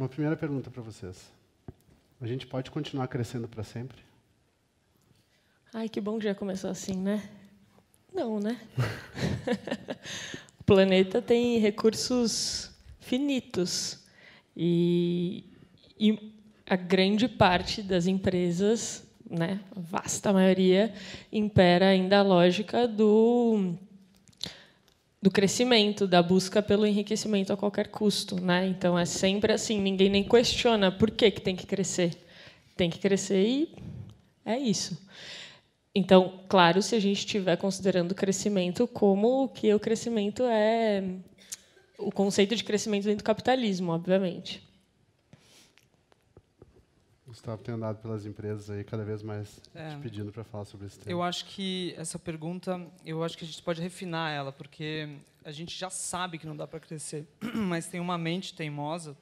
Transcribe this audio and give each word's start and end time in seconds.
Uma 0.00 0.08
primeira 0.08 0.34
pergunta 0.34 0.70
para 0.70 0.80
vocês. 0.80 1.30
A 2.22 2.26
gente 2.26 2.46
pode 2.46 2.70
continuar 2.70 3.06
crescendo 3.06 3.46
para 3.46 3.62
sempre? 3.62 3.98
Ai, 5.74 5.90
que 5.90 6.00
bom 6.00 6.16
que 6.16 6.24
já 6.24 6.34
começou 6.34 6.70
assim, 6.70 6.96
né? 6.96 7.28
Não, 8.10 8.40
né? 8.40 8.58
o 10.58 10.64
planeta 10.64 11.20
tem 11.20 11.58
recursos 11.58 12.74
finitos. 12.98 14.02
E, 14.56 15.44
e 15.98 16.34
a 16.66 16.76
grande 16.76 17.28
parte 17.28 17.82
das 17.82 18.06
empresas, 18.06 19.06
né, 19.28 19.60
a 19.76 19.80
vasta 19.80 20.32
maioria, 20.32 20.94
impera 21.30 21.88
ainda 21.88 22.20
a 22.20 22.22
lógica 22.22 22.88
do 22.88 23.74
do 25.22 25.30
crescimento, 25.30 26.06
da 26.06 26.22
busca 26.22 26.62
pelo 26.62 26.86
enriquecimento 26.86 27.52
a 27.52 27.56
qualquer 27.56 27.88
custo, 27.88 28.40
né? 28.40 28.66
Então 28.66 28.98
é 28.98 29.04
sempre 29.04 29.52
assim, 29.52 29.80
ninguém 29.80 30.08
nem 30.08 30.24
questiona 30.24 30.90
por 30.90 31.10
que 31.10 31.30
que 31.30 31.40
tem 31.40 31.54
que 31.54 31.66
crescer. 31.66 32.16
Tem 32.76 32.88
que 32.88 32.98
crescer 32.98 33.46
e 33.46 33.74
é 34.44 34.58
isso. 34.58 34.98
Então, 35.94 36.44
claro, 36.48 36.80
se 36.80 36.94
a 36.94 37.00
gente 37.00 37.18
estiver 37.18 37.56
considerando 37.56 38.12
o 38.12 38.14
crescimento 38.14 38.86
como 38.86 39.48
que 39.48 39.74
o 39.74 39.80
crescimento 39.80 40.44
é 40.44 41.02
o 41.98 42.10
conceito 42.10 42.56
de 42.56 42.64
crescimento 42.64 43.04
dentro 43.04 43.18
do 43.18 43.26
capitalismo, 43.26 43.92
obviamente. 43.92 44.69
Gustavo 47.30 47.62
tem 47.62 47.74
andado 47.74 48.02
pelas 48.02 48.26
empresas 48.26 48.68
aí 48.70 48.82
cada 48.82 49.04
vez 49.04 49.22
mais 49.22 49.60
é, 49.72 49.90
te 49.90 49.96
pedindo 49.98 50.32
para 50.32 50.42
falar 50.42 50.64
sobre 50.64 50.88
esse 50.88 50.98
tema. 50.98 51.10
Eu 51.10 51.22
acho 51.22 51.44
que 51.44 51.94
essa 51.96 52.18
pergunta, 52.18 52.84
eu 53.06 53.22
acho 53.22 53.38
que 53.38 53.44
a 53.44 53.46
gente 53.46 53.62
pode 53.62 53.80
refinar 53.80 54.32
ela, 54.32 54.50
porque 54.50 55.16
a 55.44 55.52
gente 55.52 55.78
já 55.78 55.88
sabe 55.88 56.38
que 56.38 56.46
não 56.46 56.56
dá 56.56 56.66
para 56.66 56.80
crescer, 56.80 57.26
mas 57.54 57.86
tem 57.86 58.00
uma 58.00 58.18
mente 58.18 58.52
teimosa 58.52 59.16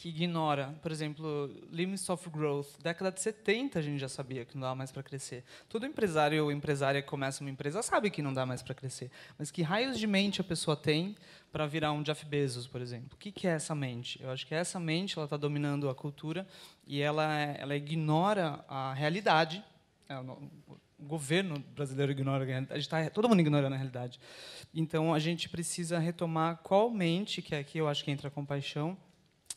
que 0.00 0.08
ignora, 0.08 0.74
por 0.80 0.90
exemplo, 0.90 1.54
limits 1.70 2.08
of 2.08 2.30
growth. 2.30 2.68
Década 2.82 3.12
de 3.12 3.20
70 3.20 3.78
a 3.78 3.82
gente 3.82 3.98
já 3.98 4.08
sabia 4.08 4.46
que 4.46 4.54
não 4.54 4.62
dava 4.62 4.74
mais 4.74 4.90
para 4.90 5.02
crescer. 5.02 5.44
Todo 5.68 5.84
empresário 5.84 6.42
ou 6.42 6.50
empresária 6.50 7.02
que 7.02 7.08
começa 7.08 7.44
uma 7.44 7.50
empresa 7.50 7.82
sabe 7.82 8.08
que 8.08 8.22
não 8.22 8.32
dá 8.32 8.46
mais 8.46 8.62
para 8.62 8.74
crescer. 8.74 9.10
Mas 9.38 9.50
que 9.50 9.60
raios 9.60 9.98
de 9.98 10.06
mente 10.06 10.40
a 10.40 10.44
pessoa 10.44 10.74
tem 10.74 11.14
para 11.52 11.66
virar 11.66 11.92
um 11.92 12.02
Jeff 12.02 12.24
Bezos, 12.24 12.66
por 12.66 12.80
exemplo? 12.80 13.10
O 13.12 13.18
que, 13.18 13.30
que 13.30 13.46
é 13.46 13.50
essa 13.50 13.74
mente? 13.74 14.18
Eu 14.22 14.30
acho 14.30 14.46
que 14.46 14.54
essa 14.54 14.80
mente 14.80 15.18
ela 15.18 15.26
está 15.26 15.36
dominando 15.36 15.86
a 15.90 15.94
cultura 15.94 16.46
e 16.86 17.02
ela, 17.02 17.30
ela 17.58 17.76
ignora 17.76 18.64
a 18.66 18.94
realidade. 18.94 19.62
É, 20.08 20.18
o 20.18 20.48
governo 20.98 21.58
brasileiro 21.76 22.10
ignora 22.10 22.42
a 22.42 22.46
realidade. 22.46 22.88
Tá, 22.88 23.10
todo 23.10 23.28
mundo 23.28 23.40
ignorando 23.40 23.74
a 23.74 23.76
realidade. 23.76 24.18
Então, 24.74 25.12
a 25.12 25.18
gente 25.18 25.46
precisa 25.50 25.98
retomar 25.98 26.56
qual 26.62 26.88
mente, 26.88 27.42
que 27.42 27.54
é 27.54 27.58
aqui 27.58 27.76
eu 27.76 27.86
acho 27.86 28.02
que 28.02 28.10
entra 28.10 28.28
a 28.28 28.30
compaixão, 28.30 28.96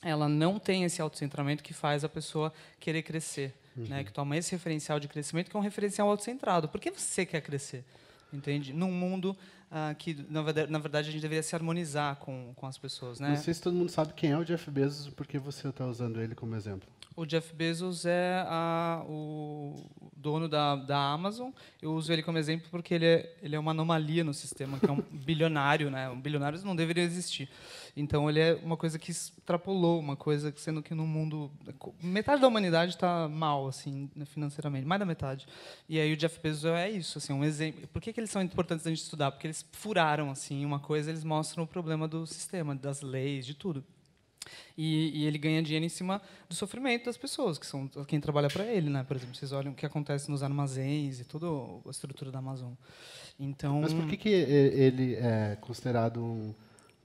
ela 0.04 0.28
não 0.28 0.60
tem 0.60 0.84
esse 0.84 1.02
autocentramento 1.02 1.64
que 1.64 1.74
faz 1.74 2.04
a 2.04 2.10
pessoa 2.10 2.54
querer 2.80 3.04
crescer, 3.04 3.54
uhum. 3.76 3.86
né? 3.88 4.04
Que 4.04 4.12
toma 4.12 4.38
esse 4.38 4.52
referencial 4.52 5.00
de 5.00 5.08
crescimento 5.08 5.50
que 5.50 5.56
é 5.56 5.60
um 5.60 5.64
referencial 5.64 6.10
autocentrado. 6.10 6.68
Por 6.68 6.80
que 6.80 6.92
você 6.92 7.26
quer 7.26 7.42
crescer? 7.42 7.84
Entende? 8.32 8.74
Num 8.74 8.92
mundo 8.92 9.38
ah, 9.76 9.96
que, 9.98 10.26
na 10.30 10.44
verdade, 10.44 10.72
na 10.72 10.78
verdade, 10.78 11.10
a 11.10 11.12
gente 11.12 11.22
deveria 11.22 11.42
se 11.42 11.56
harmonizar 11.56 12.18
com, 12.18 12.54
com 12.56 12.68
as 12.68 12.78
pessoas, 12.78 13.20
né? 13.20 13.30
Não 13.30 13.38
sei 13.38 13.56
se 13.56 13.62
todo 13.62 13.74
mundo 13.76 13.90
sabe 13.90 14.14
quem 14.14 14.30
é 14.30 14.38
o 14.38 14.44
Jeff 14.44 14.70
Bezos, 14.70 15.10
porque 15.10 15.40
você 15.40 15.68
está 15.68 15.88
usando 15.88 16.22
ele 16.22 16.36
como 16.36 16.56
exemplo. 16.56 16.88
O 17.16 17.26
Jeff 17.26 17.54
Bezos 17.54 18.06
é 18.06 18.44
a, 18.48 19.04
o 19.08 19.76
dono 20.16 20.50
da, 20.50 20.76
da 20.76 20.98
Amazon. 20.98 21.52
Eu 21.82 21.94
uso 21.94 22.12
ele 22.12 22.24
como 22.24 22.38
exemplo 22.38 22.68
porque 22.72 22.94
ele 22.94 23.06
é, 23.06 23.36
ele 23.42 23.56
é 23.56 23.60
uma 23.60 23.72
anomalia 23.72 24.24
no 24.24 24.34
sistema, 24.34 24.80
que 24.80 24.86
é 24.86 24.92
um 24.92 25.02
bilionário, 25.12 25.92
né? 25.92 26.10
Um 26.10 26.20
bilionário 26.20 26.60
não 26.64 26.76
deveria 26.76 27.04
existir. 27.04 27.50
Então 27.96 28.28
ele 28.28 28.40
é 28.40 28.56
uma 28.64 28.76
coisa 28.76 28.98
que 28.98 29.12
extrapolou, 29.12 30.00
uma 30.00 30.16
coisa 30.16 30.52
sendo 30.58 30.82
que 30.82 30.96
no 30.96 31.06
mundo 31.06 31.52
metade 32.02 32.42
da 32.42 32.48
humanidade 32.48 32.94
está 32.94 33.28
mal 33.28 33.68
assim 33.68 34.10
né, 34.16 34.26
financeiramente, 34.26 34.88
mais 34.88 35.00
da 35.00 35.06
metade. 35.06 35.46
E 35.88 36.00
aí 36.00 36.12
o 36.14 36.18
Jeff 36.18 36.40
Bezos 36.42 36.66
é 36.66 36.90
isso, 36.90 37.20
assim, 37.20 37.32
um 37.32 37.44
exemplo. 37.44 37.88
Por 37.90 38.02
que, 38.02 38.12
que 38.12 38.20
eles 38.20 38.32
são 38.32 38.42
importantes 38.42 38.88
a 38.88 38.90
gente 38.90 39.04
estudar? 39.04 39.32
Porque 39.32 39.46
eles 39.46 39.64
furaram 39.72 40.32
assim 40.32 40.66
uma 40.66 40.80
coisa, 40.80 41.12
eles 41.12 41.24
mostram 41.24 41.64
o 41.64 41.68
problema 41.68 42.08
do 42.08 42.26
sistema, 42.26 42.76
das 42.76 43.02
leis, 43.02 43.46
de 43.46 43.54
tudo. 43.54 43.84
E, 44.78 45.22
e, 45.22 45.26
ele 45.26 45.38
ganha 45.38 45.62
dinheiro 45.62 45.86
em 45.86 45.90
cima 45.90 46.22
do 46.50 46.56
sofrimento 46.56 47.06
das 47.06 47.18
pessoas, 47.18 47.58
que 47.58 47.66
são 47.66 47.88
quem 48.08 48.20
trabalha 48.20 48.50
para 48.50 48.66
ele, 48.66 48.90
né? 48.90 49.04
Por 49.04 49.16
exemplo, 49.16 49.36
vocês 49.36 49.52
olham 49.52 49.72
o 49.72 49.76
que 49.76 49.86
acontece 49.86 50.30
nos 50.30 50.44
armazéns 50.44 51.20
e 51.20 51.24
toda 51.24 51.48
a 51.48 51.90
estrutura 51.90 52.32
da 52.32 52.40
Amazon. 52.40 52.74
Então, 53.40 53.82
mas 53.82 53.94
por 53.94 54.08
que, 54.08 54.18
que 54.18 54.30
ele 54.30 55.16
é 55.16 55.58
considerado 55.60 56.24
um, 56.24 56.54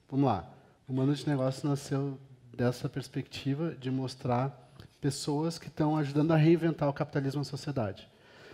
vamos 0.09 0.25
lá, 0.25 0.51
o 0.87 0.93
Mano 0.93 1.13
de 1.13 1.27
Negócios 1.27 1.63
nasceu 1.63 2.19
dessa 2.55 2.89
perspectiva 2.89 3.75
de 3.75 3.89
mostrar 3.89 4.69
pessoas 4.99 5.57
que 5.57 5.67
estão 5.67 5.95
ajudando 5.97 6.31
a 6.31 6.35
reinventar 6.35 6.89
o 6.89 6.93
capitalismo 6.93 7.39
na 7.39 7.45
sociedade. 7.45 8.07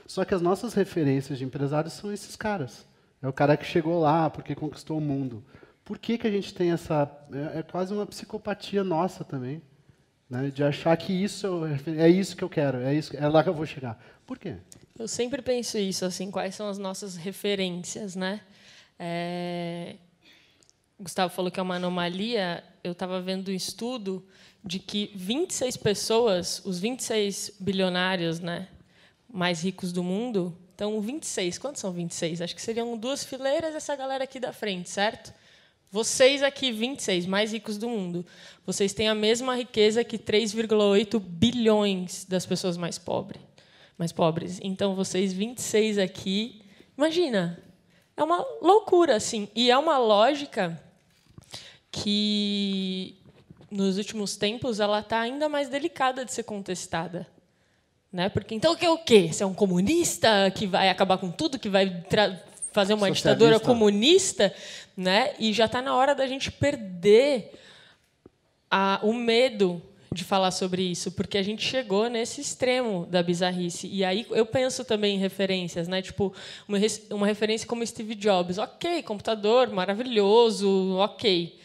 Só 0.06 0.24
que 0.24 0.34
as 0.34 0.42
nossas 0.42 0.74
referências 0.74 1.40
de 1.40 1.46
empresários 1.46 1.94
são 1.94 2.14
esses 2.14 2.36
caras. 2.36 2.86
É 3.22 3.28
o 3.28 3.34
cara 3.34 3.58
que 3.58 3.66
chegou 3.66 4.00
lá 4.00 4.30
porque 4.30 4.54
conquistou 4.54 4.98
o 4.98 5.02
mundo. 5.02 5.44
Por 5.86 6.00
que, 6.00 6.18
que 6.18 6.28
a 6.28 6.32
gente 6.32 6.54
tem 6.54 6.72
essa. 6.72 7.10
É, 7.32 7.60
é 7.60 7.64
quase 7.64 7.94
uma 7.94 8.06
psicopatia 8.06 8.84
nossa 8.84 9.24
também. 9.24 9.62
Né, 10.28 10.50
de 10.50 10.64
achar 10.64 10.98
que 10.98 11.14
isso 11.14 11.48
é 11.86 12.10
isso 12.10 12.36
que 12.36 12.44
eu 12.44 12.50
quero, 12.50 12.80
é, 12.80 12.96
isso, 12.96 13.16
é 13.16 13.28
lá 13.28 13.44
que 13.44 13.50
eu 13.50 13.54
vou 13.54 13.64
chegar. 13.64 14.04
Por 14.26 14.40
quê? 14.40 14.56
Eu 14.98 15.08
sempre 15.08 15.40
penso 15.40 15.78
isso, 15.78 16.04
assim, 16.04 16.32
quais 16.32 16.56
são 16.56 16.68
as 16.68 16.80
nossas 16.80 17.16
referências, 17.16 18.16
né? 18.16 18.42
É... 18.98 19.98
Gustavo 21.00 21.32
falou 21.32 21.52
que 21.52 21.60
é 21.60 21.64
uma 21.64 21.76
anomalia. 21.76 22.64
Eu 22.84 22.94
estava 22.94 23.22
vendo 23.22 23.50
um 23.50 23.54
estudo 23.54 24.26
de 24.64 24.80
que 24.80 25.12
26 25.16 25.78
pessoas, 25.78 26.60
os 26.66 26.80
26 26.80 27.58
bilionários, 27.60 28.40
né, 28.40 28.68
mais 29.32 29.62
ricos 29.62 29.92
do 29.92 30.04
mundo, 30.04 30.58
então 30.74 31.00
26. 31.00 31.60
Quantos 31.60 31.82
são 31.82 31.92
26? 31.92 32.42
Acho 32.42 32.56
que 32.56 32.62
seriam 32.62 32.98
duas 32.98 33.24
fileiras 33.24 33.76
essa 33.76 33.96
galera 33.96 34.24
aqui 34.24 34.40
da 34.40 34.52
frente, 34.52 34.90
certo? 34.90 35.32
Vocês 35.96 36.44
aqui, 36.44 36.74
26, 36.74 37.26
mais 37.26 37.54
ricos 37.54 37.78
do 37.78 37.88
mundo, 37.88 38.26
vocês 38.66 38.92
têm 38.92 39.08
a 39.08 39.16
mesma 39.16 39.56
riqueza 39.56 40.04
que 40.04 40.18
3,8 40.18 41.18
bilhões 41.18 42.26
das 42.26 42.46
pessoas 42.46 42.76
mais 42.76 42.98
pobres. 42.98 43.42
Mais 43.98 44.12
pobres. 44.12 44.60
Então, 44.62 44.94
vocês 44.94 45.32
26 45.32 45.98
aqui, 45.98 46.62
imagina, 46.98 47.58
é 48.18 48.22
uma 48.22 48.46
loucura, 48.62 49.16
assim. 49.16 49.48
E 49.56 49.72
é 49.72 49.78
uma 49.78 49.98
lógica 49.98 50.78
que, 51.90 53.16
nos 53.72 53.98
últimos 53.98 54.36
tempos, 54.36 54.82
ela 54.82 55.00
está 55.00 55.22
ainda 55.22 55.48
mais 55.48 55.70
delicada 55.70 56.26
de 56.26 56.34
ser 56.34 56.44
contestada. 56.44 57.26
Né? 58.12 58.28
Porque, 58.28 58.54
então, 58.54 58.74
o 58.74 58.76
que 58.76 58.86
é 58.86 58.90
o 58.90 58.98
quê? 58.98 59.30
Você 59.32 59.44
é 59.44 59.46
um 59.46 59.54
comunista 59.54 60.52
que 60.54 60.68
vai 60.68 60.90
acabar 60.90 61.18
com 61.18 61.32
tudo, 61.32 61.58
que 61.58 61.70
vai 61.70 62.04
fazer 62.76 62.94
uma 62.94 63.08
Socialista. 63.08 63.30
ditadura 63.30 63.60
comunista, 63.62 64.54
né? 64.96 65.34
E 65.40 65.52
já 65.54 65.66
está 65.66 65.82
na 65.82 65.96
hora 65.96 66.16
da 66.16 66.28
gente 66.28 66.52
perder 66.52 67.52
a, 68.70 69.00
o 69.04 69.14
medo 69.14 69.82
de 70.12 70.24
falar 70.24 70.52
sobre 70.52 70.82
isso, 70.82 71.12
porque 71.12 71.38
a 71.38 71.44
gente 71.44 71.62
chegou 71.62 72.10
nesse 72.10 72.40
extremo 72.40 73.06
da 73.06 73.22
bizarrice. 73.22 73.88
E 73.88 74.04
aí 74.04 74.26
eu 74.32 74.46
penso 74.46 74.86
também 74.86 75.16
em 75.16 75.20
referências, 75.20 75.88
né? 75.88 76.02
Tipo, 76.02 76.34
uma, 76.68 76.78
uma 77.12 77.28
referência 77.28 77.68
como 77.68 77.86
Steve 77.86 78.16
Jobs. 78.16 78.58
Ok, 78.58 79.04
computador 79.04 79.70
maravilhoso, 79.70 80.96
ok. 80.98 81.60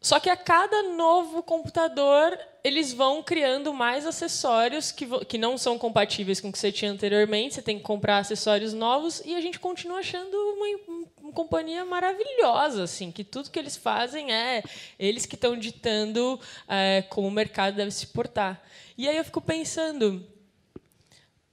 Só 0.00 0.20
que 0.20 0.28
a 0.28 0.36
cada 0.36 0.82
novo 0.94 1.42
computador, 1.42 2.38
eles 2.62 2.92
vão 2.92 3.22
criando 3.22 3.72
mais 3.72 4.06
acessórios 4.06 4.92
que, 4.92 5.06
que 5.24 5.38
não 5.38 5.56
são 5.56 5.78
compatíveis 5.78 6.40
com 6.40 6.48
o 6.48 6.52
que 6.52 6.58
você 6.58 6.70
tinha 6.70 6.90
anteriormente. 6.90 7.54
Você 7.54 7.62
tem 7.62 7.78
que 7.78 7.82
comprar 7.82 8.18
acessórios 8.18 8.72
novos 8.72 9.22
e 9.24 9.34
a 9.34 9.40
gente 9.40 9.58
continua 9.58 9.98
achando 9.98 10.36
uma, 10.36 11.06
uma 11.26 11.32
companhia 11.32 11.84
maravilhosa, 11.84 12.84
assim, 12.84 13.12
que 13.12 13.22
tudo 13.22 13.50
que 13.50 13.58
eles 13.58 13.76
fazem 13.76 14.32
é 14.32 14.62
eles 14.98 15.26
que 15.26 15.34
estão 15.34 15.56
ditando 15.56 16.40
é, 16.68 17.02
como 17.02 17.28
o 17.28 17.30
mercado 17.30 17.76
deve 17.76 17.90
se 17.90 18.08
portar. 18.08 18.62
E 18.96 19.08
aí 19.08 19.16
eu 19.16 19.24
fico 19.24 19.40
pensando, 19.40 20.26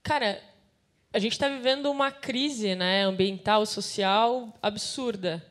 cara, 0.02 0.42
a 1.12 1.18
gente 1.18 1.32
está 1.32 1.48
vivendo 1.48 1.90
uma 1.90 2.10
crise 2.10 2.74
né, 2.74 3.02
ambiental, 3.04 3.66
social 3.66 4.52
absurda 4.62 5.44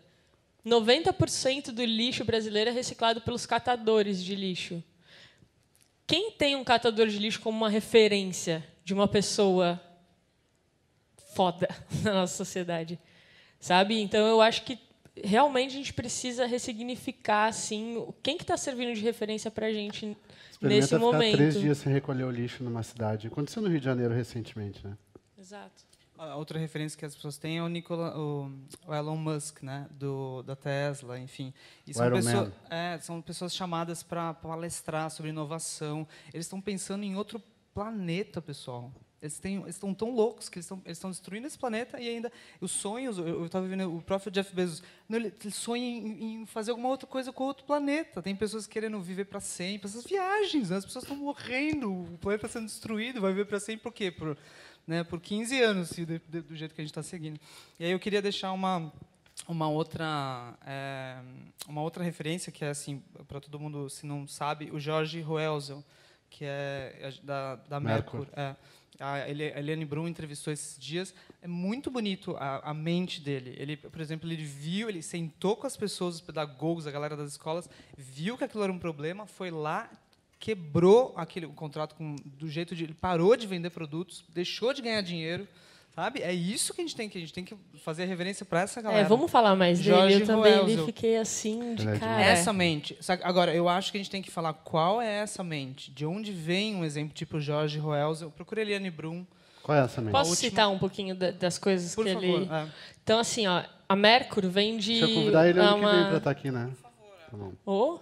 90% 0.66 1.72
do 1.72 1.84
lixo 1.84 2.24
brasileiro 2.24 2.70
é 2.70 2.74
reciclado 2.74 3.20
pelos 3.20 3.46
catadores 3.46 4.24
de 4.24 4.34
lixo. 4.34 4.82
Quem 6.08 6.32
tem 6.32 6.56
um 6.56 6.64
catador 6.64 7.08
de 7.08 7.20
lixo 7.20 7.42
como 7.42 7.58
uma 7.58 7.70
referência 7.70 8.66
de 8.84 8.94
uma 8.94 9.08
pessoa 9.08 9.82
foda 11.34 11.68
na 12.02 12.14
nossa 12.14 12.36
sociedade? 12.36 12.98
Sabe? 13.64 13.98
Então 14.02 14.28
eu 14.28 14.42
acho 14.42 14.66
que 14.66 14.78
realmente 15.24 15.70
a 15.72 15.78
gente 15.78 15.94
precisa 15.94 16.46
ressignificar 16.46 17.46
assim, 17.46 18.06
quem 18.22 18.36
que 18.36 18.44
está 18.44 18.58
servindo 18.58 18.94
de 18.94 19.00
referência 19.00 19.50
para 19.50 19.68
a 19.68 19.72
gente 19.72 20.18
nesse 20.62 20.90
ficar 20.90 21.00
momento. 21.00 21.38
três 21.38 21.58
dias 21.58 21.78
sem 21.78 21.94
recolher 21.94 22.26
o 22.26 22.30
lixo 22.30 22.62
numa 22.62 22.84
cidade. 22.84 23.28
Aconteceu 23.28 23.62
no 23.62 23.70
Rio 23.70 23.80
de 23.80 23.86
Janeiro 23.86 24.14
recentemente, 24.14 24.86
né? 24.86 24.98
Exato. 25.40 25.86
A 26.18 26.36
outra 26.36 26.60
referência 26.60 27.00
que 27.00 27.06
as 27.06 27.16
pessoas 27.16 27.38
têm 27.38 27.60
é 27.60 27.64
o, 27.64 27.70
Nicola, 27.70 28.14
o, 28.18 28.52
o 28.86 28.94
Elon 28.94 29.16
Musk, 29.16 29.64
né, 29.64 29.88
do, 29.92 30.44
da 30.44 30.58
Tesla, 30.58 31.18
enfim. 31.18 31.54
E 31.88 31.94
são, 31.94 32.12
pessoas, 32.12 32.52
é, 32.70 33.00
são 33.00 33.22
pessoas 33.22 33.56
chamadas 33.56 34.04
para 34.04 34.34
palestrar 34.34 35.10
sobre 35.10 35.30
inovação. 35.30 36.06
Eles 36.34 36.48
estão 36.48 36.60
pensando 36.60 37.06
em 37.06 37.16
outro 37.16 37.42
planeta, 37.74 38.42
pessoal. 38.42 38.92
Eles, 39.24 39.40
têm, 39.40 39.56
eles 39.62 39.76
estão 39.76 39.94
tão 39.94 40.14
loucos 40.14 40.50
que 40.50 40.58
eles 40.58 40.66
estão, 40.66 40.82
eles 40.84 40.98
estão 40.98 41.10
destruindo 41.10 41.48
esse 41.48 41.58
planeta 41.58 41.98
e 41.98 42.10
ainda 42.10 42.30
os 42.60 42.72
sonhos. 42.72 43.18
Eu 43.18 43.46
estava 43.46 43.66
vendo 43.66 43.96
o 43.96 44.02
próprio 44.02 44.30
Jeff 44.30 44.54
Bezos. 44.54 44.84
Não, 45.08 45.18
ele, 45.18 45.34
ele 45.42 45.52
sonha 45.52 45.82
em, 45.82 46.42
em, 46.42 46.46
fazer 46.46 46.72
alguma 46.72 46.90
outra 46.90 47.08
coisa 47.08 47.32
com 47.32 47.46
outro 47.46 47.64
planeta. 47.64 48.22
Tem 48.22 48.36
pessoas 48.36 48.68
querendo 48.68 49.00
viver 49.00 49.24
para 49.24 49.40
sempre. 49.40 49.88
Essas 49.88 50.04
viagens, 50.04 50.70
né? 50.70 50.76
as 50.76 50.84
pessoas 50.84 51.06
estão 51.06 51.16
morrendo. 51.16 51.90
O 51.90 52.18
planeta 52.18 52.48
está 52.48 52.60
sendo 52.60 52.68
destruído. 52.68 53.22
Vai 53.22 53.32
viver 53.32 53.46
para 53.46 53.62
sempre 53.62 53.84
por 53.84 53.94
quê? 53.94 54.12
Por, 54.12 54.38
né, 54.86 55.06
por 55.06 55.22
15 55.22 55.62
anos, 55.62 55.92
do, 55.92 56.42
do 56.42 56.56
jeito 56.58 56.76
que 56.76 56.82
a 56.82 56.84
gente 56.84 56.92
está 56.92 57.02
seguindo. 57.02 57.40
E 57.80 57.86
aí 57.86 57.92
eu 57.92 58.00
queria 58.00 58.22
deixar 58.22 58.52
uma 58.52 58.92
uma 59.48 59.68
outra 59.68 60.54
é, 60.66 61.18
uma 61.68 61.82
outra 61.82 62.04
referência 62.04 62.52
que 62.52 62.64
é 62.64 62.70
assim 62.70 63.02
para 63.28 63.42
todo 63.42 63.60
mundo 63.60 63.90
se 63.90 64.06
não 64.06 64.28
sabe 64.28 64.70
o 64.72 64.80
George 64.80 65.20
Roelzel 65.22 65.84
que 66.30 66.46
é, 66.46 66.98
é 67.00 67.14
da, 67.24 67.56
da 67.56 67.80
Mercur, 67.80 68.22
Mercur. 68.22 68.40
É. 68.40 68.56
A 69.00 69.30
Eliane 69.30 69.86
Brum 69.86 70.08
entrevistou 70.08 70.52
esses 70.54 70.78
dias. 70.78 71.14
É 71.42 71.48
muito 71.48 71.90
bonito 71.90 72.36
a, 72.38 72.70
a, 72.70 72.74
mente 72.74 73.20
dele. 73.20 73.56
Ele, 73.58 73.78
por 73.78 74.00
exemplo, 74.02 74.30
ele 74.30 74.44
viu, 74.44 74.90
ele 74.90 75.02
sentou 75.02 75.56
com 75.56 75.66
as 75.66 75.76
pessoas, 75.76 76.16
os 76.16 76.22
pedagogos, 76.22 76.86
a 76.88 76.92
galera 76.92 77.18
das 77.18 77.32
escolas, 77.32 77.70
viu 77.98 78.38
que 78.38 78.44
aquilo 78.44 78.64
era 78.64 78.72
um 78.72 78.80
problema, 78.80 79.26
foi 79.26 79.50
lá, 79.50 79.90
quebrou 80.40 81.14
aquele 81.16 81.46
o 81.46 81.54
contrato 81.54 81.96
com, 81.96 82.16
do 82.26 82.50
jeito 82.50 82.76
de 82.76 82.84
ele 82.84 82.94
parou 82.94 83.36
de 83.36 83.48
vender 83.48 83.70
produtos, 83.70 84.24
deixou 84.30 84.74
de 84.74 84.82
ganhar 84.82 85.02
dinheiro. 85.02 85.48
Sabe? 85.96 86.24
É 86.24 86.34
isso 86.34 86.74
que 86.74 86.82
a 86.82 86.84
gente 86.84 86.96
tem 86.96 87.08
que 87.08 87.18
a 87.20 87.22
gente 87.22 87.34
tem 87.34 87.46
que 87.46 87.56
fazer 87.78 88.06
reverência 88.06 88.44
para 88.44 88.62
essa 88.62 88.82
galera. 88.82 89.02
É, 89.02 89.08
vamos 89.08 89.30
falar 89.30 89.56
mais 89.56 89.80
Jorge 89.80 90.08
dele. 90.08 90.24
Eu 90.24 90.28
também 90.28 90.56
Roelzel. 90.56 90.86
fiquei 90.88 91.18
assim 91.18 91.76
de 91.76 91.86
cara. 92.00 92.22
Essa 92.24 92.52
mente. 92.52 92.98
Agora, 93.22 93.54
eu 93.54 93.70
acho 93.70 93.92
que 93.92 93.98
a 93.98 94.02
gente 94.02 94.10
tem 94.10 94.22
que 94.22 94.32
falar 94.32 94.54
qual 94.54 95.00
é 95.00 95.20
essa 95.20 95.44
mente. 95.44 95.92
De 95.92 96.04
onde 96.04 96.32
vem 96.32 96.76
um 96.76 96.84
exemplo 96.84 97.14
tipo 97.14 97.40
Jorge 97.40 97.78
Roelzel? 97.78 98.32
Procura 98.32 98.62
Eliane 98.62 98.90
Brum. 98.90 99.24
Qual 99.62 99.78
é 99.78 99.84
essa 99.84 100.02
mente? 100.02 100.12
Posso 100.12 100.36
citar 100.36 100.68
um 100.70 100.80
pouquinho 100.80 101.16
das 101.16 101.60
coisas 101.60 101.94
Por 101.94 102.06
que 102.06 102.14
favor, 102.14 102.42
ele. 102.42 102.50
É. 102.52 102.68
Então, 103.04 103.20
assim, 103.20 103.46
ó, 103.46 103.64
a 103.88 103.96
Mercury 103.96 104.48
vem 104.48 104.78
de. 104.78 105.00
Deixa 105.00 105.06
eu 105.06 105.16
convidar 105.16 105.48
ele 105.48 105.60
ano 105.60 105.78
uma... 105.78 105.90
que 105.90 105.96
vem 105.96 106.06
para 106.08 106.18
estar 106.18 106.32
aqui, 106.32 106.52
né? 106.52 106.72
Por 106.72 106.82
favor. 106.82 107.18
Tá 107.30 107.38
bom. 107.38 107.54
Oh, 107.68 108.00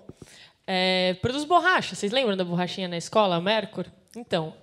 é, 0.66 1.16
produz 1.16 1.44
borracha. 1.44 1.94
Vocês 1.94 2.14
lembram 2.14 2.38
da 2.38 2.46
borrachinha 2.46 2.88
na 2.88 2.98
escola, 2.98 3.36
a 3.36 3.42
Mercury? 3.42 3.92
Então, 4.16 4.54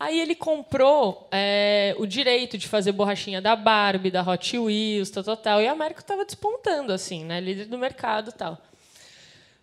Aí 0.00 0.20
ele 0.20 0.36
comprou 0.36 1.28
é, 1.32 1.94
o 1.98 2.06
direito 2.06 2.56
de 2.56 2.68
fazer 2.68 2.92
borrachinha 2.92 3.42
da 3.42 3.56
Barbie, 3.56 4.12
da 4.12 4.22
Hot 4.22 4.56
Wheels, 4.56 5.10
tal, 5.10 5.24
tal, 5.24 5.36
tal. 5.36 5.60
E 5.60 5.66
a 5.66 5.72
América 5.72 6.00
estava 6.00 6.24
despontando, 6.24 6.92
assim, 6.92 7.24
né? 7.24 7.40
Líder 7.40 7.64
do 7.64 7.76
mercado 7.76 8.30
tal. 8.30 8.62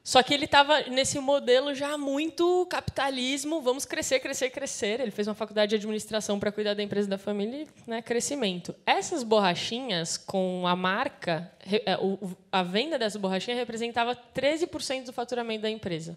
Só 0.03 0.21
que 0.21 0.35
ele 0.35 0.45
estava 0.45 0.81
nesse 0.81 1.19
modelo 1.19 1.73
já 1.73 1.97
muito 1.97 2.67
capitalismo, 2.67 3.59
vamos 3.59 3.85
crescer, 3.85 4.19
crescer, 4.19 4.51
crescer. 4.51 4.99
Ele 4.99 5.09
fez 5.09 5.27
uma 5.27 5.33
faculdade 5.33 5.71
de 5.71 5.77
administração 5.77 6.39
para 6.39 6.51
cuidar 6.51 6.75
da 6.75 6.83
empresa 6.83 7.09
da 7.09 7.17
família 7.17 7.63
e 7.63 7.89
né, 7.89 8.01
crescimento. 8.03 8.75
Essas 8.85 9.23
borrachinhas, 9.23 10.15
com 10.15 10.67
a 10.67 10.75
marca, 10.75 11.51
é, 11.65 11.97
a 12.51 12.61
venda 12.61 12.99
dessa 12.99 13.17
borrachinha 13.17 13.57
representava 13.57 14.15
13% 14.15 15.05
do 15.05 15.13
faturamento 15.13 15.63
da 15.63 15.71
empresa. 15.71 16.15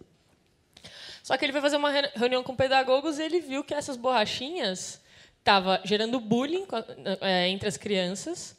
Só 1.23 1.37
que 1.37 1.45
ele 1.45 1.53
foi 1.53 1.61
fazer 1.61 1.77
uma 1.77 1.91
reunião 1.91 2.43
com 2.43 2.57
pedagogos 2.57 3.19
e 3.19 3.23
ele 3.23 3.41
viu 3.41 3.63
que 3.65 3.75
essas 3.75 3.97
borrachinhas 3.97 5.01
estavam 5.39 5.79
gerando 5.85 6.21
bullying 6.21 6.67
é, 7.21 7.49
entre 7.49 7.69
as 7.69 7.77
crianças, 7.77 8.57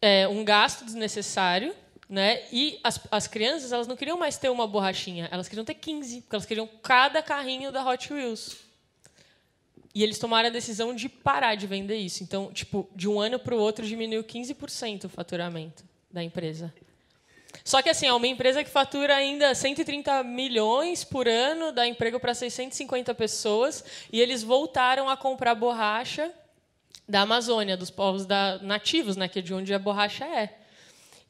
é, 0.00 0.28
um 0.28 0.44
gasto 0.44 0.84
desnecessário, 0.84 1.74
né? 2.08 2.42
E 2.52 2.78
as, 2.84 3.00
as 3.10 3.26
crianças 3.26 3.72
elas 3.72 3.86
não 3.86 3.96
queriam 3.96 4.18
mais 4.18 4.36
ter 4.36 4.50
uma 4.50 4.66
borrachinha, 4.66 5.28
elas 5.30 5.48
queriam 5.48 5.64
ter 5.64 5.74
15, 5.74 6.22
porque 6.22 6.36
elas 6.36 6.46
queriam 6.46 6.68
cada 6.82 7.22
carrinho 7.22 7.72
da 7.72 7.84
Hot 7.88 8.12
Wheels. 8.12 8.56
E 9.94 10.02
eles 10.02 10.18
tomaram 10.18 10.48
a 10.48 10.52
decisão 10.52 10.94
de 10.94 11.08
parar 11.08 11.54
de 11.54 11.68
vender 11.68 11.96
isso. 11.96 12.22
Então, 12.24 12.52
tipo, 12.52 12.88
de 12.94 13.08
um 13.08 13.20
ano 13.20 13.38
para 13.38 13.54
o 13.54 13.58
outro 13.58 13.86
diminuiu 13.86 14.24
15% 14.24 15.04
o 15.04 15.08
faturamento 15.08 15.84
da 16.10 16.22
empresa. 16.22 16.74
Só 17.64 17.80
que 17.80 17.88
assim, 17.88 18.06
é 18.06 18.12
uma 18.12 18.26
empresa 18.26 18.62
que 18.62 18.68
fatura 18.68 19.16
ainda 19.16 19.54
130 19.54 20.22
milhões 20.22 21.02
por 21.02 21.26
ano, 21.26 21.72
dá 21.72 21.86
emprego 21.86 22.20
para 22.20 22.34
650 22.34 23.14
pessoas, 23.14 23.82
e 24.12 24.20
eles 24.20 24.42
voltaram 24.42 25.08
a 25.08 25.16
comprar 25.16 25.54
borracha 25.54 26.30
da 27.08 27.22
Amazônia, 27.22 27.74
dos 27.74 27.88
povos 27.88 28.26
da, 28.26 28.58
nativos, 28.58 29.16
né, 29.16 29.28
que 29.28 29.38
é 29.38 29.42
de 29.42 29.54
onde 29.54 29.72
a 29.72 29.78
borracha 29.78 30.26
é. 30.26 30.58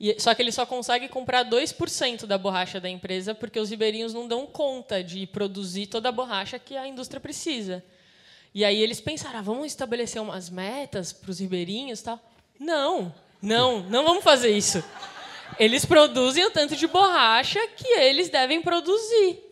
E, 0.00 0.20
só 0.20 0.34
que 0.34 0.42
eles 0.42 0.56
só 0.56 0.66
conseguem 0.66 1.08
comprar 1.08 1.44
2% 1.44 2.26
da 2.26 2.36
borracha 2.36 2.80
da 2.80 2.90
empresa 2.90 3.32
porque 3.32 3.60
os 3.60 3.70
ribeirinhos 3.70 4.12
não 4.12 4.26
dão 4.26 4.44
conta 4.44 5.04
de 5.04 5.28
produzir 5.28 5.86
toda 5.86 6.08
a 6.08 6.12
borracha 6.12 6.58
que 6.58 6.76
a 6.76 6.86
indústria 6.86 7.20
precisa. 7.20 7.82
E 8.52 8.64
aí 8.64 8.82
eles 8.82 9.00
pensaram, 9.00 9.38
ah, 9.38 9.42
vamos 9.42 9.66
estabelecer 9.66 10.20
umas 10.20 10.50
metas 10.50 11.12
para 11.12 11.30
os 11.30 11.38
ribeirinhos 11.38 12.02
tal. 12.02 12.18
Não, 12.58 13.14
não, 13.40 13.84
não 13.84 14.04
vamos 14.04 14.24
fazer 14.24 14.50
isso. 14.50 14.82
Eles 15.58 15.84
produzem 15.84 16.44
o 16.44 16.50
tanto 16.50 16.74
de 16.76 16.86
borracha 16.86 17.60
que 17.76 17.88
eles 17.88 18.28
devem 18.28 18.60
produzir. 18.60 19.44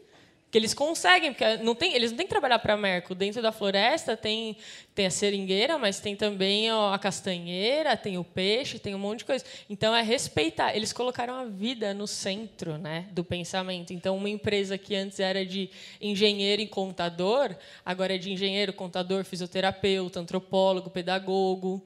Que 0.50 0.58
eles 0.58 0.74
conseguem, 0.74 1.32
porque 1.32 1.56
não 1.58 1.74
tem, 1.74 1.94
eles 1.94 2.10
não 2.10 2.18
têm 2.18 2.26
que 2.26 2.30
trabalhar 2.30 2.58
para 2.58 2.74
a 2.74 2.76
Merco. 2.76 3.14
Dentro 3.14 3.40
da 3.40 3.50
floresta 3.50 4.14
tem, 4.14 4.54
tem 4.94 5.06
a 5.06 5.10
seringueira, 5.10 5.78
mas 5.78 5.98
tem 5.98 6.14
também 6.14 6.70
a 6.70 6.98
castanheira, 6.98 7.96
tem 7.96 8.18
o 8.18 8.24
peixe, 8.24 8.78
tem 8.78 8.94
um 8.94 8.98
monte 8.98 9.20
de 9.20 9.24
coisa. 9.24 9.42
Então 9.70 9.96
é 9.96 10.02
respeitar. 10.02 10.76
Eles 10.76 10.92
colocaram 10.92 11.34
a 11.34 11.44
vida 11.46 11.94
no 11.94 12.06
centro 12.06 12.76
né, 12.76 13.08
do 13.12 13.24
pensamento. 13.24 13.94
Então, 13.94 14.14
uma 14.14 14.28
empresa 14.28 14.76
que 14.76 14.94
antes 14.94 15.20
era 15.20 15.46
de 15.46 15.70
engenheiro 15.98 16.60
e 16.60 16.66
contador, 16.66 17.56
agora 17.82 18.14
é 18.14 18.18
de 18.18 18.30
engenheiro, 18.30 18.74
contador, 18.74 19.24
fisioterapeuta, 19.24 20.20
antropólogo, 20.20 20.90
pedagogo. 20.90 21.82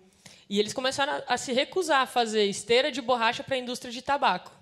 E 0.49 0.59
eles 0.59 0.73
começaram 0.73 1.13
a, 1.13 1.35
a 1.35 1.37
se 1.37 1.53
recusar 1.53 2.03
a 2.03 2.07
fazer 2.07 2.45
esteira 2.45 2.93
de 2.93 3.03
borracha 3.03 3.43
para 3.43 3.57
a 3.57 3.59
indústria 3.59 3.93
de 3.93 4.03
tabaco. 4.03 4.53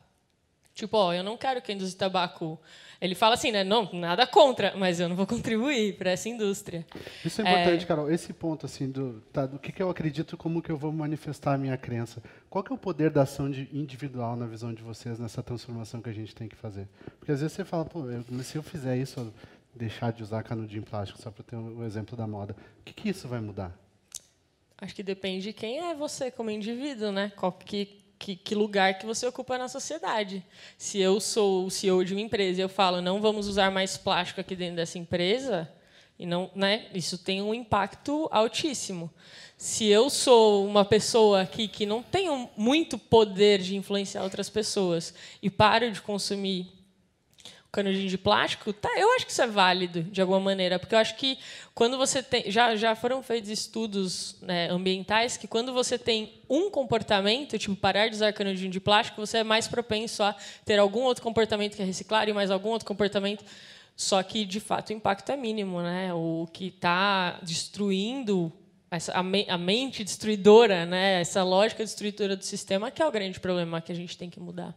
Tipo, 0.74 0.96
ó, 0.96 1.14
eu 1.14 1.22
não 1.22 1.36
quero 1.36 1.62
que 1.62 1.70
a 1.70 1.74
indústria 1.74 1.92
de 1.92 2.12
tabaco. 2.12 2.60
Ele 3.00 3.14
fala 3.14 3.34
assim, 3.34 3.52
né? 3.52 3.62
Não, 3.62 3.88
nada 3.92 4.26
contra, 4.26 4.74
mas 4.76 4.98
eu 4.98 5.08
não 5.08 5.14
vou 5.14 5.26
contribuir 5.28 5.96
para 5.96 6.10
essa 6.10 6.28
indústria. 6.28 6.84
Isso 7.24 7.40
é 7.40 7.44
importante, 7.44 7.84
é... 7.84 7.86
Carol. 7.86 8.10
Esse 8.10 8.32
ponto, 8.32 8.66
assim, 8.66 8.90
do, 8.90 9.20
tá, 9.32 9.46
do 9.46 9.58
que, 9.58 9.70
que 9.70 9.80
eu 9.80 9.88
acredito, 9.88 10.36
como 10.36 10.60
que 10.60 10.70
eu 10.70 10.76
vou 10.76 10.90
manifestar 10.90 11.54
a 11.54 11.58
minha 11.58 11.76
crença. 11.76 12.20
Qual 12.50 12.64
que 12.64 12.72
é 12.72 12.74
o 12.74 12.78
poder 12.78 13.10
da 13.10 13.22
ação 13.22 13.48
de, 13.48 13.68
individual 13.72 14.34
na 14.34 14.46
visão 14.46 14.74
de 14.74 14.82
vocês 14.82 15.20
nessa 15.20 15.42
transformação 15.44 16.02
que 16.02 16.10
a 16.10 16.14
gente 16.14 16.34
tem 16.34 16.48
que 16.48 16.56
fazer? 16.56 16.88
Porque 17.20 17.30
às 17.30 17.40
vezes 17.40 17.54
você 17.54 17.64
fala, 17.64 17.84
pô, 17.84 18.10
eu, 18.10 18.24
se 18.42 18.56
eu 18.56 18.62
fizer 18.62 18.96
isso, 18.96 19.32
deixar 19.72 20.12
de 20.12 20.24
usar 20.24 20.42
canudinho 20.42 20.82
plástico, 20.82 21.22
só 21.22 21.30
para 21.30 21.44
ter 21.44 21.54
o 21.54 21.80
um 21.80 21.84
exemplo 21.84 22.16
da 22.16 22.26
moda, 22.26 22.56
o 22.80 22.84
que, 22.84 22.92
que 22.92 23.08
isso 23.10 23.28
vai 23.28 23.40
mudar? 23.40 23.83
Acho 24.78 24.94
que 24.94 25.02
depende 25.02 25.44
de 25.44 25.52
quem 25.52 25.78
é 25.78 25.94
você 25.94 26.30
como 26.30 26.50
indivíduo, 26.50 27.12
né? 27.12 27.32
Qual 27.36 27.52
que, 27.52 28.02
que, 28.18 28.36
que, 28.36 28.54
lugar 28.54 28.98
que 28.98 29.06
você 29.06 29.26
ocupa 29.26 29.56
na 29.56 29.68
sociedade. 29.68 30.44
Se 30.76 30.98
eu 30.98 31.20
sou 31.20 31.66
o 31.66 31.70
CEO 31.70 32.04
de 32.04 32.12
uma 32.12 32.20
empresa 32.20 32.60
e 32.60 32.62
eu 32.62 32.68
falo 32.68 33.00
não 33.00 33.20
vamos 33.20 33.46
usar 33.46 33.70
mais 33.70 33.96
plástico 33.96 34.40
aqui 34.40 34.56
dentro 34.56 34.76
dessa 34.76 34.98
empresa, 34.98 35.70
e 36.18 36.26
não, 36.26 36.50
né? 36.54 36.86
Isso 36.94 37.18
tem 37.18 37.42
um 37.42 37.52
impacto 37.52 38.28
altíssimo. 38.30 39.10
Se 39.56 39.86
eu 39.86 40.10
sou 40.10 40.66
uma 40.66 40.84
pessoa 40.84 41.42
aqui 41.42 41.66
que 41.66 41.86
não 41.86 42.02
tenho 42.02 42.48
muito 42.56 42.98
poder 42.98 43.60
de 43.60 43.76
influenciar 43.76 44.22
outras 44.22 44.48
pessoas 44.50 45.14
e 45.42 45.48
paro 45.48 45.90
de 45.90 46.00
consumir 46.00 46.73
canudinho 47.74 48.08
de 48.08 48.16
plástico, 48.16 48.72
tá, 48.72 48.88
eu 48.96 49.12
acho 49.16 49.26
que 49.26 49.32
isso 49.32 49.42
é 49.42 49.46
válido 49.48 50.04
de 50.04 50.20
alguma 50.20 50.38
maneira, 50.38 50.78
porque 50.78 50.94
eu 50.94 50.98
acho 50.98 51.16
que 51.16 51.36
quando 51.74 51.98
você 51.98 52.22
tem, 52.22 52.48
já 52.48 52.76
já 52.76 52.94
foram 52.94 53.20
feitos 53.20 53.50
estudos 53.50 54.36
né, 54.40 54.68
ambientais 54.70 55.36
que 55.36 55.48
quando 55.48 55.72
você 55.72 55.98
tem 55.98 56.34
um 56.48 56.70
comportamento, 56.70 57.58
tipo 57.58 57.74
parar 57.74 58.08
de 58.08 58.14
usar 58.14 58.32
canudinho 58.32 58.70
de 58.70 58.78
plástico, 58.78 59.20
você 59.20 59.38
é 59.38 59.44
mais 59.44 59.66
propenso 59.66 60.22
a 60.22 60.36
ter 60.64 60.78
algum 60.78 61.02
outro 61.02 61.22
comportamento 61.22 61.74
que 61.74 61.82
é 61.82 61.84
reciclar 61.84 62.28
e 62.28 62.32
mais 62.32 62.48
algum 62.48 62.68
outro 62.68 62.86
comportamento, 62.86 63.44
só 63.96 64.22
que 64.22 64.44
de 64.44 64.60
fato 64.60 64.90
o 64.90 64.92
impacto 64.92 65.30
é 65.32 65.36
mínimo, 65.36 65.82
né? 65.82 66.14
O 66.14 66.46
que 66.52 66.68
está 66.68 67.40
destruindo 67.42 68.52
essa, 68.88 69.12
a, 69.12 69.22
me, 69.22 69.46
a 69.48 69.58
mente 69.58 70.04
destruidora, 70.04 70.86
né? 70.86 71.20
Essa 71.20 71.42
lógica 71.42 71.82
destruidora 71.82 72.36
do 72.36 72.44
sistema 72.44 72.92
que 72.92 73.02
é 73.02 73.06
o 73.06 73.10
grande 73.10 73.40
problema 73.40 73.80
que 73.80 73.90
a 73.90 73.96
gente 73.96 74.16
tem 74.16 74.30
que 74.30 74.38
mudar. 74.38 74.74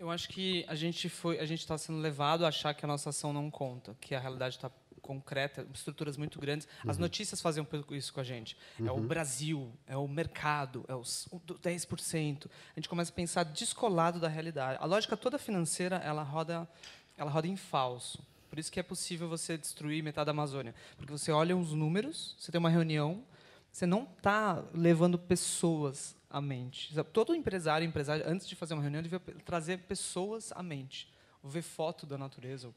Eu 0.00 0.10
acho 0.10 0.30
que 0.30 0.64
a 0.66 0.74
gente 0.74 1.10
foi, 1.10 1.38
a 1.38 1.44
gente 1.44 1.60
está 1.60 1.76
sendo 1.76 1.98
levado 1.98 2.46
a 2.46 2.48
achar 2.48 2.72
que 2.72 2.86
a 2.86 2.88
nossa 2.88 3.10
ação 3.10 3.34
não 3.34 3.50
conta, 3.50 3.94
que 4.00 4.14
a 4.14 4.18
realidade 4.18 4.56
está 4.56 4.70
concreta, 5.02 5.66
estruturas 5.74 6.16
muito 6.16 6.40
grandes. 6.40 6.66
As 6.88 6.96
uhum. 6.96 7.02
notícias 7.02 7.38
fazem 7.42 7.62
um 7.62 7.66
pouco 7.66 7.94
isso 7.94 8.10
com 8.10 8.20
a 8.20 8.24
gente. 8.24 8.56
Uhum. 8.78 8.86
É 8.86 8.90
o 8.90 8.94
uhum. 8.94 9.06
Brasil, 9.06 9.70
é 9.86 9.98
o 9.98 10.08
mercado, 10.08 10.86
é 10.88 10.94
os 10.94 11.28
10%. 11.62 12.46
A 12.46 12.80
gente 12.80 12.88
começa 12.88 13.12
a 13.12 13.14
pensar 13.14 13.42
descolado 13.44 14.18
da 14.18 14.26
realidade. 14.26 14.78
A 14.80 14.86
lógica 14.86 15.18
toda 15.18 15.38
financeira, 15.38 15.96
ela 15.96 16.22
roda, 16.22 16.66
ela 17.14 17.30
roda 17.30 17.46
em 17.46 17.56
falso. 17.56 18.26
Por 18.48 18.58
isso 18.58 18.72
que 18.72 18.80
é 18.80 18.82
possível 18.82 19.28
você 19.28 19.58
destruir 19.58 20.02
metade 20.02 20.24
da 20.24 20.32
Amazônia, 20.32 20.74
porque 20.96 21.12
você 21.12 21.30
olha 21.30 21.54
os 21.54 21.74
números, 21.74 22.34
você 22.38 22.50
tem 22.50 22.58
uma 22.58 22.70
reunião, 22.70 23.22
Você 23.70 23.84
não 23.84 24.04
está 24.16 24.64
levando 24.72 25.18
pessoas 25.18 26.16
à 26.30 26.40
mente. 26.40 26.94
Todo 27.12 27.34
empresário, 27.34 27.86
empresário, 27.86 28.24
antes 28.26 28.46
de 28.46 28.54
fazer 28.54 28.74
uma 28.74 28.82
reunião, 28.82 29.02
devia 29.02 29.20
trazer 29.44 29.78
pessoas 29.80 30.52
à 30.52 30.62
mente. 30.62 31.12
Ver 31.42 31.62
foto 31.62 32.06
da 32.06 32.16
natureza. 32.16 32.72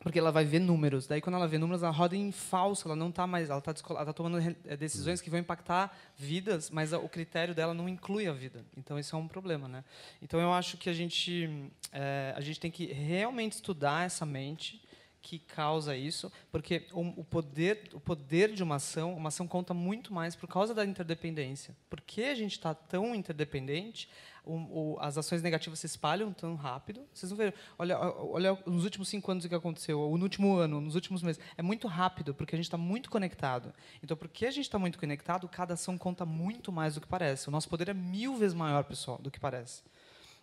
Porque 0.00 0.18
ela 0.18 0.32
vai 0.32 0.44
ver 0.44 0.58
números. 0.58 1.06
Daí, 1.06 1.20
quando 1.20 1.36
ela 1.36 1.46
vê 1.46 1.58
números, 1.58 1.82
ela 1.82 1.92
roda 1.92 2.16
em 2.16 2.32
falso. 2.32 2.88
Ela 2.88 2.96
não 2.96 3.10
está 3.10 3.26
mais. 3.26 3.50
Ela 3.50 3.60
está 3.60 3.72
tá 3.72 4.12
tomando 4.12 4.38
eh, 4.64 4.76
decisões 4.76 5.20
que 5.20 5.30
vão 5.30 5.38
impactar 5.38 5.96
vidas, 6.16 6.70
mas 6.70 6.92
o 6.92 7.08
critério 7.08 7.54
dela 7.54 7.72
não 7.72 7.88
inclui 7.88 8.26
a 8.26 8.32
vida. 8.32 8.64
Então, 8.76 8.98
isso 8.98 9.14
é 9.14 9.18
um 9.18 9.28
problema, 9.28 9.68
né? 9.68 9.84
Então, 10.20 10.40
eu 10.40 10.52
acho 10.52 10.76
que 10.76 10.90
a 10.90 10.92
gente 10.92 11.70
é, 11.92 12.34
a 12.36 12.40
gente 12.40 12.58
tem 12.58 12.70
que 12.70 12.86
realmente 12.86 13.52
estudar 13.52 14.06
essa 14.06 14.26
mente 14.26 14.82
que 15.22 15.38
causa 15.38 15.96
isso, 15.96 16.30
porque 16.50 16.86
o, 16.92 17.20
o, 17.20 17.24
poder, 17.24 17.88
o 17.94 18.00
poder 18.00 18.52
de 18.52 18.62
uma 18.62 18.74
ação, 18.74 19.14
uma 19.14 19.28
ação 19.28 19.46
conta 19.46 19.72
muito 19.72 20.12
mais 20.12 20.34
por 20.34 20.48
causa 20.48 20.74
da 20.74 20.84
interdependência. 20.84 21.76
Porque 21.88 22.22
a 22.22 22.34
gente 22.34 22.52
está 22.52 22.74
tão 22.74 23.14
interdependente, 23.14 24.08
o, 24.44 24.54
o, 24.54 24.96
as 25.00 25.16
ações 25.16 25.40
negativas 25.40 25.78
se 25.78 25.86
espalham 25.86 26.32
tão 26.32 26.56
rápido. 26.56 27.06
Vocês 27.14 27.30
vão 27.30 27.36
ver, 27.36 27.54
olha, 27.78 27.98
olha 28.00 28.58
nos 28.66 28.82
últimos 28.82 29.08
cinco 29.08 29.30
anos 29.30 29.44
o 29.44 29.48
que 29.48 29.54
aconteceu, 29.54 30.00
ou 30.00 30.18
no 30.18 30.24
último 30.24 30.56
ano, 30.56 30.80
nos 30.80 30.96
últimos 30.96 31.22
meses. 31.22 31.40
É 31.56 31.62
muito 31.62 31.86
rápido, 31.86 32.34
porque 32.34 32.56
a 32.56 32.58
gente 32.58 32.66
está 32.66 32.76
muito 32.76 33.08
conectado. 33.08 33.72
Então, 34.02 34.16
porque 34.16 34.44
a 34.44 34.50
gente 34.50 34.64
está 34.64 34.78
muito 34.78 34.98
conectado, 34.98 35.48
cada 35.48 35.74
ação 35.74 35.96
conta 35.96 36.26
muito 36.26 36.72
mais 36.72 36.96
do 36.96 37.00
que 37.00 37.06
parece. 37.06 37.48
O 37.48 37.52
nosso 37.52 37.68
poder 37.68 37.88
é 37.88 37.94
mil 37.94 38.36
vezes 38.36 38.54
maior, 38.54 38.82
pessoal, 38.82 39.18
do 39.18 39.30
que 39.30 39.38
parece. 39.38 39.84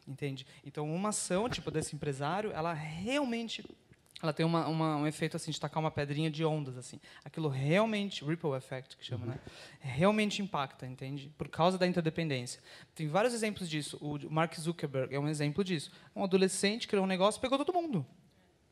Entende? 0.08 0.48
Então, 0.66 0.90
uma 0.90 1.10
ação, 1.10 1.50
tipo 1.50 1.70
desse 1.70 1.96
empresário, 1.96 2.52
ela 2.54 2.74
realmente 2.74 3.64
ela 4.22 4.34
tem 4.34 4.46
uma, 4.46 4.68
uma, 4.68 4.98
um 4.98 5.08
efeito 5.08 5.38
assim 5.38 5.52
de 5.52 5.60
tacar 5.60 5.82
uma 5.82 5.92
pedrinha 5.92 6.30
de 6.30 6.44
ondas 6.44 6.78
assim. 6.78 7.00
Aquilo 7.24 7.48
realmente 7.48 8.24
ripple 8.24 8.52
effect 8.52 8.98
que 8.98 9.06
chama, 9.06 9.26
uhum. 9.26 9.32
né? 9.32 9.40
Realmente 9.80 10.42
impacta, 10.42 10.86
entende? 10.86 11.34
Por 11.38 11.48
causa 11.48 11.78
da 11.78 11.88
interdependência. 11.88 12.62
Tem 12.94 13.08
vários 13.08 13.34
exemplos 13.34 13.70
disso. 13.70 13.98
O 14.02 14.18
Mark 14.30 14.54
Zuckerberg 14.56 15.16
é 15.16 15.20
um 15.20 15.28
exemplo 15.28 15.64
disso. 15.64 15.92
Um 16.16 16.24
adolescente 16.24 16.88
criou 16.88 17.06
um 17.06 17.08
negócio, 17.08 17.40
pegou 17.40 17.58
todo 17.58 17.74
mundo. 17.74 18.06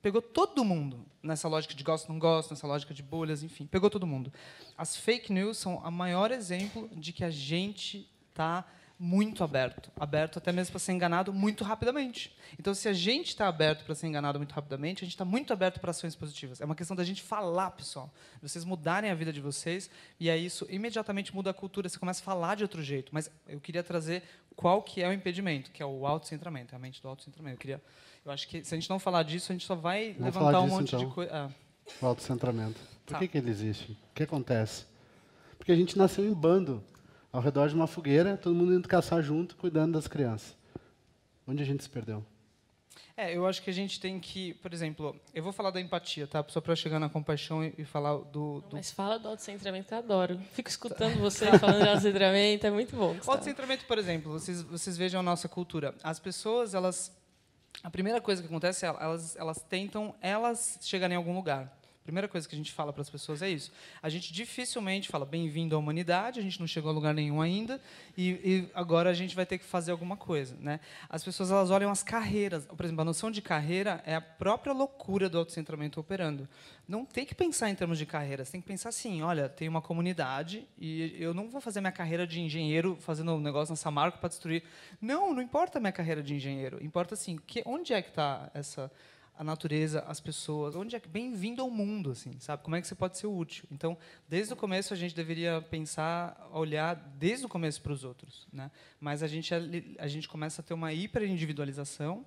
Pegou 0.01 0.21
todo 0.21 0.63
mundo 0.63 1.05
nessa 1.23 1.47
lógica 1.47 1.73
de 1.73 1.83
gosto 1.83 2.07
não 2.07 2.19
gosto, 2.19 2.51
nessa 2.51 2.67
lógica 2.67 2.93
de 2.93 3.01
bolhas, 3.01 3.41
enfim, 3.41 3.65
pegou 3.65 3.89
todo 3.89 4.05
mundo. 4.05 4.31
As 4.77 4.95
fake 4.95 5.33
news 5.33 5.57
são 5.57 5.77
o 5.77 5.91
maior 5.91 6.31
exemplo 6.31 6.89
de 6.95 7.11
que 7.11 7.23
a 7.23 7.29
gente 7.29 8.09
está 8.29 8.65
muito 8.99 9.43
aberto, 9.43 9.91
aberto 9.99 10.37
até 10.39 10.51
mesmo 10.51 10.71
para 10.71 10.79
ser 10.79 10.91
enganado 10.91 11.31
muito 11.31 11.63
rapidamente. 11.63 12.35
Então, 12.59 12.73
se 12.73 12.89
a 12.89 12.93
gente 12.93 13.27
está 13.27 13.47
aberto 13.47 13.85
para 13.85 13.93
ser 13.93 14.07
enganado 14.07 14.39
muito 14.39 14.53
rapidamente, 14.53 15.03
a 15.03 15.05
gente 15.05 15.13
está 15.13 15.25
muito 15.25 15.53
aberto 15.53 15.79
para 15.79 15.91
ações 15.91 16.15
positivas. 16.15 16.59
É 16.59 16.65
uma 16.65 16.75
questão 16.75 16.95
da 16.95 17.03
gente 17.03 17.21
falar, 17.21 17.71
pessoal, 17.71 18.11
vocês 18.41 18.65
mudarem 18.65 19.11
a 19.11 19.15
vida 19.15 19.31
de 19.31 19.39
vocês 19.39 19.89
e 20.19 20.29
aí 20.29 20.45
isso 20.45 20.65
imediatamente 20.69 21.33
muda 21.35 21.51
a 21.51 21.53
cultura. 21.53 21.87
Você 21.87 21.99
começa 21.99 22.21
a 22.21 22.23
falar 22.23 22.55
de 22.55 22.63
outro 22.63 22.81
jeito. 22.81 23.13
Mas 23.13 23.29
eu 23.47 23.59
queria 23.59 23.83
trazer 23.83 24.23
qual 24.55 24.81
que 24.81 25.03
é 25.03 25.07
o 25.07 25.13
impedimento, 25.13 25.69
que 25.71 25.83
é 25.83 25.85
o 25.85 26.07
autocentramento, 26.07 26.73
é 26.73 26.77
a 26.77 26.79
mente 26.79 26.99
do 26.99 27.07
autocentramento. 27.07 27.55
Eu 27.55 27.59
queria, 27.59 27.81
eu 28.25 28.31
acho 28.31 28.47
que 28.47 28.63
se 28.63 28.73
a 28.73 28.77
gente 28.79 28.89
não 28.89 28.97
falar 28.97 29.21
disso, 29.21 29.51
a 29.51 29.53
gente 29.53 29.65
só 29.65 29.75
vai 29.75 30.13
Vamos 30.13 30.35
levantar 30.35 30.61
um 30.61 30.67
monte 30.67 30.95
então. 30.95 31.07
de 31.07 31.13
coisa. 31.13 31.31
Ah. 31.31 31.49
O 32.01 32.05
autocentramento. 32.07 32.79
Por 33.05 33.13
tá. 33.13 33.19
que, 33.19 33.27
que 33.27 33.37
ele 33.37 33.49
existe? 33.49 33.91
O 33.91 34.15
que 34.15 34.23
acontece? 34.23 34.85
Porque 35.57 35.71
a 35.71 35.75
gente 35.75 35.97
nasceu 35.97 36.25
em 36.25 36.33
bando 36.33 36.83
ao 37.31 37.41
redor 37.41 37.69
de 37.69 37.75
uma 37.75 37.87
fogueira, 37.87 38.37
todo 38.37 38.55
mundo 38.55 38.73
indo 38.73 38.87
caçar 38.87 39.21
junto, 39.21 39.55
cuidando 39.55 39.93
das 39.93 40.07
crianças. 40.07 40.55
Onde 41.47 41.63
a 41.63 41.65
gente 41.65 41.83
se 41.83 41.89
perdeu? 41.89 42.25
É, 43.15 43.35
eu 43.35 43.47
acho 43.47 43.63
que 43.63 43.69
a 43.69 43.73
gente 43.73 43.99
tem 43.99 44.19
que, 44.19 44.53
por 44.55 44.71
exemplo, 44.71 45.19
eu 45.33 45.41
vou 45.41 45.51
falar 45.51 45.71
da 45.71 45.81
empatia, 45.81 46.27
tá? 46.27 46.45
Só 46.47 46.61
para 46.61 46.75
chegar 46.75 46.99
na 46.99 47.09
compaixão 47.09 47.63
e, 47.63 47.73
e 47.77 47.83
falar 47.83 48.15
do, 48.17 48.61
do, 48.61 48.75
Mas 48.75 48.91
fala 48.91 49.17
do 49.17 49.27
autocentramento, 49.27 49.91
eu 49.91 49.97
adoro. 49.97 50.39
Fico 50.53 50.69
escutando 50.69 51.17
você 51.19 51.57
falando 51.57 51.81
de 51.81 51.89
autocentramento, 51.89 52.67
é 52.67 52.69
muito 52.69 52.95
bom. 52.95 53.15
O 53.25 53.31
autocentramento, 53.31 53.85
por 53.85 53.97
exemplo, 53.97 54.31
vocês, 54.31 54.61
vocês 54.61 54.97
vejam 54.97 55.19
a 55.19 55.23
nossa 55.23 55.49
cultura. 55.49 55.95
As 56.03 56.19
pessoas, 56.19 56.73
elas... 56.73 57.15
A 57.83 57.89
primeira 57.89 58.19
coisa 58.19 58.41
que 58.41 58.47
acontece 58.47 58.85
é 58.85 58.89
elas, 58.89 59.35
elas 59.35 59.61
tentam 59.61 60.13
elas 60.19 60.79
chegarem 60.81 61.15
em 61.15 61.17
algum 61.17 61.35
lugar 61.35 61.76
primeira 62.07 62.29
coisa 62.29 62.47
que 62.47 62.55
a 62.55 62.57
gente 62.57 62.71
fala 62.71 62.93
para 62.93 63.01
as 63.01 63.09
pessoas 63.09 63.41
é 63.41 63.49
isso. 63.49 63.69
A 64.01 64.07
gente 64.07 64.31
dificilmente 64.31 65.09
fala 65.09 65.25
bem-vindo 65.25 65.75
à 65.75 65.77
humanidade, 65.77 66.39
a 66.39 66.41
gente 66.41 66.57
não 66.57 66.65
chegou 66.65 66.89
a 66.89 66.93
lugar 66.93 67.13
nenhum 67.13 67.41
ainda 67.41 67.81
e, 68.15 68.29
e, 68.29 68.69
agora 68.73 69.09
a 69.09 69.13
gente 69.13 69.35
vai 69.35 69.45
ter 69.45 69.57
que 69.57 69.65
fazer 69.65 69.91
alguma 69.91 70.15
coisa. 70.15 70.55
Né? 70.57 70.79
As 71.09 71.21
pessoas 71.21 71.51
elas 71.51 71.69
olham 71.69 71.91
as 71.91 72.03
carreiras. 72.03 72.65
Por 72.65 72.85
exemplo, 72.85 73.01
a 73.01 73.03
noção 73.03 73.29
de 73.29 73.41
carreira 73.41 74.01
é 74.05 74.15
a 74.15 74.21
própria 74.21 74.71
loucura 74.71 75.27
do 75.27 75.37
autocentramento 75.37 75.99
operando. 75.99 76.47
Não 76.87 77.03
tem 77.03 77.25
que 77.25 77.35
pensar 77.35 77.69
em 77.69 77.75
termos 77.75 77.97
de 77.97 78.05
carreira, 78.05 78.45
você 78.45 78.53
tem 78.53 78.61
que 78.61 78.67
pensar 78.67 78.87
assim, 78.87 79.21
olha, 79.21 79.49
tem 79.49 79.67
uma 79.67 79.81
comunidade 79.81 80.65
e 80.79 81.13
eu 81.19 81.33
não 81.33 81.49
vou 81.49 81.59
fazer 81.59 81.81
minha 81.81 81.91
carreira 81.91 82.25
de 82.25 82.39
engenheiro 82.39 82.95
fazendo 83.01 83.33
um 83.33 83.41
negócio 83.41 83.73
na 83.73 83.75
Samarco 83.75 84.19
para 84.19 84.29
destruir. 84.29 84.63
Não, 85.01 85.33
não 85.33 85.41
importa 85.41 85.77
a 85.77 85.81
minha 85.81 85.91
carreira 85.91 86.23
de 86.23 86.33
engenheiro. 86.33 86.81
Importa 86.81 87.15
assim, 87.15 87.37
que, 87.45 87.61
onde 87.65 87.91
é 87.91 88.01
que 88.01 88.11
está 88.11 88.49
essa 88.53 88.89
a 89.37 89.43
natureza, 89.43 90.03
as 90.07 90.19
pessoas, 90.19 90.75
onde 90.75 90.95
é 90.95 90.99
que 90.99 91.07
bem-vindo 91.07 91.61
ao 91.61 91.69
mundo, 91.69 92.11
assim, 92.11 92.39
sabe? 92.39 92.63
Como 92.63 92.75
é 92.75 92.81
que 92.81 92.87
você 92.87 92.95
pode 92.95 93.17
ser 93.17 93.27
útil? 93.27 93.65
Então, 93.71 93.95
desde 94.27 94.51
o 94.51 94.55
começo 94.55 94.93
a 94.93 94.97
gente 94.97 95.15
deveria 95.15 95.61
pensar, 95.61 96.49
olhar 96.51 96.95
desde 96.95 97.45
o 97.45 97.49
começo 97.49 97.79
para 97.81 97.91
os 97.91 98.03
outros, 98.03 98.47
né? 98.51 98.71
Mas 98.99 99.21
a 99.21 99.27
gente 99.27 99.53
a 99.99 100.07
gente 100.07 100.27
começa 100.27 100.61
a 100.61 100.63
ter 100.63 100.73
uma 100.73 100.91
hiperindividualização. 100.91 102.25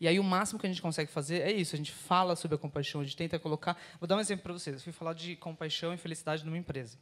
E 0.00 0.08
aí 0.08 0.18
o 0.18 0.24
máximo 0.24 0.58
que 0.58 0.66
a 0.66 0.68
gente 0.68 0.82
consegue 0.82 1.10
fazer 1.10 1.42
é 1.42 1.52
isso, 1.52 1.74
a 1.74 1.78
gente 1.78 1.92
fala 1.92 2.34
sobre 2.34 2.56
a 2.56 2.58
compaixão, 2.58 3.00
a 3.00 3.04
gente 3.04 3.16
tenta 3.16 3.38
colocar, 3.38 3.76
vou 4.00 4.08
dar 4.08 4.16
um 4.16 4.20
exemplo 4.20 4.42
para 4.42 4.52
vocês. 4.52 4.76
Eu 4.76 4.82
fui 4.82 4.92
falar 4.92 5.12
de 5.12 5.36
compaixão 5.36 5.94
e 5.94 5.96
felicidade 5.96 6.44
numa 6.44 6.58
empresa. 6.58 6.98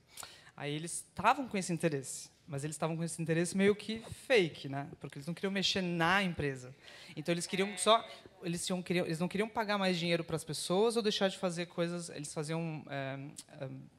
Aí 0.56 0.74
eles 0.74 1.04
estavam 1.08 1.48
com 1.48 1.56
esse 1.56 1.72
interesse, 1.72 2.30
mas 2.46 2.64
eles 2.64 2.76
estavam 2.76 2.96
com 2.96 3.04
esse 3.04 3.20
interesse 3.20 3.56
meio 3.56 3.74
que 3.74 4.02
fake, 4.26 4.68
né? 4.68 4.88
Porque 5.00 5.18
eles 5.18 5.26
não 5.26 5.34
queriam 5.34 5.50
mexer 5.50 5.82
na 5.82 6.22
empresa. 6.22 6.74
Então 7.16 7.32
eles 7.32 7.46
queriam 7.46 7.76
só 7.78 8.04
eles, 8.42 8.64
tinham, 8.64 8.82
queriam, 8.82 9.06
eles 9.06 9.18
não 9.18 9.28
queriam 9.28 9.48
pagar 9.48 9.78
mais 9.78 9.98
dinheiro 9.98 10.22
para 10.22 10.36
as 10.36 10.44
pessoas 10.44 10.96
ou 10.96 11.02
deixar 11.02 11.28
de 11.28 11.38
fazer 11.38 11.66
coisas. 11.66 12.10
Eles 12.10 12.32
faziam 12.32 12.84
é, 12.88 13.18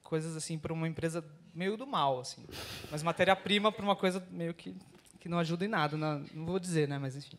coisas 0.03 0.35
assim 0.35 0.57
para 0.57 0.71
uma 0.71 0.87
empresa 0.87 1.25
meio 1.53 1.75
do 1.75 1.87
mal, 1.87 2.19
assim. 2.19 2.45
Mas 2.91 3.01
matéria-prima 3.01 3.71
para 3.71 3.83
uma 3.83 3.95
coisa 3.95 4.25
meio 4.31 4.53
que, 4.53 4.75
que 5.19 5.27
não 5.27 5.39
ajuda 5.39 5.65
em 5.65 5.67
nada. 5.67 5.97
Não, 5.97 6.19
não 6.33 6.45
vou 6.45 6.59
dizer, 6.59 6.87
né? 6.87 6.99
Mas 6.99 7.15
enfim. 7.15 7.37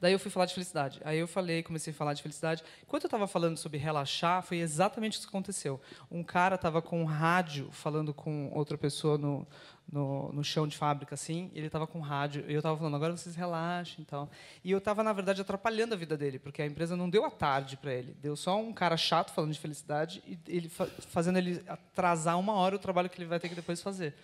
Daí 0.00 0.12
eu 0.12 0.18
fui 0.18 0.30
falar 0.30 0.46
de 0.46 0.54
felicidade. 0.54 1.00
Aí 1.04 1.18
eu 1.18 1.26
falei, 1.26 1.62
comecei 1.62 1.92
a 1.92 1.96
falar 1.96 2.12
de 2.12 2.22
felicidade. 2.22 2.62
Enquanto 2.82 3.04
eu 3.04 3.08
estava 3.08 3.26
falando 3.26 3.56
sobre 3.56 3.78
relaxar, 3.78 4.42
foi 4.42 4.58
exatamente 4.58 5.14
isso 5.14 5.22
que 5.22 5.28
aconteceu. 5.28 5.80
Um 6.10 6.22
cara 6.22 6.56
estava 6.56 6.82
com 6.82 7.00
um 7.00 7.04
rádio 7.04 7.70
falando 7.72 8.12
com 8.12 8.50
outra 8.52 8.76
pessoa 8.76 9.16
no, 9.16 9.46
no, 9.90 10.32
no 10.32 10.44
chão 10.44 10.66
de 10.66 10.76
fábrica, 10.76 11.14
assim, 11.14 11.50
ele 11.54 11.66
estava 11.66 11.86
com 11.86 12.00
rádio, 12.00 12.44
e 12.48 12.52
eu 12.52 12.58
estava 12.58 12.76
falando, 12.76 12.96
agora 12.96 13.16
vocês 13.16 13.34
relaxem 13.34 14.04
e. 14.04 14.26
E 14.64 14.70
eu 14.70 14.78
estava, 14.78 15.02
na 15.02 15.12
verdade, 15.12 15.40
atrapalhando 15.40 15.94
a 15.94 15.96
vida 15.96 16.16
dele, 16.16 16.38
porque 16.38 16.60
a 16.60 16.66
empresa 16.66 16.96
não 16.96 17.08
deu 17.08 17.24
a 17.24 17.30
tarde 17.30 17.76
para 17.76 17.92
ele, 17.92 18.14
deu 18.20 18.36
só 18.36 18.58
um 18.58 18.72
cara 18.72 18.96
chato 18.96 19.32
falando 19.32 19.52
de 19.52 19.58
felicidade 19.58 20.22
e 20.26 20.38
ele 20.48 20.68
fazendo 20.68 21.38
ele 21.38 21.62
atrasar 21.66 22.38
uma 22.38 22.52
hora 22.54 22.76
o 22.76 22.78
trabalho 22.78 23.08
que 23.08 23.18
ele 23.18 23.26
vai 23.26 23.38
ter 23.38 23.48
que 23.48 23.54
depois 23.54 23.80
fazer. 23.80 24.14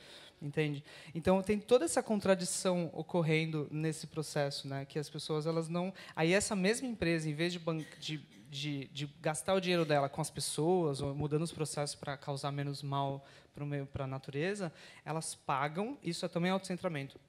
Entende? 0.43 0.83
Então 1.15 1.41
tem 1.41 1.61
toda 1.61 1.85
essa 1.85 2.03
contradição 2.03 2.91
ocorrendo 2.93 3.69
nesse 3.71 4.09
processo, 4.09 4.67
né? 4.67 4.85
Que 4.85 4.99
as 4.99 5.09
pessoas 5.09 5.47
elas 5.47 5.69
não, 5.69 5.95
aí 6.17 6.33
essa 6.33 6.57
mesma 6.57 6.89
empresa, 6.89 7.31
em 7.31 7.33
vez 7.33 7.53
de, 7.53 7.61
de, 8.01 8.19
de, 8.51 8.89
de 8.89 9.07
gastar 9.21 9.55
o 9.55 9.61
dinheiro 9.61 9.85
dela 9.85 10.09
com 10.09 10.21
as 10.21 10.31
pessoas 10.31 11.01
ou 11.01 11.15
mudando 11.15 11.43
os 11.43 11.53
processos 11.53 11.95
para 11.95 12.17
causar 12.17 12.51
menos 12.51 12.83
mal 12.83 13.25
para 13.55 13.65
meio, 13.65 13.87
para 13.87 14.03
a 14.03 14.07
natureza, 14.07 14.73
elas 15.05 15.35
pagam, 15.35 15.97
isso 16.03 16.27
é 16.27 16.29
também 16.29 16.51
autocentramento, 16.51 17.21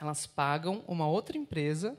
elas 0.00 0.26
pagam 0.26 0.82
uma 0.88 1.06
outra 1.06 1.38
empresa 1.38 1.96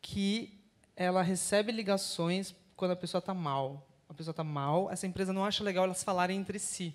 que 0.00 0.58
ela 0.96 1.20
recebe 1.20 1.72
ligações 1.72 2.54
quando 2.74 2.92
a 2.92 2.96
pessoa 2.96 3.18
está 3.18 3.34
mal. 3.34 3.84
A 4.08 4.14
pessoa 4.14 4.32
está 4.32 4.44
mal, 4.44 4.90
essa 4.90 5.06
empresa 5.06 5.34
não 5.34 5.44
acha 5.44 5.62
legal 5.62 5.84
elas 5.84 6.02
falarem 6.02 6.38
entre 6.38 6.58
si 6.58 6.94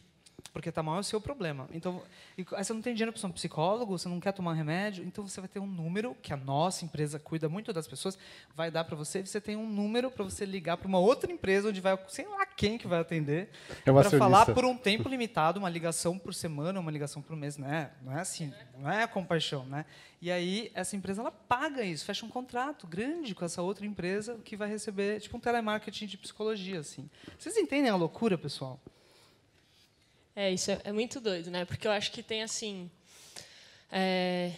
porque 0.52 0.70
está 0.70 0.84
mal 0.84 0.98
é 0.98 1.00
o 1.00 1.04
seu 1.04 1.20
problema. 1.20 1.68
Então, 1.72 2.02
aí 2.38 2.64
você 2.64 2.74
não 2.74 2.82
tem 2.82 2.94
dinheiro 2.94 3.12
para 3.12 3.20
ser 3.20 3.28
um 3.28 3.32
psicólogo, 3.32 3.98
você 3.98 4.08
não 4.08 4.20
quer 4.20 4.32
tomar 4.32 4.54
remédio, 4.54 5.04
então 5.04 5.28
você 5.28 5.42
vai 5.42 5.48
ter 5.48 5.60
um 5.60 5.66
número 5.66 6.16
que 6.22 6.32
a 6.32 6.38
nossa 6.38 6.86
empresa 6.86 7.18
cuida 7.18 7.50
muito 7.50 7.74
das 7.74 7.88
pessoas, 7.88 8.18
vai 8.56 8.70
dar 8.70 8.84
para 8.84 8.96
você, 8.96 9.26
você 9.26 9.42
tem 9.42 9.56
um 9.56 9.68
número 9.68 10.12
para 10.12 10.24
você 10.24 10.46
ligar 10.46 10.78
para 10.78 10.88
uma 10.88 11.00
outra 11.00 11.32
empresa 11.32 11.70
onde 11.70 11.82
vai, 11.82 11.98
sei 12.08 12.28
lá 12.28 12.46
quem 12.46 12.78
que 12.78 12.88
vai 12.88 13.00
atender, 13.00 13.50
é 13.86 13.92
para 13.92 14.10
falar 14.12 14.46
por 14.46 14.64
um 14.64 14.78
tempo 14.78 15.10
limitado, 15.10 15.60
uma 15.60 15.70
ligação 15.70 16.20
por 16.20 16.34
semana, 16.34 16.80
uma 16.80 16.92
ligação 16.92 17.22
por 17.22 17.36
mês, 17.36 17.58
né? 17.58 17.92
Não 18.02 18.16
é 18.16 18.22
assim, 18.22 18.54
não 18.78 18.92
é 18.92 19.08
compaixão, 19.08 19.66
né? 19.66 19.86
E 20.22 20.32
aí 20.32 20.72
essa 20.74 20.96
empresa 20.96 21.22
ela 21.22 21.32
paga 21.32 21.84
isso, 21.84 22.06
fecha 22.06 22.26
um 22.26 22.30
contrato 22.30 22.88
grande 22.88 23.34
com 23.34 23.44
essa 23.44 23.62
outra 23.62 23.86
empresa 23.86 24.40
que 24.46 24.56
vai 24.56 24.70
receber 24.70 25.20
tipo 25.20 25.36
um 25.36 25.40
telemarketing 25.40 26.06
de 26.06 26.18
psicologia 26.18 26.80
assim. 26.80 27.10
Vocês 27.38 27.58
entendem 27.58 27.90
a 27.90 27.96
loucura, 27.96 28.38
pessoal? 28.38 28.80
É, 30.36 30.52
isso 30.52 30.72
é, 30.72 30.80
é, 30.84 30.92
muito 30.92 31.20
doido, 31.20 31.52
né? 31.52 31.66
Porque 31.66 31.88
eu 31.88 31.92
acho 31.92 32.12
que 32.12 32.24
tem 32.24 32.42
assim. 32.42 32.90
É, 33.92 34.52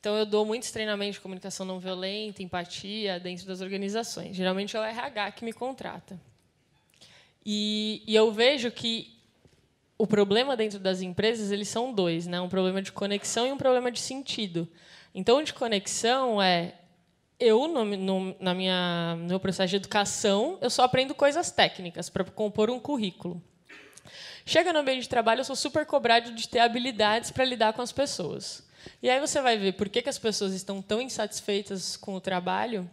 então, 0.00 0.16
eu 0.16 0.26
dou 0.26 0.44
muitos 0.44 0.70
treinamentos 0.70 1.16
de 1.16 1.20
comunicação 1.20 1.64
não 1.64 1.78
violenta, 1.78 2.42
empatia 2.42 3.20
dentro 3.20 3.46
das 3.46 3.60
organizações. 3.60 4.34
Geralmente 4.34 4.76
é 4.76 4.80
o 4.80 4.82
RH 4.82 5.32
que 5.32 5.44
me 5.44 5.52
contrata. 5.52 6.18
E, 7.44 8.02
e 8.06 8.14
eu 8.14 8.32
vejo 8.32 8.70
que 8.70 9.16
o 9.96 10.06
problema 10.06 10.56
dentro 10.56 10.78
das 10.78 11.02
empresas 11.02 11.52
eles 11.52 11.68
são 11.68 11.92
dois, 11.92 12.26
né? 12.26 12.40
Um 12.40 12.48
problema 12.48 12.80
de 12.80 12.90
conexão 12.90 13.46
e 13.46 13.52
um 13.52 13.58
problema 13.58 13.92
de 13.92 14.00
sentido. 14.00 14.66
Então, 15.14 15.42
de 15.42 15.52
conexão 15.52 16.40
é 16.40 16.74
eu 17.38 17.68
no, 17.68 17.84
no, 17.84 18.36
na 18.40 18.54
minha 18.54 19.16
no 19.16 19.26
meu 19.26 19.40
processo 19.40 19.70
de 19.70 19.76
educação 19.76 20.58
eu 20.60 20.68
só 20.68 20.84
aprendo 20.84 21.14
coisas 21.14 21.50
técnicas 21.50 22.08
para 22.10 22.24
compor 22.24 22.70
um 22.70 22.80
currículo. 22.80 23.42
Chega 24.50 24.72
no 24.72 24.80
ambiente 24.80 25.02
de 25.02 25.08
trabalho 25.08 25.42
eu 25.42 25.44
sou 25.44 25.54
super 25.54 25.86
cobrado 25.86 26.32
de 26.32 26.48
ter 26.48 26.58
habilidades 26.58 27.30
para 27.30 27.44
lidar 27.44 27.72
com 27.72 27.82
as 27.82 27.92
pessoas. 27.92 28.64
E 29.00 29.08
aí 29.08 29.20
você 29.20 29.40
vai 29.40 29.56
ver 29.56 29.74
por 29.74 29.88
que, 29.88 30.02
que 30.02 30.08
as 30.08 30.18
pessoas 30.18 30.52
estão 30.52 30.82
tão 30.82 31.00
insatisfeitas 31.00 31.96
com 31.96 32.16
o 32.16 32.20
trabalho. 32.20 32.90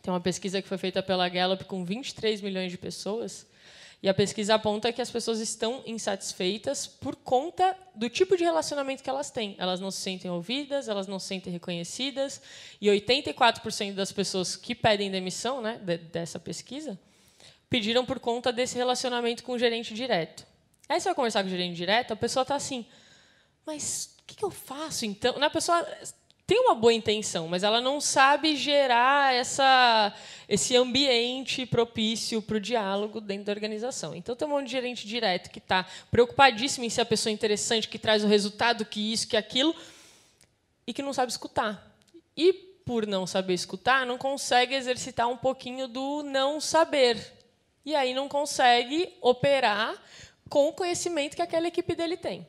Tem 0.00 0.14
uma 0.14 0.20
pesquisa 0.20 0.62
que 0.62 0.68
foi 0.68 0.78
feita 0.78 1.02
pela 1.02 1.28
Gallup 1.28 1.64
com 1.64 1.84
23 1.84 2.40
milhões 2.40 2.70
de 2.70 2.78
pessoas 2.78 3.44
e 4.04 4.08
a 4.08 4.14
pesquisa 4.14 4.54
aponta 4.54 4.92
que 4.92 5.02
as 5.02 5.10
pessoas 5.10 5.40
estão 5.40 5.82
insatisfeitas 5.84 6.86
por 6.86 7.16
conta 7.16 7.76
do 7.92 8.08
tipo 8.08 8.36
de 8.36 8.44
relacionamento 8.44 9.02
que 9.02 9.10
elas 9.10 9.32
têm. 9.32 9.56
Elas 9.58 9.80
não 9.80 9.90
se 9.90 10.00
sentem 10.00 10.30
ouvidas, 10.30 10.86
elas 10.86 11.08
não 11.08 11.18
se 11.18 11.26
sentem 11.26 11.52
reconhecidas. 11.52 12.40
E 12.80 12.86
84% 12.86 13.94
das 13.94 14.12
pessoas 14.12 14.54
que 14.54 14.76
pedem 14.76 15.10
demissão 15.10 15.60
né, 15.60 15.76
dessa 16.12 16.38
pesquisa 16.38 16.96
pediram 17.68 18.06
por 18.06 18.20
conta 18.20 18.52
desse 18.52 18.76
relacionamento 18.76 19.42
com 19.42 19.54
o 19.54 19.58
gerente 19.58 19.92
direto. 19.92 20.53
Aí 20.88 21.00
você 21.00 21.08
vai 21.08 21.14
conversar 21.14 21.42
com 21.42 21.46
o 21.46 21.50
gerente 21.50 21.76
direto, 21.76 22.12
a 22.12 22.16
pessoa 22.16 22.42
está 22.42 22.54
assim, 22.54 22.86
mas 23.66 24.16
o 24.20 24.26
que, 24.26 24.36
que 24.36 24.44
eu 24.44 24.50
faço 24.50 25.06
então? 25.06 25.42
A 25.42 25.50
pessoa 25.50 25.86
tem 26.46 26.60
uma 26.60 26.74
boa 26.74 26.92
intenção, 26.92 27.48
mas 27.48 27.62
ela 27.62 27.80
não 27.80 28.00
sabe 28.00 28.54
gerar 28.54 29.34
essa, 29.34 30.14
esse 30.46 30.76
ambiente 30.76 31.64
propício 31.64 32.42
para 32.42 32.58
o 32.58 32.60
diálogo 32.60 33.18
dentro 33.18 33.46
da 33.46 33.52
organização. 33.52 34.14
Então, 34.14 34.36
tem 34.36 34.46
um 34.46 34.50
monte 34.50 34.66
de 34.66 34.72
gerente 34.72 35.06
direto 35.06 35.50
que 35.50 35.58
está 35.58 35.86
preocupadíssimo 36.10 36.84
em 36.84 36.90
ser 36.90 37.00
a 37.00 37.06
pessoa 37.06 37.32
interessante, 37.32 37.88
que 37.88 37.98
traz 37.98 38.22
o 38.22 38.26
resultado, 38.26 38.84
que 38.84 39.12
isso, 39.12 39.26
que 39.26 39.38
aquilo, 39.38 39.74
e 40.86 40.92
que 40.92 41.02
não 41.02 41.14
sabe 41.14 41.32
escutar. 41.32 41.90
E, 42.36 42.52
por 42.84 43.06
não 43.06 43.26
saber 43.26 43.54
escutar, 43.54 44.04
não 44.04 44.18
consegue 44.18 44.74
exercitar 44.74 45.28
um 45.28 45.38
pouquinho 45.38 45.88
do 45.88 46.22
não 46.22 46.60
saber. 46.60 47.32
E 47.86 47.94
aí 47.94 48.12
não 48.12 48.28
consegue 48.28 49.14
operar 49.22 49.94
com 50.48 50.68
o 50.68 50.72
conhecimento 50.72 51.36
que 51.36 51.42
aquela 51.42 51.68
equipe 51.68 51.94
dele 51.94 52.16
tem. 52.16 52.46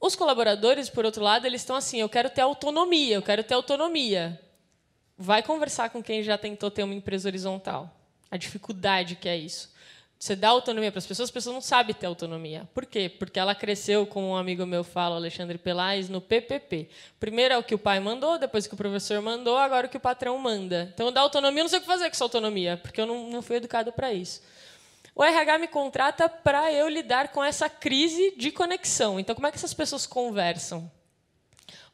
Os 0.00 0.16
colaboradores, 0.16 0.90
por 0.90 1.04
outro 1.04 1.22
lado, 1.22 1.46
eles 1.46 1.60
estão 1.60 1.76
assim: 1.76 2.00
eu 2.00 2.08
quero 2.08 2.28
ter 2.28 2.40
autonomia, 2.40 3.14
eu 3.14 3.22
quero 3.22 3.44
ter 3.44 3.54
autonomia. 3.54 4.40
Vai 5.16 5.42
conversar 5.42 5.90
com 5.90 6.02
quem 6.02 6.22
já 6.22 6.36
tentou 6.36 6.70
ter 6.70 6.82
uma 6.82 6.94
empresa 6.94 7.28
horizontal. 7.28 7.88
A 8.30 8.36
dificuldade 8.36 9.14
que 9.14 9.28
é 9.28 9.36
isso. 9.36 9.72
Você 10.22 10.36
dá 10.36 10.50
autonomia 10.50 10.92
para 10.92 11.00
as 11.00 11.06
pessoas, 11.06 11.28
as 11.28 11.32
pessoas 11.32 11.54
não 11.54 11.60
sabem 11.60 11.92
ter 11.94 12.06
autonomia. 12.06 12.68
Por 12.72 12.86
quê? 12.86 13.08
Porque 13.08 13.40
ela 13.40 13.56
cresceu, 13.56 14.06
como 14.06 14.28
um 14.28 14.36
amigo 14.36 14.64
meu 14.64 14.84
fala, 14.84 15.16
Alexandre 15.16 15.58
Pelais, 15.58 16.08
no 16.08 16.20
PPP. 16.20 16.88
Primeiro 17.18 17.54
é 17.54 17.58
o 17.58 17.62
que 17.62 17.74
o 17.74 17.78
pai 17.78 17.98
mandou, 17.98 18.38
depois 18.38 18.64
o 18.64 18.68
que 18.68 18.74
o 18.74 18.78
professor 18.78 19.20
mandou, 19.20 19.56
agora 19.56 19.88
o 19.88 19.90
que 19.90 19.96
o 19.96 20.00
patrão 20.00 20.38
manda. 20.38 20.92
Então, 20.94 21.10
dar 21.10 21.22
autonomia, 21.22 21.60
eu 21.60 21.64
não 21.64 21.68
sei 21.68 21.78
o 21.78 21.82
que 21.82 21.88
fazer 21.88 22.04
com 22.04 22.12
essa 22.12 22.24
autonomia, 22.24 22.76
porque 22.80 23.00
eu 23.00 23.06
não, 23.06 23.28
não 23.30 23.42
fui 23.42 23.56
educado 23.56 23.92
para 23.92 24.12
isso. 24.12 24.42
O 25.14 25.22
RH 25.22 25.58
me 25.58 25.68
contrata 25.68 26.28
para 26.28 26.72
eu 26.72 26.88
lidar 26.88 27.28
com 27.28 27.44
essa 27.44 27.68
crise 27.68 28.34
de 28.36 28.50
conexão. 28.50 29.20
Então, 29.20 29.34
como 29.34 29.46
é 29.46 29.50
que 29.50 29.56
essas 29.58 29.74
pessoas 29.74 30.06
conversam? 30.06 30.90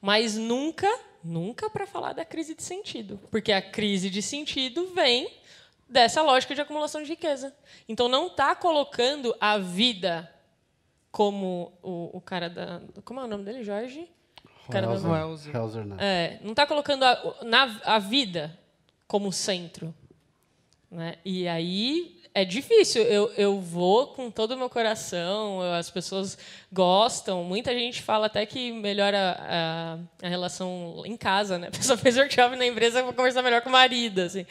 Mas 0.01 0.37
nunca, 0.37 0.89
nunca 1.23 1.69
para 1.69 1.87
falar 1.87 2.13
da 2.13 2.25
crise 2.25 2.55
de 2.55 2.63
sentido, 2.63 3.21
porque 3.31 3.51
a 3.51 3.61
crise 3.61 4.09
de 4.09 4.23
sentido 4.23 4.93
vem 4.95 5.29
dessa 5.89 6.23
lógica 6.23 6.55
de 6.55 6.61
acumulação 6.61 7.03
de 7.03 7.09
riqueza. 7.09 7.53
Então, 7.89 8.09
não 8.09 8.29
está 8.29 8.55
colocando 8.55 9.35
a 9.41 9.59
vida 9.59 10.33
como 11.11 11.73
o, 11.83 12.17
o, 12.19 12.21
cara 12.21 12.49
da. 12.49 12.81
Como 13.05 13.19
é 13.19 13.25
o 13.25 13.27
nome 13.27 13.45
dele, 13.45 13.65
Jorge? 13.65 14.09
O 14.69 14.71
cara 14.71 14.87
Helzer, 14.87 15.53
da... 15.53 15.59
Helzer, 15.59 15.85
né? 15.85 15.97
É, 15.99 16.39
não 16.43 16.51
está 16.51 16.67
colocando 16.67 17.03
a, 17.03 17.37
na, 17.43 17.81
a 17.85 17.99
vida 17.99 18.57
como 19.09 19.33
centro. 19.33 19.93
Né? 20.91 21.17
E 21.25 21.49
aí 21.49 22.18
é 22.35 22.45
difícil. 22.45 23.03
Eu, 23.03 23.33
eu 23.37 23.61
vou 23.61 24.09
com 24.09 24.31
todo 24.31 24.53
o 24.53 24.57
meu 24.57 24.71
coração, 24.71 25.61
as 25.73 25.91
pessoas 25.91 26.39
gostam. 26.73 27.43
Muita 27.45 27.73
gente 27.73 28.03
fala 28.03 28.27
até 28.27 28.45
que 28.47 28.73
melhora 28.73 29.37
a, 29.41 29.99
a 30.23 30.29
relação 30.29 31.03
em 31.05 31.17
casa, 31.17 31.59
né? 31.59 31.69
A 31.69 31.71
pessoa 31.71 31.97
fez 31.97 32.17
workshop 32.17 32.57
na 32.57 32.67
empresa 32.67 33.03
para 33.03 33.13
conversar 33.13 33.43
melhor 33.43 33.63
com 33.63 33.69
o 33.69 33.73
marido, 33.73 34.21
assim. 34.21 34.47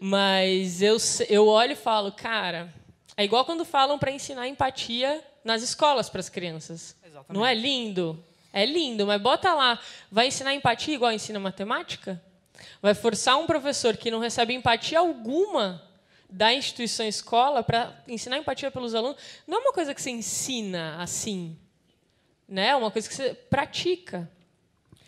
Mas 0.00 0.82
eu, 0.82 0.96
eu 1.28 1.46
olho 1.46 1.72
e 1.72 1.76
falo, 1.76 2.12
cara, 2.12 2.72
é 3.16 3.24
igual 3.24 3.44
quando 3.44 3.64
falam 3.64 3.98
para 3.98 4.10
ensinar 4.10 4.48
empatia 4.48 5.22
nas 5.44 5.62
escolas 5.62 6.08
para 6.08 6.20
as 6.20 6.28
crianças. 6.28 6.96
Exatamente. 7.04 7.32
Não 7.32 7.44
é 7.44 7.54
lindo? 7.54 8.22
É 8.52 8.64
lindo, 8.64 9.06
mas 9.06 9.20
bota 9.20 9.52
lá, 9.52 9.78
vai 10.10 10.28
ensinar 10.28 10.54
empatia 10.54 10.94
igual 10.94 11.12
ensina 11.12 11.38
matemática? 11.38 12.20
Vai 12.80 12.94
forçar 12.94 13.38
um 13.38 13.46
professor 13.46 13.96
que 13.96 14.10
não 14.10 14.18
recebe 14.18 14.54
empatia 14.54 14.98
alguma 14.98 15.82
da 16.28 16.52
instituição 16.52 17.06
escola 17.06 17.62
para 17.62 17.96
ensinar 18.06 18.38
empatia 18.38 18.70
pelos 18.70 18.94
alunos 18.94 19.16
não 19.46 19.58
é 19.58 19.60
uma 19.60 19.72
coisa 19.72 19.94
que 19.94 20.02
você 20.02 20.10
ensina 20.10 21.00
assim, 21.02 21.56
né? 22.46 22.68
É 22.68 22.76
uma 22.76 22.90
coisa 22.90 23.08
que 23.08 23.14
você 23.14 23.34
pratica. 23.34 24.30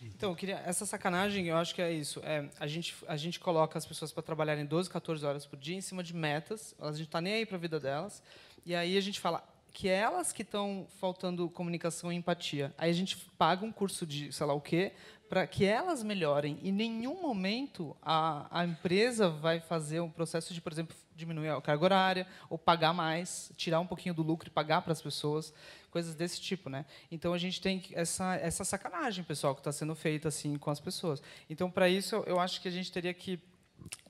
Então, 0.02 0.34
queria, 0.34 0.62
essa 0.66 0.84
sacanagem, 0.84 1.46
eu 1.46 1.56
acho 1.56 1.74
que 1.74 1.80
é 1.80 1.92
isso. 1.92 2.20
É, 2.22 2.48
a, 2.58 2.66
gente, 2.66 2.94
a 3.06 3.16
gente 3.16 3.40
coloca 3.40 3.78
as 3.78 3.86
pessoas 3.86 4.12
para 4.12 4.22
trabalharem 4.22 4.64
12, 4.66 4.88
14 4.88 5.24
horas 5.24 5.46
por 5.46 5.58
dia 5.58 5.76
em 5.76 5.80
cima 5.80 6.02
de 6.02 6.14
metas, 6.14 6.74
a 6.78 6.92
gente 6.92 7.02
está 7.02 7.20
nem 7.20 7.34
aí 7.34 7.46
para 7.46 7.56
a 7.56 7.60
vida 7.60 7.80
delas, 7.80 8.22
e 8.64 8.74
aí 8.74 8.96
a 8.96 9.00
gente 9.00 9.18
fala 9.20 9.42
que 9.72 9.88
é 9.88 9.94
elas 9.94 10.32
que 10.32 10.42
estão 10.42 10.86
faltando 10.98 11.48
comunicação 11.48 12.12
e 12.12 12.16
empatia. 12.16 12.74
Aí 12.76 12.90
a 12.90 12.94
gente 12.94 13.16
paga 13.38 13.64
um 13.64 13.72
curso 13.72 14.06
de 14.06 14.32
sei 14.32 14.46
lá 14.46 14.52
o 14.52 14.60
quê 14.60 14.92
para 15.28 15.46
que 15.46 15.64
elas 15.64 16.02
melhorem. 16.02 16.58
Em 16.62 16.72
nenhum 16.72 17.22
momento 17.22 17.96
a, 18.02 18.46
a 18.50 18.64
empresa 18.64 19.28
vai 19.28 19.60
fazer 19.60 20.00
um 20.00 20.10
processo 20.10 20.52
de, 20.52 20.60
por 20.60 20.72
exemplo, 20.72 20.96
diminuir 21.20 21.50
a 21.50 21.60
carga 21.60 21.84
horária 21.84 22.26
ou 22.48 22.58
pagar 22.58 22.92
mais, 22.92 23.52
tirar 23.56 23.78
um 23.78 23.86
pouquinho 23.86 24.14
do 24.14 24.22
lucro 24.22 24.48
e 24.48 24.50
pagar 24.50 24.82
para 24.82 24.92
as 24.92 25.00
pessoas, 25.00 25.54
coisas 25.90 26.14
desse 26.14 26.40
tipo, 26.40 26.68
né? 26.68 26.84
Então 27.10 27.32
a 27.32 27.38
gente 27.38 27.60
tem 27.60 27.82
essa 27.92 28.34
essa 28.36 28.64
sacanagem, 28.64 29.22
pessoal, 29.22 29.54
que 29.54 29.60
está 29.60 29.70
sendo 29.70 29.94
feita 29.94 30.28
assim 30.28 30.56
com 30.58 30.70
as 30.70 30.80
pessoas. 30.80 31.22
Então 31.48 31.70
para 31.70 31.88
isso 31.88 32.16
eu 32.26 32.40
acho 32.40 32.60
que 32.60 32.66
a 32.66 32.72
gente 32.72 32.90
teria 32.90 33.14
que 33.14 33.38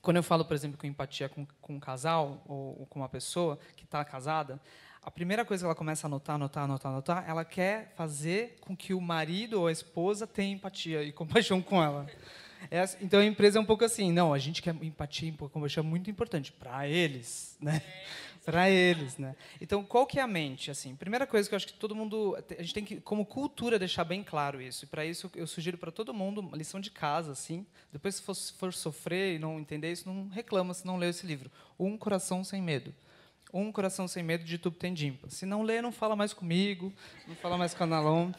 quando 0.01 0.17
eu 0.17 0.23
falo, 0.23 0.43
por 0.43 0.55
exemplo, 0.55 0.77
com 0.77 0.87
empatia 0.87 1.29
com, 1.29 1.45
com 1.61 1.75
um 1.75 1.79
casal 1.79 2.41
ou, 2.47 2.79
ou 2.79 2.85
com 2.87 2.99
uma 2.99 3.09
pessoa 3.09 3.59
que 3.75 3.85
está 3.85 4.03
casada, 4.03 4.59
a 5.03 5.09
primeira 5.09 5.43
coisa 5.43 5.63
que 5.63 5.65
ela 5.65 5.75
começa 5.75 6.05
a 6.05 6.07
anotar, 6.07 6.35
anotar, 6.35 6.63
anotar, 6.63 6.91
anotar, 6.91 7.25
ela 7.27 7.43
quer 7.43 7.91
fazer 7.95 8.57
com 8.61 8.75
que 8.77 8.93
o 8.93 9.01
marido 9.01 9.59
ou 9.59 9.67
a 9.67 9.71
esposa 9.71 10.27
tenha 10.27 10.53
empatia 10.53 11.03
e 11.03 11.11
compaixão 11.11 11.61
com 11.61 11.81
ela. 11.81 12.07
É, 12.69 12.81
assim, 12.81 12.97
então 13.01 13.19
a 13.19 13.25
empresa 13.25 13.57
é 13.57 13.61
um 13.61 13.65
pouco 13.65 13.83
assim, 13.83 14.11
não, 14.11 14.33
a 14.33 14.37
gente 14.37 14.61
quer 14.61 14.75
empatia 14.81 15.29
e 15.29 15.79
é 15.79 15.81
muito 15.81 16.09
importante 16.09 16.51
para 16.51 16.87
eles, 16.87 17.57
né? 17.59 17.81
para 18.45 18.69
eles, 18.69 19.17
né? 19.17 19.35
Então 19.59 19.83
qual 19.83 20.05
que 20.05 20.19
é 20.19 20.21
a 20.21 20.27
mente 20.27 20.71
assim? 20.71 20.95
Primeira 20.95 21.27
coisa 21.27 21.47
que 21.47 21.53
eu 21.53 21.57
acho 21.57 21.67
que 21.67 21.73
todo 21.73 21.95
mundo 21.95 22.35
a 22.57 22.61
gente 22.61 22.73
tem 22.73 22.83
que 22.83 22.99
como 22.99 23.25
cultura 23.25 23.77
deixar 23.77 24.03
bem 24.03 24.23
claro 24.23 24.61
isso. 24.61 24.85
E 24.85 24.87
para 24.87 25.05
isso 25.05 25.31
eu 25.35 25.47
sugiro 25.47 25.77
para 25.77 25.91
todo 25.91 26.13
mundo 26.13 26.41
uma 26.41 26.57
lição 26.57 26.79
de 26.79 26.91
casa 26.91 27.31
assim. 27.31 27.65
Depois 27.91 28.15
se 28.15 28.21
for, 28.21 28.35
for 28.35 28.73
sofrer 28.73 29.35
e 29.35 29.39
não 29.39 29.59
entender 29.59 29.91
isso, 29.91 30.07
não 30.07 30.27
reclama 30.27 30.73
se 30.73 30.85
não 30.85 30.97
leu 30.97 31.09
esse 31.09 31.25
livro. 31.25 31.51
Um 31.79 31.97
coração 31.97 32.43
sem 32.43 32.61
medo. 32.61 32.93
Um 33.53 33.71
Coração 33.71 34.07
Sem 34.07 34.23
Medo 34.23 34.43
de 34.43 34.57
Tuptendimpa. 34.57 35.29
Se 35.29 35.45
não 35.45 35.61
lê, 35.61 35.81
não 35.81 35.91
fala 35.91 36.15
mais 36.15 36.33
comigo, 36.33 36.93
não 37.27 37.35
fala 37.35 37.57
mais 37.57 37.73
com 37.73 37.83
a 37.83 37.87
Nalon. 37.87 38.31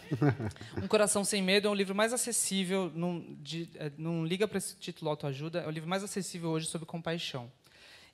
Um 0.82 0.86
Coração 0.86 1.24
Sem 1.24 1.42
Medo 1.42 1.68
é 1.68 1.70
um 1.70 1.74
livro 1.74 1.94
mais 1.94 2.12
acessível, 2.12 2.90
não, 2.94 3.24
de, 3.40 3.68
é, 3.74 3.92
não 3.98 4.24
liga 4.24 4.48
para 4.48 4.58
esse 4.58 4.76
título 4.76 5.10
autoajuda, 5.10 5.60
é 5.60 5.66
o 5.66 5.70
livro 5.70 5.88
mais 5.88 6.02
acessível 6.02 6.50
hoje 6.50 6.66
sobre 6.66 6.86
compaixão. 6.86 7.50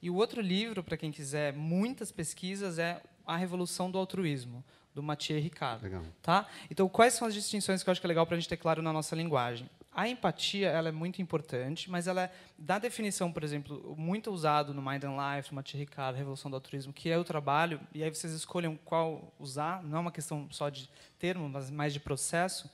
E 0.01 0.11
o 0.11 0.15
outro 0.15 0.41
livro, 0.41 0.83
para 0.83 0.97
quem 0.97 1.11
quiser 1.11 1.53
muitas 1.53 2.13
pesquisas, 2.13 2.79
é 2.79 3.03
A 3.27 3.37
Revolução 3.37 3.91
do 3.91 3.99
Altruísmo, 3.99 4.65
do 4.95 5.03
Mathieu 5.03 5.41
Ricard. 5.41 5.83
Legal. 5.83 6.03
Tá? 6.23 6.47
Então, 6.71 6.89
quais 6.89 7.15
são 7.15 7.27
as 7.27 7.35
distinções 7.35 7.83
que 7.83 7.89
eu 7.89 7.93
acho 7.93 8.01
que 8.01 8.07
é 8.07 8.09
legal 8.09 8.27
para 8.27 8.37
a 8.37 8.41
gente 8.41 8.49
ter 8.49 8.57
claro 8.57 8.83
na 8.83 8.93
nossa 8.93 9.17
linguagem? 9.17 9.69
A 9.99 10.09
empatia 10.09 10.69
ela 10.69 10.91
é 10.91 10.93
muito 10.93 11.21
importante, 11.21 11.91
mas 11.91 12.07
ela 12.07 12.23
é, 12.23 12.33
da 12.57 12.79
definição, 12.79 13.33
por 13.33 13.43
exemplo, 13.43 13.97
muito 13.99 14.31
usado 14.31 14.73
no 14.73 14.81
Mind 14.81 15.03
and 15.03 15.17
Life, 15.17 15.51
no 15.51 15.57
Mathieu 15.57 15.81
Ricard, 15.81 16.17
Revolução 16.17 16.49
do 16.49 16.55
Altruísmo, 16.55 16.93
que 16.93 17.11
é 17.11 17.19
o 17.19 17.25
trabalho, 17.25 17.81
e 17.93 18.05
aí 18.05 18.09
vocês 18.09 18.33
escolham 18.33 18.79
qual 18.85 19.35
usar, 19.41 19.83
não 19.83 19.99
é 19.99 20.01
uma 20.01 20.13
questão 20.13 20.47
só 20.53 20.69
de 20.69 20.89
termo, 21.19 21.49
mas 21.49 21.69
mais 21.69 21.93
de 21.93 21.99
processo, 21.99 22.71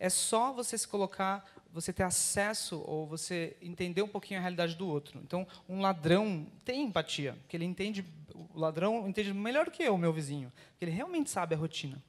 é 0.00 0.08
só 0.08 0.52
você 0.52 0.76
se 0.76 0.88
colocar, 0.88 1.48
você 1.72 1.92
ter 1.92 2.02
acesso 2.02 2.82
ou 2.84 3.06
você 3.06 3.56
entender 3.62 4.02
um 4.02 4.08
pouquinho 4.08 4.40
a 4.40 4.42
realidade 4.42 4.74
do 4.74 4.88
outro. 4.88 5.20
Então, 5.22 5.46
um 5.68 5.80
ladrão 5.80 6.44
tem 6.64 6.82
empatia, 6.82 7.34
porque 7.42 7.56
ele 7.56 7.66
entende, 7.66 8.04
o 8.34 8.58
ladrão 8.58 9.08
entende 9.08 9.32
melhor 9.32 9.70
que 9.70 9.84
eu, 9.84 9.96
meu 9.96 10.12
vizinho, 10.12 10.52
porque 10.70 10.86
ele 10.86 10.90
realmente 10.90 11.30
sabe 11.30 11.54
a 11.54 11.58
rotina. 11.58 12.02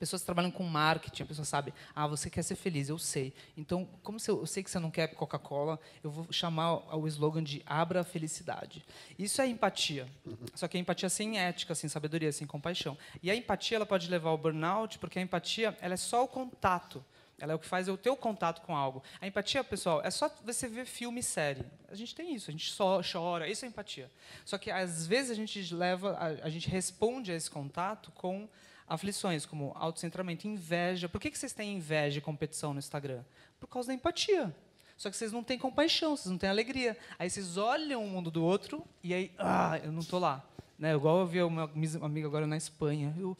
Pessoas 0.00 0.22
que 0.22 0.26
trabalham 0.26 0.50
com 0.50 0.64
marketing, 0.64 1.24
a 1.24 1.26
pessoa 1.26 1.44
sabe, 1.44 1.74
ah, 1.94 2.06
você 2.06 2.30
quer 2.30 2.42
ser 2.42 2.54
feliz, 2.54 2.88
eu 2.88 2.98
sei. 2.98 3.34
Então, 3.54 3.86
como 4.02 4.16
eu 4.26 4.46
sei 4.46 4.62
que 4.62 4.70
você 4.70 4.78
não 4.78 4.90
quer 4.90 5.08
Coca-Cola, 5.08 5.78
eu 6.02 6.10
vou 6.10 6.26
chamar 6.32 6.96
o 6.96 7.06
slogan 7.06 7.44
de 7.44 7.62
abra 7.66 8.00
a 8.00 8.04
felicidade. 8.04 8.82
Isso 9.18 9.42
é 9.42 9.46
empatia. 9.46 10.08
Só 10.54 10.66
que 10.66 10.78
é 10.78 10.80
empatia 10.80 11.10
sem 11.10 11.38
ética, 11.38 11.74
sem 11.74 11.90
sabedoria, 11.90 12.32
sem 12.32 12.46
compaixão. 12.46 12.96
E 13.22 13.30
a 13.30 13.36
empatia 13.36 13.76
ela 13.76 13.84
pode 13.84 14.08
levar 14.08 14.30
ao 14.30 14.38
burnout, 14.38 14.98
porque 14.98 15.18
a 15.18 15.22
empatia 15.22 15.76
ela 15.82 15.92
é 15.92 15.98
só 15.98 16.24
o 16.24 16.28
contato. 16.28 17.04
Ela 17.38 17.52
é 17.52 17.54
o 17.54 17.58
que 17.58 17.66
faz 17.66 17.86
o 17.86 17.96
teu 17.98 18.16
contato 18.16 18.62
com 18.62 18.74
algo. 18.74 19.02
A 19.20 19.26
empatia, 19.26 19.62
pessoal, 19.62 20.00
é 20.02 20.10
só 20.10 20.34
você 20.42 20.66
ver 20.66 20.86
filme 20.86 21.20
e 21.20 21.22
série. 21.22 21.66
A 21.90 21.94
gente 21.94 22.14
tem 22.14 22.34
isso, 22.34 22.48
a 22.48 22.52
gente 22.52 22.70
só 22.70 23.02
chora, 23.02 23.50
isso 23.50 23.66
é 23.66 23.68
empatia. 23.68 24.10
Só 24.46 24.56
que 24.56 24.70
às 24.70 25.06
vezes 25.06 25.30
a 25.30 25.34
gente 25.34 25.74
leva, 25.74 26.12
a, 26.12 26.46
a 26.46 26.48
gente 26.48 26.70
responde 26.70 27.30
a 27.30 27.34
esse 27.34 27.50
contato 27.50 28.10
com 28.12 28.48
aflições 28.90 29.46
como 29.46 29.72
autocentramento, 29.76 30.48
inveja. 30.48 31.08
Por 31.08 31.20
que, 31.20 31.30
que 31.30 31.38
vocês 31.38 31.52
têm 31.52 31.76
inveja 31.76 32.18
e 32.18 32.20
competição 32.20 32.72
no 32.74 32.80
Instagram? 32.80 33.22
Por 33.60 33.68
causa 33.68 33.88
da 33.88 33.94
empatia. 33.94 34.52
Só 34.96 35.08
que 35.08 35.16
vocês 35.16 35.32
não 35.32 35.44
têm 35.44 35.58
compaixão, 35.58 36.16
vocês 36.16 36.30
não 36.30 36.36
têm 36.36 36.50
alegria. 36.50 36.98
Aí 37.16 37.30
vocês 37.30 37.56
olham 37.56 38.04
o 38.04 38.08
mundo 38.08 38.32
do 38.32 38.44
outro 38.44 38.84
e 39.02 39.14
aí, 39.14 39.32
ah, 39.38 39.80
eu 39.82 39.92
não 39.92 40.00
estou 40.00 40.18
lá. 40.18 40.44
Né? 40.76 40.92
Igual 40.92 41.20
eu 41.20 41.26
vi 41.26 41.40
uma 41.40 41.70
amiga 42.02 42.26
agora 42.26 42.48
na 42.48 42.56
Espanha. 42.56 43.14
Eu, 43.16 43.36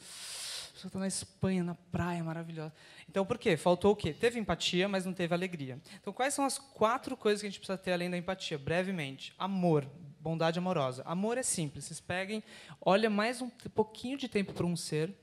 você 0.73 0.87
está 0.87 0.97
na 0.97 1.07
Espanha, 1.07 1.63
na 1.63 1.75
praia, 1.75 2.23
maravilhosa. 2.23 2.73
Então, 3.09 3.25
por 3.25 3.37
quê? 3.37 3.57
Faltou 3.57 3.91
o 3.91 3.95
quê? 3.95 4.13
Teve 4.13 4.39
empatia, 4.39 4.87
mas 4.87 5.05
não 5.05 5.13
teve 5.13 5.33
alegria. 5.33 5.79
Então, 5.99 6.13
quais 6.13 6.33
são 6.33 6.45
as 6.45 6.57
quatro 6.57 7.17
coisas 7.17 7.41
que 7.41 7.47
a 7.47 7.49
gente 7.49 7.59
precisa 7.59 7.77
ter 7.77 7.91
além 7.91 8.09
da 8.09 8.17
empatia? 8.17 8.57
Brevemente. 8.57 9.33
Amor, 9.37 9.85
bondade 10.19 10.57
amorosa. 10.57 11.03
Amor 11.05 11.37
é 11.37 11.43
simples. 11.43 11.85
Vocês 11.85 11.99
peguem, 11.99 12.41
olha 12.79 13.09
mais 13.09 13.41
um 13.41 13.49
pouquinho 13.49 14.17
de 14.17 14.29
tempo 14.29 14.53
para 14.53 14.65
um 14.65 14.77
ser, 14.77 15.13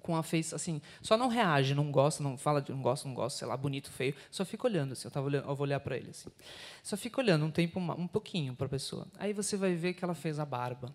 com 0.00 0.16
a 0.16 0.22
face 0.22 0.54
assim, 0.54 0.80
só 1.02 1.16
não 1.16 1.28
reage, 1.28 1.74
não 1.74 1.90
gosta, 1.90 2.22
não 2.22 2.36
fala 2.36 2.60
de 2.60 2.72
não 2.72 2.82
gosta, 2.82 3.08
não 3.08 3.14
gosta, 3.14 3.38
sei 3.38 3.48
lá, 3.48 3.56
bonito, 3.56 3.90
feio, 3.90 4.14
só 4.30 4.44
fica 4.44 4.66
olhando 4.66 4.92
assim, 4.92 5.06
eu 5.06 5.10
tava 5.10 5.26
olhando, 5.26 5.48
eu 5.48 5.54
vou 5.54 5.66
olhar 5.66 5.80
para 5.80 5.96
ele 5.96 6.10
assim. 6.10 6.30
Só 6.82 6.96
fica 6.96 7.20
olhando 7.20 7.44
um 7.44 7.50
tempo 7.50 7.78
um 7.78 8.06
pouquinho 8.06 8.54
para 8.54 8.66
a 8.66 8.68
pessoa. 8.68 9.06
Aí 9.18 9.32
você 9.32 9.56
vai 9.56 9.74
ver 9.74 9.94
que 9.94 10.04
ela 10.04 10.14
fez 10.14 10.38
a 10.38 10.44
barba. 10.44 10.92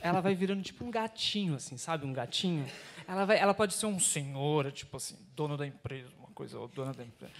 Ela 0.00 0.20
vai 0.20 0.34
virando 0.34 0.62
tipo 0.62 0.84
um 0.84 0.90
gatinho 0.90 1.54
assim, 1.54 1.76
sabe, 1.76 2.06
um 2.06 2.12
gatinho. 2.12 2.66
Ela 3.06 3.24
vai, 3.24 3.38
ela 3.38 3.54
pode 3.54 3.74
ser 3.74 3.86
um 3.86 3.98
senhor, 3.98 4.70
tipo 4.72 4.96
assim, 4.96 5.16
dono 5.34 5.56
da 5.56 5.66
empresa, 5.66 6.10
uma 6.18 6.28
coisa, 6.28 6.58
ou 6.58 6.68
dona 6.68 6.92
da 6.92 7.04
empresa. 7.04 7.32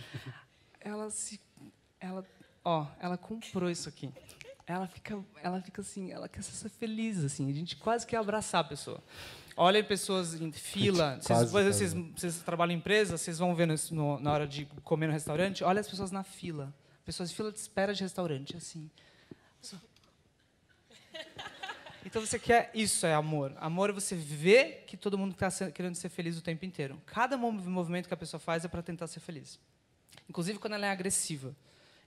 Ela 0.81 1.11
se 1.11 1.41
ela, 2.01 2.25
ó, 2.65 2.87
ela 3.01 3.19
comprou 3.19 3.69
isso 3.69 3.89
aqui 3.89 4.13
ela 4.69 4.87
fica, 4.87 5.19
ela 5.43 5.61
fica 5.63 5.81
assim, 5.81 6.13
ela 6.13 6.29
quer 6.29 6.43
ser 6.43 6.69
feliz, 6.69 7.25
assim. 7.25 7.49
A 7.49 7.55
gente 7.55 7.75
quase 7.77 8.07
quer 8.07 8.19
abraçar 8.19 8.61
a 8.61 8.65
pessoa. 8.65 9.03
Olhem 9.61 9.83
pessoas 9.83 10.41
em 10.41 10.53
fila. 10.53 11.19
Vocês, 11.21 11.51
vocês, 11.51 11.93
vocês, 11.93 12.37
trabalham 12.43 12.75
em 12.75 12.79
empresa, 12.79 13.19
vocês 13.19 13.41
vão 13.41 13.57
ver 13.57 13.67
no, 13.67 14.21
na 14.21 14.33
hora 14.33 14.47
de 14.47 14.67
comer 14.85 15.09
no 15.09 15.13
restaurante. 15.13 15.65
Olha 15.65 15.81
as 15.81 15.89
pessoas 15.89 16.13
na 16.13 16.23
fila. 16.23 16.73
Pessoas 17.05 17.29
de 17.29 17.35
fila 17.35 17.51
de 17.51 17.59
espera 17.59 17.93
de 17.93 18.01
restaurante, 18.01 18.57
assim. 18.57 18.89
Então 22.07 22.25
você 22.25 22.39
quer. 22.39 22.71
Isso 22.73 23.05
é 23.05 23.13
amor. 23.13 23.53
Amor 23.57 23.91
é 23.91 23.93
você 23.93 24.15
ver 24.15 24.85
que 24.87 24.97
todo 24.97 25.19
mundo 25.19 25.33
está 25.33 25.51
querendo 25.73 25.97
ser 25.97 26.09
feliz 26.09 26.39
o 26.39 26.41
tempo 26.41 26.65
inteiro. 26.65 27.03
Cada 27.05 27.37
movimento 27.37 28.07
que 28.07 28.15
a 28.15 28.17
pessoa 28.17 28.39
faz 28.39 28.65
é 28.65 28.69
para 28.69 28.81
tentar 28.81 29.09
ser 29.09 29.19
feliz. 29.19 29.59
Inclusive 30.29 30.61
quando 30.61 30.75
ela 30.75 30.87
é 30.87 30.91
agressiva 30.91 31.53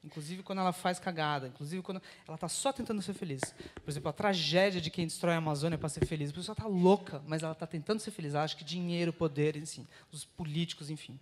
inclusive 0.03 0.43
quando 0.43 0.59
ela 0.59 0.73
faz 0.73 0.99
cagada, 0.99 1.47
inclusive 1.47 1.81
quando 1.81 2.01
ela 2.27 2.35
está 2.35 2.47
só 2.47 2.73
tentando 2.73 3.01
ser 3.01 3.13
feliz. 3.13 3.41
Por 3.83 3.89
exemplo, 3.89 4.09
a 4.09 4.13
tragédia 4.13 4.81
de 4.81 4.89
quem 4.89 5.05
destrói 5.05 5.35
a 5.35 5.37
Amazônia 5.37 5.77
para 5.77 5.89
ser 5.89 6.05
feliz. 6.05 6.31
A 6.31 6.33
pessoa 6.33 6.53
está 6.53 6.67
louca, 6.67 7.21
mas 7.27 7.43
ela 7.43 7.53
está 7.53 7.67
tentando 7.67 7.99
ser 7.99 8.11
feliz. 8.11 8.33
Ela 8.33 8.43
acha 8.43 8.55
que 8.55 8.63
dinheiro, 8.63 9.13
poder, 9.13 9.55
enfim, 9.55 9.87
os 10.11 10.25
políticos, 10.25 10.89
enfim. 10.89 11.19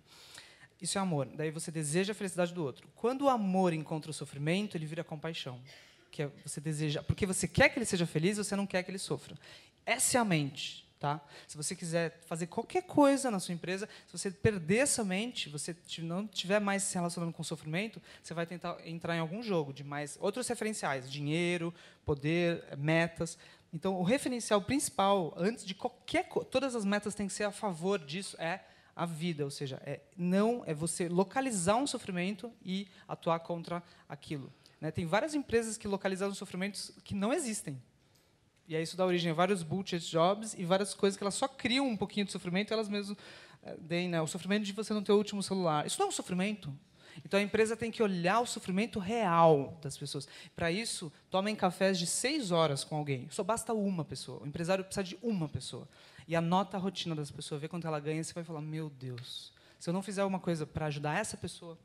Isso 0.80 0.96
é 0.96 1.00
amor. 1.00 1.26
Daí 1.34 1.50
você 1.50 1.70
deseja 1.70 2.12
a 2.12 2.14
felicidade 2.14 2.54
do 2.54 2.64
outro. 2.64 2.88
Quando 2.96 3.22
o 3.22 3.28
amor 3.28 3.72
encontra 3.72 4.10
o 4.10 4.14
sofrimento, 4.14 4.76
ele 4.76 4.86
vira 4.86 5.04
compaixão. 5.04 5.60
Que 6.10 6.22
é 6.22 6.30
você 6.44 6.60
deseja, 6.60 7.02
porque 7.02 7.26
você 7.26 7.46
quer 7.46 7.68
que 7.68 7.78
ele 7.78 7.86
seja 7.86 8.06
feliz, 8.06 8.38
você 8.38 8.56
não 8.56 8.66
quer 8.66 8.82
que 8.82 8.90
ele 8.90 8.98
sofra. 8.98 9.36
Essa 9.84 10.18
é 10.18 10.20
a 10.20 10.24
mente. 10.24 10.89
Tá? 11.00 11.18
Se 11.48 11.56
você 11.56 11.74
quiser 11.74 12.20
fazer 12.26 12.46
qualquer 12.46 12.82
coisa 12.82 13.30
na 13.30 13.40
sua 13.40 13.54
empresa, 13.54 13.88
se 14.06 14.18
você 14.18 14.30
perder 14.30 14.80
essa 14.80 15.02
mente, 15.02 15.48
você 15.48 15.74
não 16.00 16.26
tiver 16.26 16.60
mais 16.60 16.82
se 16.82 16.94
relacionando 16.94 17.32
com 17.32 17.42
sofrimento, 17.42 18.02
você 18.22 18.34
vai 18.34 18.44
tentar 18.44 18.76
entrar 18.86 19.16
em 19.16 19.18
algum 19.18 19.42
jogo 19.42 19.72
de 19.72 19.82
mais 19.82 20.18
outros 20.20 20.46
referenciais, 20.46 21.10
dinheiro, 21.10 21.72
poder, 22.04 22.62
metas. 22.76 23.38
Então, 23.72 23.94
o 23.98 24.02
referencial 24.02 24.60
principal, 24.60 25.32
antes 25.38 25.64
de 25.64 25.74
qualquer 25.74 26.28
todas 26.50 26.76
as 26.76 26.84
metas 26.84 27.14
têm 27.14 27.28
que 27.28 27.32
ser 27.32 27.44
a 27.44 27.50
favor 27.50 27.98
disso, 27.98 28.36
é 28.38 28.60
a 28.94 29.06
vida, 29.06 29.42
ou 29.42 29.50
seja, 29.50 29.80
é 29.86 30.00
não 30.14 30.62
é 30.66 30.74
você 30.74 31.08
localizar 31.08 31.76
um 31.76 31.86
sofrimento 31.86 32.52
e 32.62 32.86
atuar 33.08 33.40
contra 33.40 33.82
aquilo. 34.06 34.52
Né? 34.78 34.90
Tem 34.90 35.06
várias 35.06 35.34
empresas 35.34 35.78
que 35.78 35.88
localizaram 35.88 36.34
sofrimentos 36.34 36.92
que 37.02 37.14
não 37.14 37.32
existem. 37.32 37.80
E 38.70 38.76
aí 38.76 38.84
isso 38.84 38.96
dá 38.96 39.04
origem 39.04 39.32
a 39.32 39.34
vários 39.34 39.64
bullshit 39.64 39.98
jobs 39.98 40.54
e 40.54 40.64
várias 40.64 40.94
coisas 40.94 41.16
que 41.16 41.24
elas 41.24 41.34
só 41.34 41.48
criam 41.48 41.88
um 41.88 41.96
pouquinho 41.96 42.24
de 42.24 42.30
sofrimento 42.30 42.72
elas 42.72 42.88
mesmas 42.88 43.18
eh, 43.64 43.76
deem 43.80 44.08
né? 44.08 44.22
o 44.22 44.28
sofrimento 44.28 44.62
de 44.62 44.72
você 44.72 44.94
não 44.94 45.02
ter 45.02 45.10
o 45.10 45.16
último 45.16 45.42
celular. 45.42 45.84
Isso 45.84 45.98
não 45.98 46.06
é 46.06 46.08
um 46.08 46.12
sofrimento. 46.12 46.72
Então 47.24 47.40
a 47.40 47.42
empresa 47.42 47.76
tem 47.76 47.90
que 47.90 48.00
olhar 48.00 48.38
o 48.38 48.46
sofrimento 48.46 49.00
real 49.00 49.76
das 49.82 49.98
pessoas. 49.98 50.28
Para 50.54 50.70
isso, 50.70 51.12
tomem 51.28 51.56
cafés 51.56 51.98
de 51.98 52.06
seis 52.06 52.52
horas 52.52 52.84
com 52.84 52.94
alguém. 52.94 53.26
Só 53.28 53.42
basta 53.42 53.74
uma 53.74 54.04
pessoa. 54.04 54.40
O 54.40 54.46
empresário 54.46 54.84
precisa 54.84 55.02
de 55.02 55.18
uma 55.20 55.48
pessoa. 55.48 55.88
E 56.28 56.36
anota 56.36 56.76
a 56.76 56.80
rotina 56.80 57.16
das 57.16 57.28
pessoas, 57.28 57.60
vê 57.60 57.66
quanto 57.66 57.88
ela 57.88 57.98
ganha, 57.98 58.22
você 58.22 58.32
vai 58.32 58.44
falar: 58.44 58.60
meu 58.60 58.88
Deus, 58.88 59.52
se 59.80 59.90
eu 59.90 59.92
não 59.92 60.00
fizer 60.00 60.22
alguma 60.22 60.38
coisa 60.38 60.64
para 60.64 60.86
ajudar 60.86 61.18
essa 61.18 61.36
pessoa, 61.36 61.76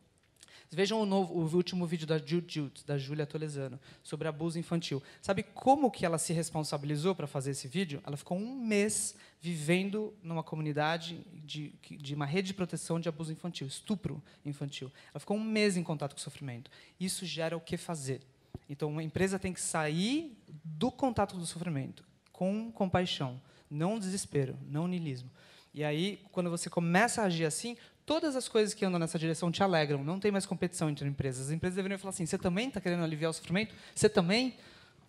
Vejam 0.72 1.02
o, 1.02 1.06
novo, 1.06 1.34
o 1.34 1.56
último 1.56 1.86
vídeo 1.86 2.06
da 2.06 2.18
Jude 2.18 2.72
da 2.86 2.98
Júlia 2.98 3.26
Tolesano, 3.26 3.80
sobre 4.04 4.28
abuso 4.28 4.60
infantil. 4.60 5.02
Sabe 5.22 5.44
como 5.44 5.90
que 5.92 6.06
ela 6.06 6.18
se 6.18 6.34
responsabilizou 6.34 7.16
para 7.16 7.28
fazer 7.28 7.52
esse 7.52 7.68
vídeo? 7.68 8.02
Ela 8.06 8.18
ficou 8.18 8.38
um 8.38 8.56
mês 8.56 9.16
vivendo 9.42 10.14
numa 10.24 10.44
comunidade 10.44 11.26
de, 11.46 11.74
de 11.92 12.16
uma 12.16 12.26
rede 12.26 12.48
de 12.48 12.54
proteção 12.54 13.00
de 13.00 13.08
abuso 13.08 13.32
infantil, 13.32 13.68
estupro 13.68 14.22
infantil. 14.46 14.92
Ela 15.14 15.20
ficou 15.20 15.38
um 15.38 15.44
mês 15.44 15.78
em 15.78 15.84
contato 15.84 16.14
com 16.14 16.20
o 16.20 16.24
sofrimento. 16.24 16.72
Isso 17.00 17.26
gera 17.26 17.56
o 17.56 17.62
que 17.62 17.78
fazer. 17.78 18.22
Então, 18.70 18.90
uma 18.90 19.04
empresa 19.04 19.38
tem 19.38 19.54
que 19.54 19.62
sair 19.62 20.36
do 20.64 20.92
contato 20.92 21.38
do 21.38 21.46
sofrimento 21.46 22.04
com 22.32 22.70
compaixão, 22.72 23.40
não 23.70 23.98
desespero, 23.98 24.58
não 24.68 24.88
niilismo. 24.88 25.30
E 25.74 25.84
aí, 25.84 26.22
quando 26.32 26.50
você 26.50 26.70
começa 26.70 27.22
a 27.22 27.26
agir 27.26 27.46
assim, 27.46 27.78
todas 28.06 28.36
as 28.36 28.48
coisas 28.48 28.74
que 28.74 28.86
andam 28.86 29.00
nessa 29.00 29.18
direção 29.18 29.52
te 29.52 29.64
alegram. 29.64 30.04
Não 30.04 30.20
tem 30.20 30.32
mais 30.32 30.46
competição 30.46 30.90
entre 30.90 31.08
empresas. 31.08 31.48
As 31.48 31.52
empresas 31.52 31.76
deveriam 31.76 31.98
falar 31.98 32.12
assim: 32.12 32.26
você 32.26 32.38
também 32.38 32.68
está 32.68 32.80
querendo 32.80 33.04
aliviar 33.04 33.32
o 33.32 33.34
sofrimento? 33.34 33.74
Você 33.94 34.08
também? 34.08 34.56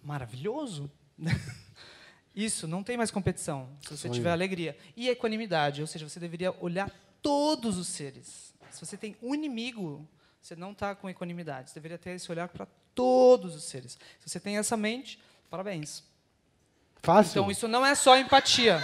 Maravilhoso. 0.03 0.91
Isso, 2.35 2.69
não 2.69 2.83
tem 2.83 2.99
mais 2.99 3.11
competição, 3.11 3.67
se 3.81 3.97
você 3.97 4.11
tiver 4.11 4.31
alegria. 4.31 4.77
E 4.95 5.09
equanimidade, 5.09 5.81
ou 5.81 5.87
seja, 5.87 6.07
você 6.07 6.21
deveria 6.21 6.55
olhar 6.61 6.91
todos 7.23 7.79
os 7.79 7.89
seres. 7.89 8.55
Se 8.71 8.85
você 8.85 8.95
tem 8.95 9.17
um 9.23 9.35
inimigo, 9.35 10.07
você 10.43 10.55
não 10.55 10.73
está 10.73 10.95
com 10.95 11.09
equanimidade. 11.09 11.71
Você 11.71 11.75
deveria 11.77 11.97
ter 11.97 12.11
esse 12.11 12.31
olhar 12.31 12.47
para 12.49 12.67
todos 12.95 13.55
os 13.55 13.65
seres. 13.65 13.99
Se 14.21 14.29
você 14.29 14.39
tem 14.39 14.59
essa 14.59 14.77
mente, 14.77 15.19
parabéns. 15.49 16.05
Fácil. 17.03 17.41
Então, 17.41 17.51
isso 17.51 17.67
não 17.67 17.87
é 17.87 17.95
só 17.95 18.19
empatia. 18.19 18.83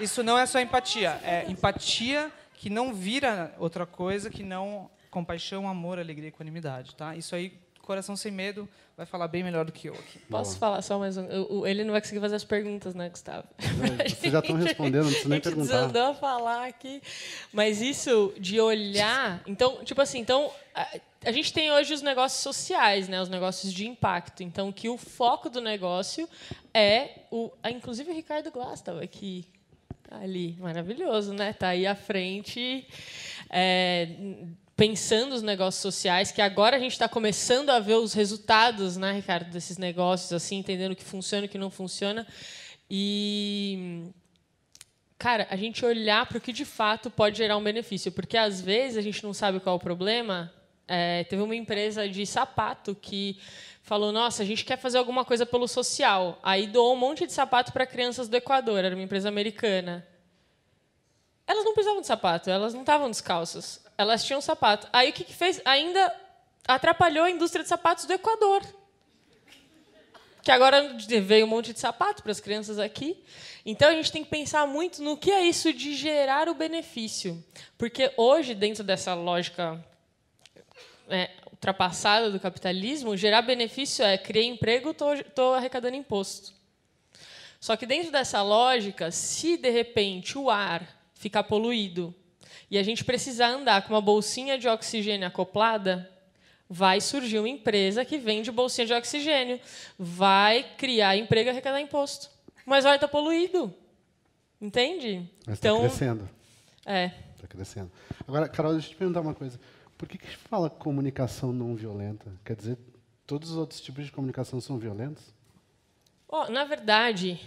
Isso 0.00 0.22
não 0.22 0.38
é 0.38 0.46
só 0.46 0.58
empatia. 0.58 1.20
É 1.22 1.44
empatia 1.50 2.32
que 2.58 2.68
não 2.68 2.92
vira 2.92 3.54
outra 3.56 3.86
coisa 3.86 4.28
que 4.28 4.42
não 4.42 4.90
compaixão, 5.10 5.68
amor, 5.68 5.98
alegria 5.98 6.26
e 6.26 6.28
equanimidade. 6.28 6.94
Tá? 6.96 7.14
Isso 7.14 7.34
aí, 7.34 7.52
coração 7.80 8.16
sem 8.16 8.32
medo, 8.32 8.68
vai 8.96 9.06
falar 9.06 9.28
bem 9.28 9.44
melhor 9.44 9.64
do 9.64 9.70
que 9.70 9.88
eu 9.88 9.94
aqui. 9.94 10.18
Posso 10.28 10.50
Boa. 10.50 10.58
falar 10.58 10.82
só 10.82 10.98
mais 10.98 11.16
um? 11.16 11.64
ele 11.64 11.84
não 11.84 11.92
vai 11.92 12.00
conseguir 12.00 12.20
fazer 12.20 12.34
as 12.34 12.44
perguntas, 12.44 12.96
né, 12.96 13.08
Gustavo? 13.08 13.46
Não, 13.58 13.96
vocês 13.96 14.32
já 14.32 14.40
estão 14.40 14.56
respondendo, 14.56 15.04
não 15.04 15.10
precisa 15.10 15.28
nem 15.28 15.40
perguntar. 15.40 15.78
A 15.78 15.86
gente 15.86 15.98
a 15.98 16.14
falar 16.14 16.66
aqui. 16.66 17.00
Mas 17.52 17.80
isso 17.80 18.34
de 18.38 18.60
olhar... 18.60 19.40
Então, 19.46 19.84
tipo 19.84 20.00
assim, 20.02 20.18
então... 20.18 20.50
A, 20.74 20.98
a 21.24 21.32
gente 21.32 21.52
tem 21.52 21.70
hoje 21.72 21.94
os 21.94 22.02
negócios 22.02 22.42
sociais, 22.42 23.08
né, 23.08 23.20
os 23.20 23.28
negócios 23.28 23.72
de 23.72 23.86
impacto. 23.86 24.42
Então, 24.42 24.72
que 24.72 24.88
o 24.88 24.96
foco 24.96 25.48
do 25.48 25.60
negócio 25.60 26.28
é 26.74 27.20
o, 27.30 27.50
inclusive 27.70 28.10
o 28.10 28.14
Ricardo 28.14 28.50
Glass 28.50 28.80
estava 28.80 29.02
aqui 29.02 29.46
ali, 30.10 30.56
maravilhoso, 30.58 31.32
né? 31.32 31.52
Tá 31.52 31.68
aí 31.68 31.86
à 31.86 31.94
frente, 31.94 32.86
é, 33.50 34.08
pensando 34.76 35.34
os 35.34 35.42
negócios 35.42 35.82
sociais, 35.82 36.32
que 36.32 36.40
agora 36.40 36.76
a 36.76 36.80
gente 36.80 36.92
está 36.92 37.08
começando 37.08 37.70
a 37.70 37.78
ver 37.78 37.94
os 37.94 38.14
resultados, 38.14 38.96
né, 38.96 39.12
Ricardo, 39.12 39.50
desses 39.50 39.76
negócios, 39.76 40.32
assim, 40.32 40.56
entendendo 40.56 40.92
o 40.92 40.96
que 40.96 41.04
funciona, 41.04 41.46
o 41.46 41.48
que 41.48 41.58
não 41.58 41.70
funciona, 41.70 42.26
e 42.90 44.10
cara, 45.18 45.48
a 45.50 45.56
gente 45.56 45.84
olhar 45.84 46.26
para 46.26 46.38
o 46.38 46.40
que 46.40 46.52
de 46.52 46.64
fato 46.64 47.10
pode 47.10 47.36
gerar 47.36 47.56
um 47.56 47.62
benefício, 47.62 48.12
porque 48.12 48.36
às 48.36 48.60
vezes 48.60 48.96
a 48.96 49.02
gente 49.02 49.22
não 49.24 49.34
sabe 49.34 49.58
qual 49.60 49.74
é 49.74 49.76
o 49.76 49.80
problema. 49.80 50.52
É, 50.86 51.24
teve 51.24 51.42
uma 51.42 51.54
empresa 51.54 52.08
de 52.08 52.24
sapato 52.24 52.94
que 52.94 53.38
falou: 53.88 54.12
Nossa, 54.12 54.42
a 54.42 54.46
gente 54.46 54.64
quer 54.64 54.76
fazer 54.76 54.98
alguma 54.98 55.24
coisa 55.24 55.46
pelo 55.46 55.66
social. 55.66 56.38
Aí 56.42 56.66
doou 56.66 56.94
um 56.94 56.98
monte 56.98 57.26
de 57.26 57.32
sapato 57.32 57.72
para 57.72 57.86
crianças 57.86 58.28
do 58.28 58.36
Equador, 58.36 58.84
era 58.84 58.94
uma 58.94 59.02
empresa 59.02 59.28
americana. 59.28 60.06
elas 61.46 61.64
não 61.64 61.72
precisavam 61.72 62.02
de 62.02 62.06
sapato, 62.06 62.50
elas 62.50 62.74
não 62.74 62.82
estavam 62.82 63.10
descalças. 63.10 63.82
Elas 63.96 64.22
tinham 64.22 64.40
sapato. 64.40 64.86
Aí 64.92 65.10
o 65.10 65.12
que, 65.12 65.24
que 65.24 65.34
fez? 65.34 65.60
Ainda 65.64 66.14
atrapalhou 66.68 67.24
a 67.24 67.30
indústria 67.30 67.62
de 67.62 67.68
sapatos 67.68 68.04
do 68.04 68.12
Equador. 68.12 68.62
Que 70.42 70.52
agora 70.52 70.96
veio 71.22 71.46
um 71.46 71.48
monte 71.48 71.72
de 71.72 71.80
sapato 71.80 72.22
para 72.22 72.30
as 72.30 72.40
crianças 72.40 72.78
aqui. 72.78 73.24
Então 73.64 73.88
a 73.88 73.94
gente 73.94 74.12
tem 74.12 74.22
que 74.22 74.30
pensar 74.30 74.66
muito 74.66 75.02
no 75.02 75.16
que 75.16 75.30
é 75.30 75.42
isso 75.42 75.72
de 75.72 75.94
gerar 75.94 76.48
o 76.48 76.54
benefício. 76.54 77.42
Porque 77.76 78.12
hoje, 78.16 78.54
dentro 78.54 78.84
dessa 78.84 79.14
lógica 79.14 79.82
é, 81.08 81.30
ultrapassada 81.58 82.30
do 82.30 82.38
capitalismo, 82.38 83.16
gerar 83.16 83.42
benefício 83.42 84.04
é 84.04 84.16
criar 84.16 84.44
emprego, 84.44 84.90
estou 84.90 85.54
arrecadando 85.54 85.96
imposto. 85.96 86.54
Só 87.60 87.76
que 87.76 87.84
dentro 87.84 88.12
dessa 88.12 88.40
lógica, 88.42 89.10
se 89.10 89.56
de 89.56 89.68
repente 89.68 90.38
o 90.38 90.48
ar 90.48 90.86
ficar 91.14 91.42
poluído 91.42 92.14
e 92.70 92.78
a 92.78 92.82
gente 92.82 93.04
precisar 93.04 93.48
andar 93.48 93.82
com 93.82 93.92
uma 93.92 94.00
bolsinha 94.00 94.56
de 94.56 94.68
oxigênio 94.68 95.26
acoplada, 95.26 96.08
vai 96.70 97.00
surgir 97.00 97.40
uma 97.40 97.48
empresa 97.48 98.04
que 98.04 98.18
vende 98.18 98.52
bolsinha 98.52 98.86
de 98.86 98.92
oxigênio, 98.92 99.58
vai 99.98 100.62
criar 100.76 101.16
emprego 101.16 101.48
e 101.48 101.50
arrecadar 101.50 101.80
imposto. 101.80 102.30
Mas 102.64 102.84
o 102.84 102.88
ar 102.88 102.94
está 102.94 103.08
poluído. 103.08 103.74
Entende? 104.60 105.28
Mas 105.46 105.54
está 105.56 105.68
então, 105.68 105.80
crescendo. 105.80 106.28
É. 106.86 107.10
Está 107.34 107.48
crescendo. 107.48 107.90
Agora, 108.26 108.48
Carol, 108.48 108.72
deixa 108.72 108.88
eu 108.88 108.90
te 108.92 108.96
perguntar 108.96 109.20
uma 109.22 109.34
coisa. 109.34 109.58
Por 109.98 110.08
que, 110.08 110.16
que 110.16 110.36
fala 110.36 110.70
comunicação 110.70 111.52
não 111.52 111.74
violenta? 111.74 112.32
Quer 112.44 112.54
dizer, 112.54 112.78
todos 113.26 113.50
os 113.50 113.56
outros 113.56 113.80
tipos 113.80 114.06
de 114.06 114.12
comunicação 114.12 114.60
são 114.60 114.78
violentos? 114.78 115.24
Oh, 116.28 116.44
na 116.44 116.64
verdade, 116.64 117.40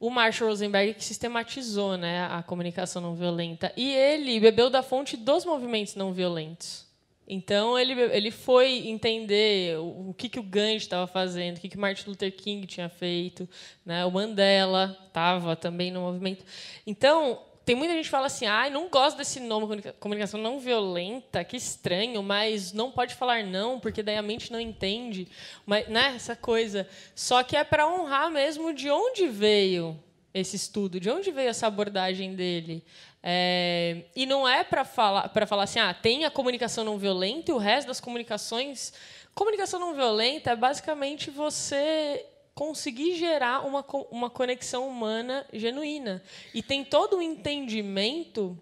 o 0.00 0.08
Marshall 0.08 0.48
Rosenberg 0.48 0.94
que 0.94 1.04
sistematizou 1.04 1.98
né, 1.98 2.26
a 2.26 2.42
comunicação 2.42 3.02
não 3.02 3.14
violenta. 3.14 3.72
E 3.76 3.94
ele 3.94 4.40
bebeu 4.40 4.70
da 4.70 4.82
fonte 4.82 5.18
dos 5.18 5.44
movimentos 5.44 5.96
não 5.96 6.12
violentos. 6.12 6.88
Então, 7.30 7.78
ele, 7.78 7.92
ele 7.92 8.30
foi 8.30 8.88
entender 8.88 9.78
o, 9.78 10.10
o 10.10 10.14
que, 10.14 10.30
que 10.30 10.40
o 10.40 10.42
Gandhi 10.42 10.76
estava 10.76 11.06
fazendo, 11.06 11.58
o 11.58 11.60
que, 11.60 11.68
que 11.68 11.76
Martin 11.76 12.08
Luther 12.08 12.34
King 12.34 12.66
tinha 12.66 12.88
feito, 12.88 13.46
né? 13.84 14.02
o 14.06 14.10
Mandela 14.10 14.96
estava 15.08 15.54
também 15.54 15.90
no 15.90 16.00
movimento. 16.00 16.42
Então, 16.86 17.38
tem 17.68 17.76
muita 17.76 17.92
gente 17.92 18.06
que 18.06 18.10
fala 18.10 18.28
assim, 18.28 18.46
ah, 18.46 18.70
não 18.70 18.88
gosto 18.88 19.18
desse 19.18 19.40
nome, 19.40 19.82
comunicação 20.00 20.40
não 20.40 20.58
violenta, 20.58 21.44
que 21.44 21.54
estranho, 21.54 22.22
mas 22.22 22.72
não 22.72 22.90
pode 22.90 23.14
falar 23.14 23.44
não, 23.44 23.78
porque 23.78 24.02
daí 24.02 24.16
a 24.16 24.22
mente 24.22 24.50
não 24.50 24.58
entende, 24.58 25.28
mas, 25.66 25.86
né, 25.86 26.14
essa 26.16 26.34
coisa. 26.34 26.88
Só 27.14 27.42
que 27.42 27.54
é 27.54 27.62
para 27.62 27.86
honrar 27.86 28.30
mesmo 28.30 28.72
de 28.72 28.90
onde 28.90 29.28
veio 29.28 30.02
esse 30.32 30.56
estudo, 30.56 30.98
de 30.98 31.10
onde 31.10 31.30
veio 31.30 31.50
essa 31.50 31.66
abordagem 31.66 32.34
dele. 32.34 32.82
É, 33.22 34.04
e 34.16 34.24
não 34.24 34.48
é 34.48 34.64
para 34.64 34.82
falar, 34.82 35.30
falar 35.46 35.64
assim, 35.64 35.78
ah, 35.78 35.92
tem 35.92 36.24
a 36.24 36.30
comunicação 36.30 36.84
não 36.84 36.96
violenta 36.96 37.50
e 37.50 37.54
o 37.54 37.58
resto 37.58 37.88
das 37.88 38.00
comunicações. 38.00 38.94
Comunicação 39.34 39.78
não 39.78 39.94
violenta 39.94 40.52
é 40.52 40.56
basicamente 40.56 41.30
você 41.30 42.24
conseguir 42.58 43.14
gerar 43.14 43.64
uma, 43.64 43.86
uma 44.10 44.28
conexão 44.28 44.88
humana 44.88 45.46
genuína. 45.52 46.20
E 46.52 46.60
tem 46.60 46.84
todo 46.84 47.18
um 47.18 47.22
entendimento 47.22 48.58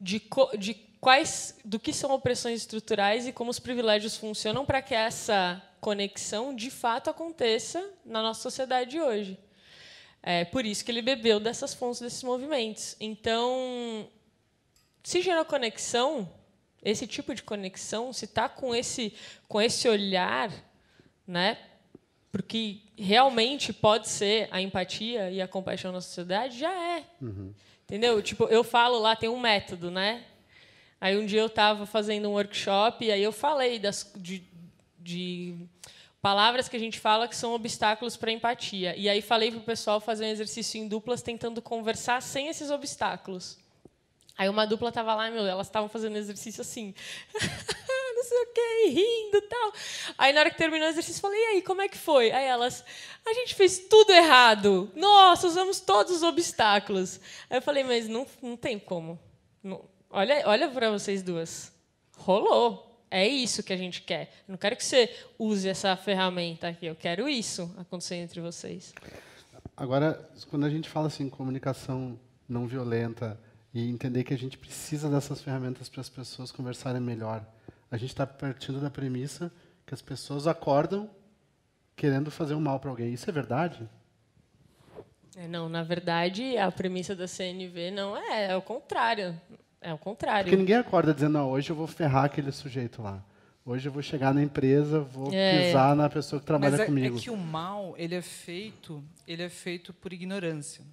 de, 0.00 0.22
de 0.58 0.72
quais 0.98 1.58
do 1.62 1.78
que 1.78 1.92
são 1.92 2.12
opressões 2.12 2.62
estruturais 2.62 3.26
e 3.26 3.32
como 3.32 3.50
os 3.50 3.58
privilégios 3.58 4.16
funcionam 4.16 4.64
para 4.64 4.80
que 4.80 4.94
essa 4.94 5.62
conexão 5.82 6.56
de 6.56 6.70
fato 6.70 7.10
aconteça 7.10 7.90
na 8.06 8.22
nossa 8.22 8.40
sociedade 8.40 8.98
hoje. 8.98 9.38
É 10.22 10.46
por 10.46 10.64
isso 10.64 10.82
que 10.82 10.90
ele 10.90 11.02
bebeu 11.02 11.38
dessas 11.38 11.74
fontes 11.74 12.00
desses 12.00 12.22
movimentos. 12.22 12.96
Então, 12.98 14.08
se 15.04 15.20
gerou 15.20 15.44
conexão, 15.44 16.26
esse 16.82 17.06
tipo 17.06 17.34
de 17.34 17.42
conexão, 17.42 18.14
se 18.14 18.24
está 18.24 18.48
com 18.48 18.74
esse 18.74 19.12
com 19.46 19.60
esse 19.60 19.86
olhar, 19.86 20.50
né, 21.26 21.58
porque 22.36 22.82
realmente 22.98 23.72
pode 23.72 24.10
ser 24.10 24.46
a 24.50 24.60
empatia 24.60 25.30
e 25.30 25.40
a 25.40 25.48
compaixão 25.48 25.90
na 25.90 26.02
sociedade, 26.02 26.58
já 26.58 26.70
é. 26.70 27.02
Uhum. 27.18 27.50
Entendeu? 27.84 28.20
Tipo, 28.20 28.44
eu 28.44 28.62
falo 28.62 28.98
lá, 28.98 29.16
tem 29.16 29.30
um 29.30 29.40
método, 29.40 29.90
né? 29.90 30.22
Aí 31.00 31.16
um 31.16 31.24
dia 31.24 31.40
eu 31.40 31.46
estava 31.46 31.86
fazendo 31.86 32.28
um 32.28 32.32
workshop 32.32 33.06
e 33.06 33.10
aí 33.10 33.22
eu 33.22 33.32
falei 33.32 33.78
das, 33.78 34.12
de, 34.16 34.44
de 34.98 35.56
palavras 36.20 36.68
que 36.68 36.76
a 36.76 36.78
gente 36.78 37.00
fala 37.00 37.26
que 37.26 37.34
são 37.34 37.54
obstáculos 37.54 38.18
para 38.18 38.28
a 38.28 38.34
empatia. 38.34 38.94
E 38.98 39.08
aí 39.08 39.22
falei 39.22 39.50
para 39.50 39.60
o 39.60 39.64
pessoal 39.64 39.98
fazer 39.98 40.26
um 40.26 40.28
exercício 40.28 40.78
em 40.78 40.86
duplas 40.86 41.22
tentando 41.22 41.62
conversar 41.62 42.20
sem 42.20 42.48
esses 42.48 42.70
obstáculos. 42.70 43.56
Aí 44.36 44.46
uma 44.50 44.66
dupla 44.66 44.90
estava 44.90 45.14
lá, 45.14 45.30
meu, 45.30 45.46
elas 45.46 45.68
estavam 45.68 45.88
fazendo 45.88 46.18
exercício 46.18 46.60
assim. 46.60 46.94
não 48.16 48.24
sei 48.24 48.38
o 48.38 48.46
quê, 48.46 48.88
rindo 48.88 49.36
e 49.36 49.42
tal. 49.42 49.72
Aí, 50.16 50.32
na 50.32 50.40
hora 50.40 50.50
que 50.50 50.56
terminou 50.56 50.86
o 50.86 50.90
exercício, 50.90 51.20
falei, 51.20 51.38
e 51.38 51.46
aí, 51.46 51.62
como 51.62 51.82
é 51.82 51.88
que 51.88 51.98
foi? 51.98 52.32
Aí 52.32 52.46
elas, 52.46 52.84
a 53.24 53.32
gente 53.34 53.54
fez 53.54 53.78
tudo 53.78 54.10
errado. 54.10 54.90
Nossa, 54.94 55.46
usamos 55.46 55.80
todos 55.80 56.16
os 56.16 56.22
obstáculos. 56.22 57.20
Aí 57.50 57.58
eu 57.58 57.62
falei, 57.62 57.84
mas 57.84 58.08
não, 58.08 58.26
não 58.42 58.56
tem 58.56 58.78
como. 58.78 59.18
Não, 59.62 59.84
olha 60.10 60.42
olha 60.46 60.68
para 60.68 60.90
vocês 60.90 61.22
duas. 61.22 61.72
Rolou. 62.16 62.84
É 63.08 63.26
isso 63.26 63.62
que 63.62 63.72
a 63.72 63.76
gente 63.76 64.02
quer. 64.02 64.32
Eu 64.48 64.52
não 64.52 64.58
quero 64.58 64.74
que 64.76 64.84
você 64.84 65.14
use 65.38 65.68
essa 65.68 65.96
ferramenta 65.96 66.68
aqui. 66.68 66.86
Eu 66.86 66.96
quero 66.96 67.28
isso 67.28 67.72
acontecer 67.78 68.16
entre 68.16 68.40
vocês. 68.40 68.92
Agora, 69.76 70.28
quando 70.50 70.66
a 70.66 70.70
gente 70.70 70.88
fala 70.88 71.06
assim, 71.06 71.28
comunicação 71.28 72.18
não 72.48 72.66
violenta 72.66 73.38
e 73.72 73.88
entender 73.90 74.24
que 74.24 74.32
a 74.34 74.38
gente 74.38 74.56
precisa 74.56 75.08
dessas 75.08 75.42
ferramentas 75.42 75.88
para 75.88 76.00
as 76.00 76.08
pessoas 76.08 76.50
conversarem 76.50 77.00
melhor, 77.00 77.44
a 77.90 77.96
gente 77.96 78.10
está 78.10 78.26
partindo 78.26 78.80
da 78.80 78.90
premissa 78.90 79.52
que 79.84 79.94
as 79.94 80.02
pessoas 80.02 80.46
acordam 80.46 81.08
querendo 81.94 82.30
fazer 82.30 82.54
um 82.54 82.60
mal 82.60 82.78
para 82.80 82.90
alguém. 82.90 83.12
Isso 83.12 83.28
é 83.30 83.32
verdade? 83.32 83.88
É, 85.36 85.46
não, 85.46 85.68
na 85.68 85.82
verdade, 85.82 86.56
a 86.56 86.70
premissa 86.72 87.14
da 87.14 87.28
CNV 87.28 87.90
não 87.90 88.16
é, 88.16 88.52
é 88.52 88.56
o 88.56 88.62
contrário. 88.62 89.38
É 89.80 89.92
o 89.92 89.98
contrário. 89.98 90.44
Porque 90.44 90.56
ninguém 90.56 90.76
acorda 90.76 91.14
dizendo, 91.14 91.34
não, 91.34 91.50
hoje 91.50 91.70
eu 91.70 91.76
vou 91.76 91.86
ferrar 91.86 92.24
aquele 92.24 92.50
sujeito 92.50 93.02
lá. 93.02 93.22
Hoje 93.64 93.88
eu 93.88 93.92
vou 93.92 94.02
chegar 94.02 94.32
na 94.32 94.42
empresa, 94.42 95.00
vou 95.00 95.32
é. 95.32 95.66
pisar 95.66 95.94
na 95.94 96.08
pessoa 96.08 96.40
que 96.40 96.46
trabalha 96.46 96.72
Mas 96.72 96.80
é, 96.80 96.86
comigo. 96.86 97.18
É 97.18 97.20
que 97.20 97.30
o 97.30 97.36
mal, 97.36 97.94
ele 97.98 98.14
é 98.14 98.22
feito, 98.22 99.02
ele 99.26 99.42
é 99.42 99.48
feito 99.48 99.92
por 99.92 100.12
ignorância. 100.12 100.84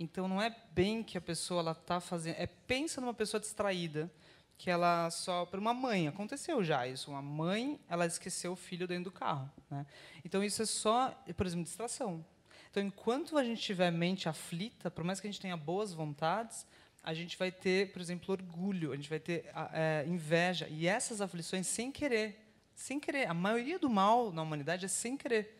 Então 0.00 0.26
não 0.26 0.40
é 0.40 0.54
bem 0.72 1.02
que 1.02 1.18
a 1.18 1.20
pessoa 1.20 1.60
ela 1.60 1.72
está 1.72 2.00
fazendo, 2.00 2.36
é 2.38 2.46
pensa 2.46 3.00
numa 3.00 3.12
pessoa 3.12 3.40
distraída 3.40 4.10
que 4.58 4.68
ela 4.68 5.08
só 5.10 5.46
para 5.46 5.60
uma 5.60 5.72
mãe 5.72 6.08
aconteceu 6.08 6.62
já 6.64 6.86
isso 6.86 7.12
uma 7.12 7.22
mãe 7.22 7.78
ela 7.88 8.04
esqueceu 8.04 8.52
o 8.52 8.56
filho 8.56 8.88
dentro 8.88 9.04
do 9.04 9.12
carro 9.12 9.48
né? 9.70 9.86
então 10.24 10.42
isso 10.42 10.60
é 10.60 10.66
só 10.66 11.10
por 11.36 11.46
exemplo 11.46 11.64
distração. 11.64 12.24
Então 12.70 12.82
enquanto 12.82 13.38
a 13.38 13.44
gente 13.44 13.62
tiver 13.62 13.90
mente 13.90 14.28
aflita 14.28 14.90
por 14.90 15.04
mais 15.04 15.20
que 15.20 15.26
a 15.26 15.30
gente 15.30 15.40
tenha 15.40 15.56
boas 15.56 15.94
vontades 15.94 16.66
a 17.02 17.14
gente 17.14 17.38
vai 17.38 17.52
ter 17.52 17.92
por 17.92 18.02
exemplo 18.02 18.32
orgulho 18.32 18.92
a 18.92 18.96
gente 18.96 19.08
vai 19.08 19.20
ter 19.20 19.50
é, 19.72 20.04
inveja. 20.06 20.66
E 20.68 20.86
essas 20.86 21.20
aflições 21.20 21.66
sem 21.66 21.90
querer 21.92 22.36
sem 22.74 22.98
querer 23.00 23.28
a 23.28 23.34
maioria 23.34 23.78
do 23.78 23.88
mal 23.88 24.32
na 24.32 24.42
humanidade 24.42 24.84
é 24.84 24.88
sem 24.88 25.16
querer 25.16 25.57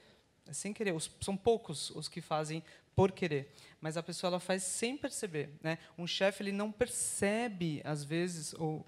sem 0.53 0.73
querer 0.73 0.95
os, 0.95 1.11
são 1.21 1.37
poucos 1.37 1.91
os 1.91 2.09
que 2.09 2.21
fazem 2.21 2.63
por 2.95 3.13
querer 3.13 3.53
mas 3.81 3.97
a 3.97 4.03
pessoa 4.03 4.29
ela 4.31 4.41
faz 4.41 4.63
sem 4.63 4.97
perceber, 4.97 5.51
né? 5.63 5.79
Um 5.97 6.07
chefe 6.07 6.43
ele 6.43 6.53
não 6.53 6.71
percebe 6.71 7.81
às 7.85 8.03
vezes 8.05 8.55
ou 8.55 8.85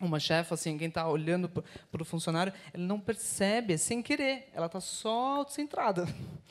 uma 0.00 0.18
chefe 0.18 0.52
assim, 0.52 0.76
quem 0.76 0.88
está 0.88 1.08
olhando 1.08 1.48
para 1.48 2.02
o 2.02 2.04
funcionário, 2.04 2.52
ele 2.72 2.82
não 2.82 2.98
percebe, 2.98 3.74
é 3.74 3.76
sem 3.76 4.02
querer, 4.02 4.50
ela 4.52 4.66
está 4.66 4.80
só 4.80 5.46
centrada. 5.48 6.06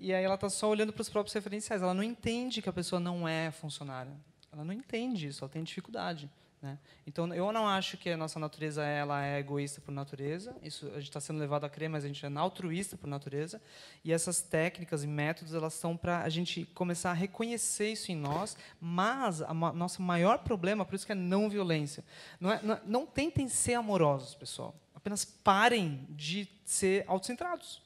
E 0.00 0.14
aí 0.14 0.22
ela 0.22 0.36
está 0.36 0.48
só 0.48 0.68
olhando 0.68 0.92
para 0.92 1.02
os 1.02 1.08
próprios 1.08 1.34
referenciais, 1.34 1.82
ela 1.82 1.92
não 1.92 2.04
entende 2.04 2.62
que 2.62 2.68
a 2.68 2.72
pessoa 2.72 3.00
não 3.00 3.26
é 3.26 3.50
funcionária. 3.50 4.12
Ela 4.52 4.64
não 4.64 4.72
entende 4.72 5.26
isso, 5.26 5.42
ela 5.42 5.50
tem 5.50 5.64
dificuldade. 5.64 6.30
Né? 6.60 6.76
Então, 7.06 7.32
eu 7.32 7.52
não 7.52 7.68
acho 7.68 7.96
que 7.96 8.10
a 8.10 8.16
nossa 8.16 8.40
natureza 8.40 8.84
ela 8.84 9.24
é 9.24 9.38
egoísta 9.38 9.80
por 9.80 9.92
natureza. 9.92 10.56
Isso 10.62 10.86
a 10.88 10.94
gente 10.94 11.04
está 11.04 11.20
sendo 11.20 11.38
levado 11.38 11.64
a 11.64 11.70
crer, 11.70 11.88
mas 11.88 12.04
a 12.04 12.08
gente 12.08 12.24
é 12.24 12.28
altruísta 12.36 12.96
por 12.96 13.06
natureza. 13.06 13.62
E 14.04 14.12
essas 14.12 14.42
técnicas 14.42 15.04
e 15.04 15.06
métodos 15.06 15.54
elas 15.54 15.74
são 15.74 15.96
para 15.96 16.22
a 16.22 16.28
gente 16.28 16.64
começar 16.74 17.10
a 17.10 17.14
reconhecer 17.14 17.92
isso 17.92 18.10
em 18.10 18.16
nós. 18.16 18.56
Mas 18.80 19.40
o 19.40 19.54
nosso 19.54 20.02
maior 20.02 20.38
problema, 20.38 20.84
por 20.84 20.96
isso 20.96 21.06
que 21.06 21.12
é 21.12 21.14
não 21.14 21.48
violência, 21.48 22.04
não, 22.40 22.52
é, 22.52 22.60
não, 22.62 22.80
não 22.84 23.06
tentem 23.06 23.48
ser 23.48 23.74
amorosos, 23.74 24.34
pessoal. 24.34 24.74
Apenas 24.94 25.24
parem 25.24 26.06
de 26.10 26.48
ser 26.64 27.04
autocentrados. 27.06 27.80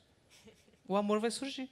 O 0.89 0.97
amor 0.97 1.21
vai 1.21 1.31
surgir. 1.31 1.71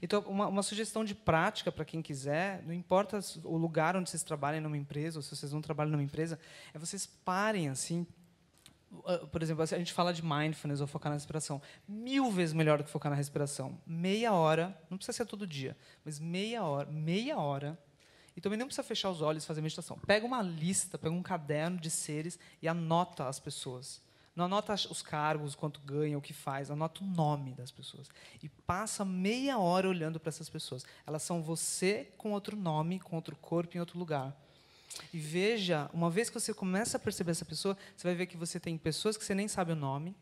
Então, 0.00 0.20
uma, 0.22 0.46
uma 0.46 0.62
sugestão 0.62 1.04
de 1.04 1.14
prática 1.14 1.70
para 1.70 1.84
quem 1.84 2.02
quiser, 2.02 2.62
não 2.64 2.72
importa 2.72 3.20
o 3.44 3.56
lugar 3.56 3.96
onde 3.96 4.10
vocês 4.10 4.22
trabalhem 4.22 4.60
numa 4.60 4.76
empresa, 4.76 5.18
ou 5.18 5.22
se 5.22 5.34
vocês 5.34 5.52
não 5.52 5.60
trabalham 5.60 5.92
numa 5.92 6.02
empresa, 6.02 6.38
é 6.72 6.78
vocês 6.78 7.06
parem 7.06 7.68
assim. 7.68 8.06
Uh, 8.90 9.26
por 9.26 9.42
exemplo, 9.42 9.62
a 9.62 9.66
gente 9.66 9.92
fala 9.92 10.12
de 10.12 10.24
mindfulness 10.24 10.80
ou 10.80 10.86
focar 10.86 11.10
na 11.10 11.16
respiração. 11.16 11.60
Mil 11.86 12.30
vezes 12.30 12.54
melhor 12.54 12.78
do 12.78 12.84
que 12.84 12.90
focar 12.90 13.10
na 13.10 13.16
respiração. 13.16 13.78
Meia 13.86 14.32
hora, 14.32 14.76
não 14.88 14.96
precisa 14.96 15.16
ser 15.16 15.26
todo 15.26 15.46
dia, 15.46 15.76
mas 16.04 16.18
meia 16.18 16.64
hora, 16.64 16.90
meia 16.90 17.38
hora, 17.38 17.78
E 18.36 18.40
também 18.40 18.58
não 18.58 18.66
precisa 18.66 18.86
fechar 18.86 19.10
os 19.10 19.22
olhos 19.22 19.44
e 19.44 19.46
fazer 19.46 19.62
meditação. 19.62 19.98
Pega 20.06 20.26
uma 20.26 20.42
lista, 20.42 20.98
pega 20.98 21.14
um 21.14 21.22
caderno 21.22 21.78
de 21.78 21.90
seres 21.90 22.38
e 22.60 22.68
anota 22.68 23.26
as 23.26 23.40
pessoas. 23.40 24.02
Não 24.36 24.44
anota 24.44 24.74
os 24.74 25.00
cargos, 25.00 25.54
quanto 25.54 25.80
ganha, 25.80 26.18
o 26.18 26.20
que 26.20 26.34
faz, 26.34 26.70
anota 26.70 27.02
o 27.02 27.06
nome 27.06 27.54
das 27.54 27.70
pessoas. 27.70 28.10
E 28.42 28.50
passa 28.50 29.02
meia 29.02 29.58
hora 29.58 29.88
olhando 29.88 30.20
para 30.20 30.28
essas 30.28 30.50
pessoas. 30.50 30.84
Elas 31.06 31.22
são 31.22 31.42
você 31.42 32.12
com 32.18 32.32
outro 32.32 32.54
nome, 32.54 33.00
com 33.00 33.16
outro 33.16 33.34
corpo, 33.34 33.74
em 33.74 33.80
outro 33.80 33.98
lugar. 33.98 34.36
E 35.10 35.18
veja, 35.18 35.90
uma 35.92 36.10
vez 36.10 36.28
que 36.28 36.38
você 36.38 36.52
começa 36.52 36.98
a 36.98 37.00
perceber 37.00 37.30
essa 37.30 37.46
pessoa, 37.46 37.78
você 37.96 38.06
vai 38.06 38.14
ver 38.14 38.26
que 38.26 38.36
você 38.36 38.60
tem 38.60 38.76
pessoas 38.76 39.16
que 39.16 39.24
você 39.24 39.34
nem 39.34 39.48
sabe 39.48 39.72
o 39.72 39.76
nome. 39.76 40.14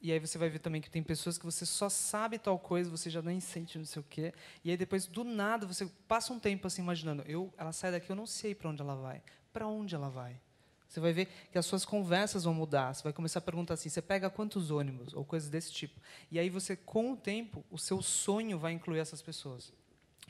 E 0.00 0.10
aí 0.10 0.18
você 0.18 0.38
vai 0.38 0.48
ver 0.48 0.58
também 0.58 0.80
que 0.80 0.90
tem 0.90 1.02
pessoas 1.02 1.36
que 1.36 1.44
você 1.44 1.66
só 1.66 1.90
sabe 1.90 2.38
tal 2.38 2.58
coisa, 2.58 2.90
você 2.90 3.10
já 3.10 3.20
nem 3.20 3.38
sente 3.38 3.76
não 3.76 3.84
sei 3.84 4.00
o 4.00 4.04
quê. 4.08 4.32
E 4.64 4.70
aí 4.70 4.78
depois, 4.78 5.06
do 5.06 5.24
nada, 5.24 5.66
você 5.66 5.86
passa 6.08 6.32
um 6.32 6.38
tempo 6.38 6.66
assim 6.66 6.80
imaginando, 6.80 7.22
eu, 7.26 7.52
ela 7.58 7.72
sai 7.72 7.92
daqui, 7.92 8.08
eu 8.08 8.16
não 8.16 8.26
sei 8.26 8.54
para 8.54 8.70
onde 8.70 8.80
ela 8.80 8.94
vai. 8.94 9.22
Para 9.52 9.66
onde 9.66 9.94
ela 9.94 10.08
vai? 10.08 10.40
Você 10.94 11.00
vai 11.00 11.12
ver 11.12 11.28
que 11.50 11.58
as 11.58 11.66
suas 11.66 11.84
conversas 11.84 12.44
vão 12.44 12.54
mudar. 12.54 12.94
Você 12.94 13.02
vai 13.02 13.12
começar 13.12 13.40
a 13.40 13.42
perguntar 13.42 13.74
assim: 13.74 13.88
você 13.88 14.00
pega 14.00 14.30
quantos 14.30 14.70
ônibus? 14.70 15.12
Ou 15.12 15.24
coisas 15.24 15.48
desse 15.50 15.72
tipo. 15.72 16.00
E 16.30 16.38
aí 16.38 16.48
você, 16.48 16.76
com 16.76 17.12
o 17.12 17.16
tempo, 17.16 17.64
o 17.68 17.76
seu 17.76 18.00
sonho 18.00 18.60
vai 18.60 18.72
incluir 18.72 19.00
essas 19.00 19.20
pessoas. 19.20 19.72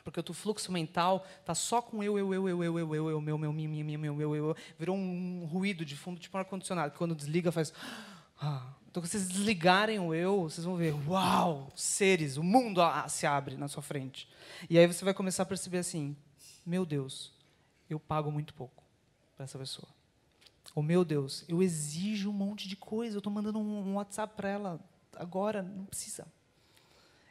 Porque 0.03 0.19
o 0.19 0.23
teu 0.23 0.35
fluxo 0.35 0.73
mental 0.73 1.27
tá 1.45 1.55
só 1.55 1.83
com 1.83 2.03
eu, 2.03 2.19
eu, 2.19 2.33
eu, 2.33 2.49
eu, 2.49 2.63
eu, 2.63 2.79
eu, 2.79 2.95
eu, 2.95 3.11
eu, 3.11 3.21
meu, 3.21 3.37
meu, 3.37 3.53
minha, 3.53 3.85
meu, 3.85 4.15
meu, 4.15 4.35
eu, 4.35 4.49
eu. 4.49 4.57
Virou 4.79 4.97
um 4.97 5.45
ruído 5.45 5.85
de 5.85 5.97
fundo, 5.97 6.19
tipo 6.19 6.35
um 6.35 6.41
ar-condicionado, 6.41 6.93
que 6.93 6.99
quando 6.99 7.15
desliga 7.15 7.53
faz. 7.53 7.71
Ah. 8.41 8.73
Então, 8.89 9.03
quando 9.03 9.11
vocês 9.11 9.29
desligarem 9.29 9.99
o 9.99 10.15
eu, 10.15 10.45
vocês 10.45 10.65
vão 10.65 10.77
ver, 10.77 10.95
uau, 11.07 11.71
seres, 11.75 12.39
o 12.39 12.43
mundo 12.43 12.81
se 13.09 13.27
abre 13.27 13.55
na 13.59 13.69
sua 13.69 13.83
frente. 13.83 14.27
E 14.71 14.79
aí 14.79 14.87
você 14.87 15.05
vai 15.05 15.13
começar 15.13 15.43
a 15.43 15.47
perceber 15.47 15.79
assim: 15.79 16.17
meu 16.65 16.87
Deus, 16.87 17.35
eu 17.91 18.01
pago 18.01 18.33
muito 18.33 18.55
pouco 18.55 18.83
para 19.37 19.45
essa 19.45 19.59
pessoa. 19.59 19.94
Oh, 20.75 20.83
meu 20.83 21.05
Deus, 21.05 21.45
eu 21.47 21.63
exijo 21.63 22.31
um 22.31 22.33
monte 22.33 22.69
de 22.69 22.75
coisa, 22.75 23.15
eu 23.15 23.19
estou 23.19 23.33
mandando 23.33 23.61
um 23.61 23.95
WhatsApp 23.95 24.35
para 24.35 24.49
ela 24.49 24.81
agora, 25.15 25.63
não 25.63 25.85
precisa. 25.85 26.27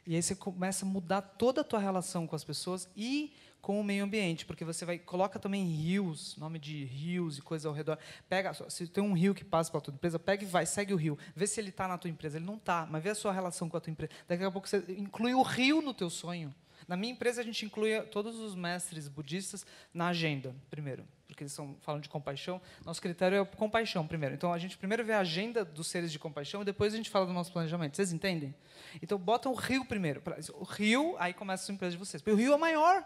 E 0.06 0.14
aí 0.14 0.22
você 0.22 0.34
começa 0.34 0.84
a 0.84 0.88
mudar 0.88 1.20
toda 1.20 1.60
a 1.60 1.64
tua 1.64 1.78
relação 1.78 2.26
com 2.26 2.34
as 2.34 2.42
pessoas 2.42 2.88
e 2.96 3.34
com 3.60 3.78
o 3.80 3.84
meio 3.84 4.04
ambiente, 4.04 4.44
porque 4.46 4.64
você 4.64 4.84
vai 4.84 4.98
coloca 4.98 5.38
também 5.38 5.64
rios, 5.64 6.36
nome 6.36 6.58
de 6.58 6.84
rios 6.84 7.36
e 7.36 7.42
coisas 7.42 7.64
ao 7.66 7.72
redor. 7.72 7.98
Pega, 8.28 8.52
se 8.70 8.86
tem 8.86 9.02
um 9.02 9.14
rio 9.14 9.34
que 9.34 9.44
passa 9.44 9.70
pela 9.70 9.80
tua 9.82 9.94
empresa, 9.94 10.18
pega 10.18 10.42
e 10.42 10.46
vai, 10.46 10.64
segue 10.64 10.92
o 10.92 10.96
rio. 10.96 11.18
Vê 11.34 11.46
se 11.46 11.60
ele 11.60 11.70
está 11.70 11.88
na 11.88 11.96
tua 11.96 12.10
empresa. 12.10 12.36
Ele 12.36 12.44
não 12.44 12.56
está, 12.56 12.86
mas 12.90 13.02
vê 13.02 13.10
a 13.10 13.14
sua 13.14 13.32
relação 13.32 13.68
com 13.68 13.76
a 13.76 13.80
tua 13.80 13.90
empresa. 13.90 14.12
Daqui 14.28 14.44
a 14.44 14.50
pouco 14.50 14.68
você 14.68 14.84
inclui 14.88 15.34
o 15.34 15.42
rio 15.42 15.80
no 15.80 15.94
teu 15.94 16.10
sonho. 16.10 16.54
Na 16.86 16.96
minha 16.96 17.12
empresa 17.12 17.40
a 17.40 17.44
gente 17.44 17.64
inclui 17.64 17.98
todos 18.02 18.38
os 18.38 18.54
mestres 18.54 19.08
budistas 19.08 19.64
na 19.94 20.08
agenda, 20.08 20.54
primeiro 20.70 21.06
porque 21.26 21.42
eles 21.42 21.52
são, 21.52 21.76
falam 21.80 22.00
de 22.00 22.08
compaixão, 22.08 22.60
nosso 22.84 23.00
critério 23.00 23.40
é 23.40 23.44
compaixão 23.44 24.06
primeiro. 24.06 24.34
Então, 24.34 24.52
a 24.52 24.58
gente 24.58 24.76
primeiro 24.76 25.04
vê 25.04 25.12
a 25.12 25.20
agenda 25.20 25.64
dos 25.64 25.86
seres 25.86 26.12
de 26.12 26.18
compaixão 26.18 26.62
e 26.62 26.64
depois 26.64 26.94
a 26.94 26.96
gente 26.96 27.10
fala 27.10 27.26
do 27.26 27.32
nosso 27.32 27.52
planejamento. 27.52 27.96
Vocês 27.96 28.12
entendem? 28.12 28.54
Então, 29.02 29.18
botam 29.18 29.52
o 29.52 29.54
rio 29.54 29.84
primeiro. 29.84 30.22
O 30.54 30.64
rio, 30.64 31.16
aí 31.18 31.32
começa 31.32 31.70
a 31.70 31.74
empresa 31.74 31.92
de 31.92 31.98
vocês. 31.98 32.22
Porque 32.22 32.34
o 32.34 32.38
rio 32.38 32.52
é 32.52 32.56
maior. 32.56 33.04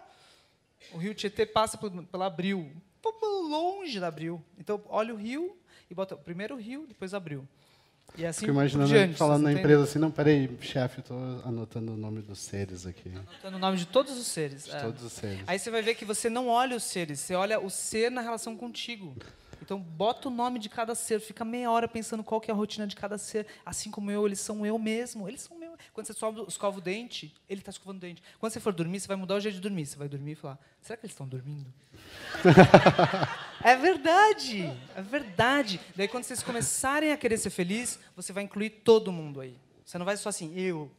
O 0.92 0.98
rio 0.98 1.14
Tietê 1.14 1.46
passa 1.46 1.78
pela 1.78 2.26
Abril, 2.26 2.70
longe 3.22 3.98
da 3.98 4.08
Abril. 4.08 4.44
Então, 4.58 4.82
olha 4.88 5.14
o 5.14 5.16
rio 5.16 5.56
e 5.90 5.94
bota 5.94 6.16
primeiro 6.16 6.54
o 6.54 6.58
rio, 6.58 6.86
depois 6.86 7.14
Abril. 7.14 7.48
E 8.16 8.26
assim 8.26 8.40
Fico 8.40 8.52
imaginando 8.52 8.88
diante, 8.88 9.14
falando 9.14 9.42
na 9.44 9.52
empresa 9.52 9.84
assim, 9.84 9.98
não, 9.98 10.10
peraí, 10.10 10.50
chefe, 10.60 11.00
estou 11.00 11.16
anotando 11.44 11.92
o 11.92 11.96
nome 11.96 12.20
dos 12.20 12.40
seres 12.40 12.84
aqui. 12.84 13.10
Anotando 13.14 13.56
o 13.56 13.60
nome 13.60 13.76
de 13.76 13.86
todos 13.86 14.18
os 14.18 14.26
seres. 14.26 14.64
De 14.64 14.74
é. 14.74 14.80
todos 14.80 15.02
os 15.04 15.12
seres. 15.12 15.40
Aí 15.46 15.58
você 15.58 15.70
vai 15.70 15.82
ver 15.82 15.94
que 15.94 16.04
você 16.04 16.28
não 16.28 16.48
olha 16.48 16.76
os 16.76 16.82
seres, 16.82 17.20
você 17.20 17.34
olha 17.34 17.60
o 17.60 17.70
ser 17.70 18.10
na 18.10 18.20
relação 18.20 18.56
contigo. 18.56 19.14
Então, 19.60 19.80
bota 19.80 20.28
o 20.28 20.30
nome 20.30 20.58
de 20.58 20.68
cada 20.68 20.94
ser, 20.94 21.20
fica 21.20 21.44
meia 21.44 21.70
hora 21.70 21.86
pensando 21.86 22.22
qual 22.24 22.40
que 22.40 22.50
é 22.50 22.54
a 22.54 22.56
rotina 22.56 22.86
de 22.86 22.96
cada 22.96 23.18
ser. 23.18 23.46
Assim 23.64 23.90
como 23.90 24.10
eu, 24.10 24.26
eles 24.26 24.40
são 24.40 24.64
eu 24.64 24.78
mesmo. 24.78 25.28
Eles 25.28 25.42
são 25.42 25.58
meu. 25.58 25.76
Quando 25.92 26.06
você 26.06 26.12
escova 26.48 26.78
o 26.78 26.80
dente, 26.80 27.34
ele 27.48 27.60
está 27.60 27.70
escovando 27.70 27.98
o 27.98 28.00
dente. 28.00 28.22
Quando 28.38 28.52
você 28.52 28.60
for 28.60 28.72
dormir, 28.72 29.00
você 29.00 29.08
vai 29.08 29.16
mudar 29.16 29.34
o 29.36 29.40
jeito 29.40 29.56
de 29.56 29.60
dormir. 29.60 29.86
Você 29.86 29.96
vai 29.96 30.08
dormir 30.08 30.32
e 30.32 30.34
falar: 30.36 30.58
será 30.80 30.96
que 30.96 31.06
eles 31.06 31.12
estão 31.12 31.26
dormindo? 31.26 31.72
é 33.62 33.76
verdade, 33.76 34.62
é 34.94 35.02
verdade. 35.02 35.80
Daí, 35.94 36.08
quando 36.08 36.24
vocês 36.24 36.42
começarem 36.42 37.12
a 37.12 37.16
querer 37.16 37.38
ser 37.38 37.50
feliz, 37.50 37.98
você 38.14 38.32
vai 38.32 38.44
incluir 38.44 38.70
todo 38.70 39.12
mundo 39.12 39.40
aí. 39.40 39.56
Você 39.84 39.98
não 39.98 40.06
vai 40.06 40.16
só 40.16 40.28
assim, 40.28 40.54
eu. 40.56 40.90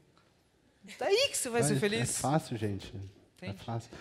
Daí 0.98 1.30
que 1.30 1.38
você 1.38 1.50
vai 1.50 1.64
ser 1.64 1.76
feliz. 1.80 2.18
É 2.18 2.22
fácil, 2.22 2.58
gente. 2.58 2.94
É 3.42 3.48
Entende? 3.48 3.62
É 3.62 3.64
fácil. 3.64 3.92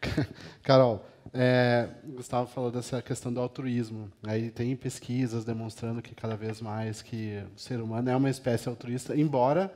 Carol, 0.62 1.04
é, 1.32 1.88
Gustavo 2.04 2.50
falou 2.50 2.70
dessa 2.70 3.02
questão 3.02 3.32
do 3.32 3.40
altruísmo. 3.40 4.10
Aí 4.22 4.50
tem 4.50 4.74
pesquisas 4.76 5.44
demonstrando 5.44 6.02
que 6.02 6.14
cada 6.14 6.36
vez 6.36 6.60
mais 6.60 7.02
que 7.02 7.42
o 7.54 7.58
ser 7.58 7.80
humano 7.80 8.08
é 8.10 8.16
uma 8.16 8.30
espécie 8.30 8.68
altruísta, 8.68 9.16
embora 9.16 9.72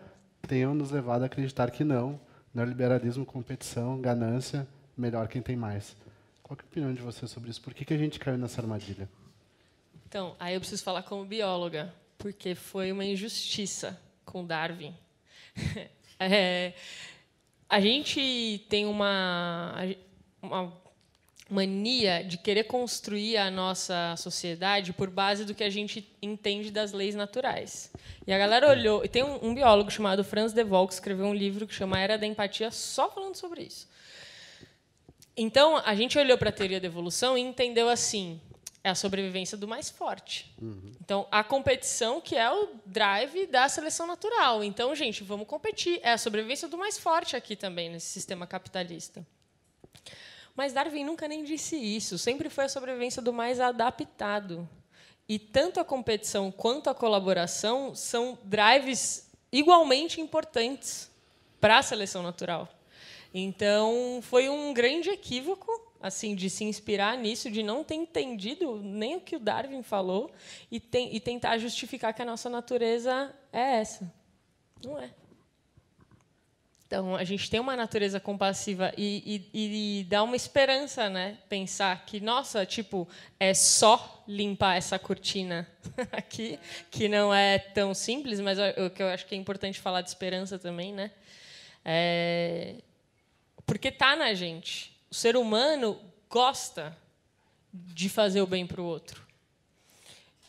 tenham 0.46 0.74
nos 0.74 0.90
levado 0.90 1.22
a 1.22 1.26
acreditar 1.26 1.70
que 1.70 1.84
não. 1.84 2.20
Neoliberalismo, 2.54 3.24
competição, 3.24 4.00
ganância, 4.00 4.66
melhor 4.96 5.26
quem 5.28 5.40
tem 5.40 5.56
mais. 5.56 5.96
Qual 6.42 6.56
é 6.58 6.62
a 6.62 6.66
opinião 6.66 6.92
de 6.92 7.00
você 7.00 7.26
sobre 7.26 7.50
isso? 7.50 7.62
Por 7.62 7.72
que, 7.72 7.84
que 7.84 7.94
a 7.94 7.98
gente 7.98 8.18
caiu 8.18 8.36
nessa 8.36 8.60
armadilha? 8.60 9.08
Então, 10.06 10.36
aí 10.38 10.54
eu 10.54 10.60
preciso 10.60 10.84
falar 10.84 11.02
como 11.02 11.24
bióloga, 11.24 11.94
porque 12.18 12.54
foi 12.54 12.92
uma 12.92 13.04
injustiça 13.04 13.98
com 14.24 14.44
Darwin. 14.44 14.94
é, 16.20 16.74
a 17.66 17.80
gente 17.80 18.66
tem 18.68 18.84
uma, 18.84 19.74
uma 20.42 20.81
mania 21.52 22.24
de 22.24 22.38
querer 22.38 22.64
construir 22.64 23.36
a 23.36 23.50
nossa 23.50 24.14
sociedade 24.16 24.92
por 24.92 25.10
base 25.10 25.44
do 25.44 25.54
que 25.54 25.62
a 25.62 25.68
gente 25.68 26.08
entende 26.22 26.70
das 26.70 26.92
leis 26.92 27.14
naturais. 27.14 27.92
E 28.26 28.32
a 28.32 28.38
galera 28.38 28.70
olhou, 28.70 29.04
e 29.04 29.08
tem 29.08 29.22
um, 29.22 29.48
um 29.48 29.54
biólogo 29.54 29.90
chamado 29.90 30.24
Franz 30.24 30.52
de 30.52 30.64
Waal 30.64 30.88
que 30.88 30.94
escreveu 30.94 31.26
um 31.26 31.34
livro 31.34 31.66
que 31.66 31.74
chama 31.74 32.00
Era 32.00 32.16
da 32.16 32.26
Empatia 32.26 32.70
só 32.70 33.10
falando 33.10 33.36
sobre 33.36 33.62
isso. 33.62 33.86
Então, 35.36 35.76
a 35.84 35.94
gente 35.94 36.18
olhou 36.18 36.38
para 36.38 36.48
a 36.48 36.52
teoria 36.52 36.80
da 36.80 36.86
evolução 36.86 37.36
e 37.36 37.40
entendeu 37.40 37.88
assim: 37.88 38.40
é 38.84 38.90
a 38.90 38.94
sobrevivência 38.94 39.56
do 39.56 39.68
mais 39.68 39.90
forte. 39.90 40.54
Uhum. 40.60 40.92
Então, 41.00 41.26
a 41.30 41.44
competição, 41.44 42.20
que 42.20 42.36
é 42.36 42.50
o 42.50 42.70
drive 42.84 43.46
da 43.46 43.68
seleção 43.68 44.06
natural. 44.06 44.64
Então, 44.64 44.94
gente, 44.94 45.22
vamos 45.22 45.46
competir. 45.46 46.00
É 46.02 46.12
a 46.12 46.18
sobrevivência 46.18 46.68
do 46.68 46.76
mais 46.78 46.98
forte 46.98 47.36
aqui 47.36 47.56
também, 47.56 47.90
nesse 47.90 48.06
sistema 48.06 48.46
capitalista. 48.46 49.24
Mas 50.54 50.72
Darwin 50.72 51.04
nunca 51.04 51.26
nem 51.26 51.44
disse 51.44 51.76
isso. 51.76 52.18
Sempre 52.18 52.50
foi 52.50 52.64
a 52.64 52.68
sobrevivência 52.68 53.22
do 53.22 53.32
mais 53.32 53.60
adaptado. 53.60 54.68
E 55.28 55.38
tanto 55.38 55.80
a 55.80 55.84
competição 55.84 56.50
quanto 56.50 56.90
a 56.90 56.94
colaboração 56.94 57.94
são 57.94 58.38
drives 58.44 59.30
igualmente 59.50 60.20
importantes 60.20 61.10
para 61.60 61.78
a 61.78 61.82
seleção 61.82 62.22
natural. 62.22 62.68
Então, 63.32 64.20
foi 64.22 64.48
um 64.48 64.74
grande 64.74 65.08
equívoco 65.08 65.70
assim 66.02 66.34
de 66.34 66.50
se 66.50 66.64
inspirar 66.64 67.16
nisso, 67.16 67.48
de 67.48 67.62
não 67.62 67.84
ter 67.84 67.94
entendido 67.94 68.76
nem 68.82 69.16
o 69.16 69.20
que 69.20 69.36
o 69.36 69.40
Darwin 69.40 69.82
falou 69.82 70.32
e, 70.70 70.82
e 71.12 71.20
tentar 71.20 71.56
justificar 71.58 72.12
que 72.12 72.20
a 72.20 72.24
nossa 72.24 72.50
natureza 72.50 73.32
é 73.52 73.76
essa. 73.78 74.12
Não 74.84 74.98
é. 74.98 75.10
Então, 76.92 77.16
a 77.16 77.24
gente 77.24 77.48
tem 77.48 77.58
uma 77.58 77.74
natureza 77.74 78.20
compassiva 78.20 78.92
e, 78.98 79.42
e, 79.50 80.00
e, 80.00 80.04
dá 80.04 80.22
uma 80.22 80.36
esperança, 80.36 81.08
né? 81.08 81.38
Pensar 81.48 82.04
que, 82.04 82.20
nossa, 82.20 82.66
tipo, 82.66 83.08
é 83.40 83.54
só 83.54 84.22
limpar 84.28 84.76
essa 84.76 84.98
cortina 84.98 85.66
aqui, 86.12 86.58
que 86.90 87.08
não 87.08 87.32
é 87.32 87.58
tão 87.58 87.94
simples, 87.94 88.40
mas 88.40 88.58
o 88.58 88.90
que 88.90 89.02
eu 89.02 89.08
acho 89.08 89.24
que 89.24 89.34
é 89.34 89.38
importante 89.38 89.80
falar 89.80 90.02
de 90.02 90.10
esperança 90.10 90.58
também, 90.58 90.92
né? 90.92 91.12
É, 91.82 92.74
porque 93.64 93.90
tá 93.90 94.14
na 94.14 94.34
gente. 94.34 94.94
O 95.10 95.14
ser 95.14 95.34
humano 95.34 95.98
gosta 96.28 96.94
de 97.72 98.10
fazer 98.10 98.42
o 98.42 98.46
bem 98.46 98.66
para 98.66 98.82
o 98.82 98.84
outro. 98.84 99.26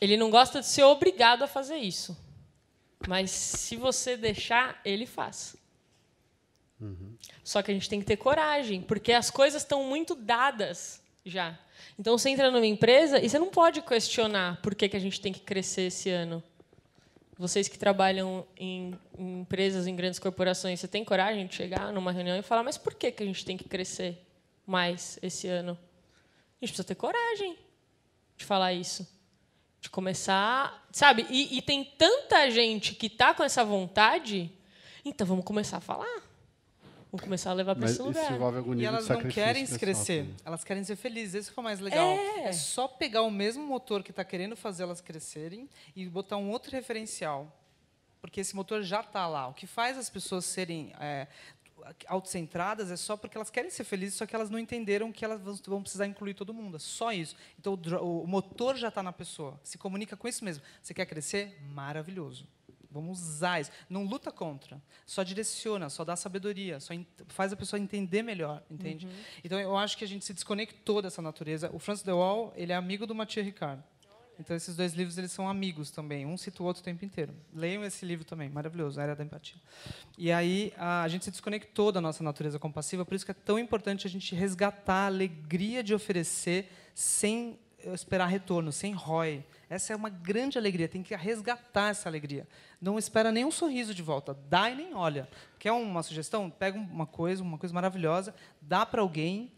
Ele 0.02 0.18
não 0.18 0.30
gosta 0.30 0.60
de 0.60 0.68
ser 0.68 0.84
obrigado 0.84 1.44
a 1.44 1.48
fazer 1.48 1.78
isso. 1.78 2.18
Mas 3.08 3.32
se 3.32 3.78
você 3.78 4.18
deixar, 4.18 4.82
ele 4.84 5.06
faz. 5.06 5.63
Uhum. 6.84 7.16
Só 7.44 7.62
que 7.62 7.72
a 7.72 7.74
gente 7.74 7.88
tem 7.88 8.02
que 8.02 8.06
ter 8.06 8.18
coragem, 8.18 8.82
porque 8.82 9.14
as 9.14 9.32
coisas 9.32 9.62
estão 9.62 9.86
muito 9.86 10.16
dadas 10.16 11.02
já. 11.26 11.58
Então 11.98 12.18
você 12.18 12.30
entra 12.30 12.52
numa 12.52 12.66
empresa 12.66 13.20
e 13.20 13.30
você 13.30 13.40
não 13.40 13.50
pode 13.50 13.82
questionar 13.82 14.62
por 14.62 14.76
que, 14.76 14.90
que 14.90 14.98
a 14.98 15.00
gente 15.00 15.22
tem 15.22 15.32
que 15.32 15.40
crescer 15.40 15.84
esse 15.84 16.10
ano. 16.10 16.44
Vocês 17.38 17.68
que 17.68 17.80
trabalham 17.80 18.46
em, 18.58 18.94
em 19.18 19.42
empresas, 19.42 19.88
em 19.88 19.96
grandes 19.96 20.20
corporações, 20.20 20.80
você 20.80 20.88
tem 20.88 21.06
coragem 21.06 21.48
de 21.48 21.56
chegar 21.56 21.92
numa 21.92 22.12
reunião 22.12 22.38
e 22.38 22.42
falar, 22.42 22.64
mas 22.64 22.78
por 22.78 22.94
que, 22.94 23.12
que 23.12 23.24
a 23.24 23.26
gente 23.26 23.46
tem 23.46 23.58
que 23.58 23.68
crescer 23.68 24.22
mais 24.66 25.18
esse 25.22 25.48
ano? 25.48 25.72
A 25.72 26.66
gente 26.66 26.74
precisa 26.74 26.84
ter 26.84 26.96
coragem 26.96 27.58
de 28.38 28.46
falar 28.46 28.74
isso. 28.74 29.08
De 29.80 29.90
começar, 29.90 30.86
sabe? 30.92 31.26
E, 31.30 31.58
e 31.58 31.62
tem 31.62 31.84
tanta 31.84 32.50
gente 32.52 32.94
que 32.96 33.08
está 33.08 33.34
com 33.34 33.44
essa 33.44 33.66
vontade, 33.66 34.52
então 35.04 35.26
vamos 35.28 35.44
começar 35.44 35.78
a 35.78 35.82
falar. 35.82 36.33
Vão 37.14 37.20
começar 37.20 37.52
a 37.52 37.54
levar 37.54 37.76
para 37.76 37.86
esse 37.86 38.02
lugar. 38.02 38.24
Isso 38.24 38.34
envolve 38.34 38.58
algum 38.58 38.74
nível 38.74 38.84
E 38.84 38.88
elas 38.88 39.06
de 39.06 39.14
não 39.14 39.22
querem 39.30 39.62
pessoal 39.64 39.80
crescer, 39.80 40.22
também. 40.24 40.36
elas 40.44 40.64
querem 40.64 40.84
ser 40.84 40.96
felizes. 40.96 41.36
Esse 41.36 41.52
que 41.52 41.60
é 41.60 41.62
o 41.62 41.64
mais 41.64 41.80
legal. 41.80 42.08
É. 42.08 42.46
É 42.46 42.52
só 42.54 42.88
pegar 42.88 43.22
o 43.22 43.30
mesmo 43.30 43.64
motor 43.64 44.02
que 44.02 44.10
está 44.10 44.26
querendo 44.26 44.56
fazer 44.56 44.82
elas 44.82 45.00
crescerem 45.00 45.70
e 45.96 46.08
botar 46.10 46.38
um 46.38 46.50
outro 46.50 46.72
referencial. 46.72 47.56
Porque 48.20 48.40
esse 48.42 48.56
motor 48.56 48.82
já 48.82 49.02
está 49.02 49.28
lá. 49.28 49.48
O 49.48 49.54
que 49.54 49.68
faz 49.68 49.96
as 49.96 50.10
pessoas 50.10 50.44
serem 50.46 50.92
é, 51.00 51.28
autocentradas 52.08 52.90
é 52.90 52.96
só 52.98 53.16
porque 53.16 53.38
elas 53.38 53.50
querem 53.52 53.70
ser 53.70 53.84
felizes, 53.84 54.16
só 54.16 54.26
que 54.26 54.36
elas 54.36 54.50
não 54.50 54.58
entenderam 54.58 55.12
que 55.12 55.24
elas 55.24 55.40
vão- 55.68 55.82
precisar 55.84 56.08
incluir 56.08 56.34
todo 56.34 56.52
mundo. 56.54 56.78
É 56.78 56.80
só 56.80 57.12
isso. 57.12 57.36
Então, 57.60 57.74
o 58.02 58.26
motor 58.26 58.76
já 58.76 58.88
está 58.88 59.04
na 59.04 59.14
pessoa. 59.14 59.60
Se 59.64 59.78
comunica 59.78 60.18
com 60.18 60.28
isso 60.28 60.44
mesmo. 60.44 60.64
Você 60.82 60.94
quer 60.96 61.06
crescer? 61.06 61.62
Maravilhoso. 61.70 62.48
Vamos 62.94 63.20
usar 63.22 63.60
isso. 63.60 63.72
Não 63.90 64.06
luta 64.06 64.32
contra. 64.32 64.82
Só 65.06 65.24
direciona, 65.24 65.90
só 65.90 66.06
dá 66.06 66.16
sabedoria, 66.16 66.80
só 66.80 66.94
faz 67.28 67.52
a 67.52 67.56
pessoa 67.56 67.80
entender 67.80 68.22
melhor, 68.22 68.64
entende? 68.70 69.08
Então, 69.44 69.60
eu 69.60 69.76
acho 69.76 69.98
que 69.98 70.06
a 70.06 70.08
gente 70.08 70.24
se 70.24 70.34
desconectou 70.34 71.02
dessa 71.02 71.22
natureza. 71.22 71.70
O 71.74 71.80
Francis 71.80 72.06
DeWall, 72.06 72.54
ele 72.56 72.72
é 72.72 72.76
amigo 72.76 73.08
do 73.08 73.16
Mathieu 73.16 73.44
Ricard. 73.44 73.82
Então, 74.40 74.56
esses 74.56 74.76
dois 74.76 74.94
livros 74.94 75.18
eles 75.18 75.32
são 75.32 75.48
amigos 75.48 75.92
também. 75.92 76.26
Um 76.26 76.38
cita 76.38 76.64
o 76.64 76.66
outro 76.66 76.82
o 76.82 76.84
tempo 76.84 77.06
inteiro. 77.06 77.34
Leiam 77.54 77.84
esse 77.84 78.06
livro 78.06 78.26
também, 78.26 78.50
maravilhoso, 78.50 79.00
A 79.00 79.04
Era 79.04 79.16
da 79.16 79.24
Empatia. 79.24 79.60
E 80.18 80.32
aí, 80.32 80.74
a, 80.78 81.04
a 81.04 81.08
gente 81.08 81.26
se 81.26 81.32
desconectou 81.32 81.92
da 81.92 82.02
nossa 82.02 82.24
natureza 82.24 82.58
compassiva, 82.58 83.06
por 83.06 83.14
isso 83.14 83.26
que 83.26 83.32
é 83.32 83.36
tão 83.36 83.60
importante 83.60 84.08
a 84.08 84.10
gente 84.10 84.34
resgatar 84.36 85.04
a 85.04 85.06
alegria 85.08 85.84
de 85.84 85.94
oferecer 85.94 86.72
sem 86.94 87.60
eh, 87.80 87.94
esperar 87.94 88.28
retorno, 88.28 88.72
sem 88.72 88.94
ROI. 88.94 89.44
Essa 89.74 89.94
é 89.94 89.96
uma 89.96 90.10
grande 90.10 90.58
alegria, 90.58 90.88
tem 90.88 91.02
que 91.02 91.16
resgatar 91.16 91.90
essa 91.90 92.08
alegria. 92.08 92.48
Não 92.82 93.00
espera 93.00 93.32
nenhum 93.32 93.50
sorriso 93.52 93.94
de 93.94 94.02
volta, 94.04 94.38
dá 94.50 94.70
e 94.70 94.76
nem 94.76 94.94
olha. 94.94 95.28
Quer 95.58 95.72
uma 95.72 96.04
sugestão? 96.04 96.50
Pega 96.50 96.78
uma 96.78 97.06
coisa, 97.06 97.42
uma 97.42 97.58
coisa 97.58 97.74
maravilhosa, 97.74 98.36
dá 98.62 98.86
para 98.86 99.02
alguém, 99.02 99.52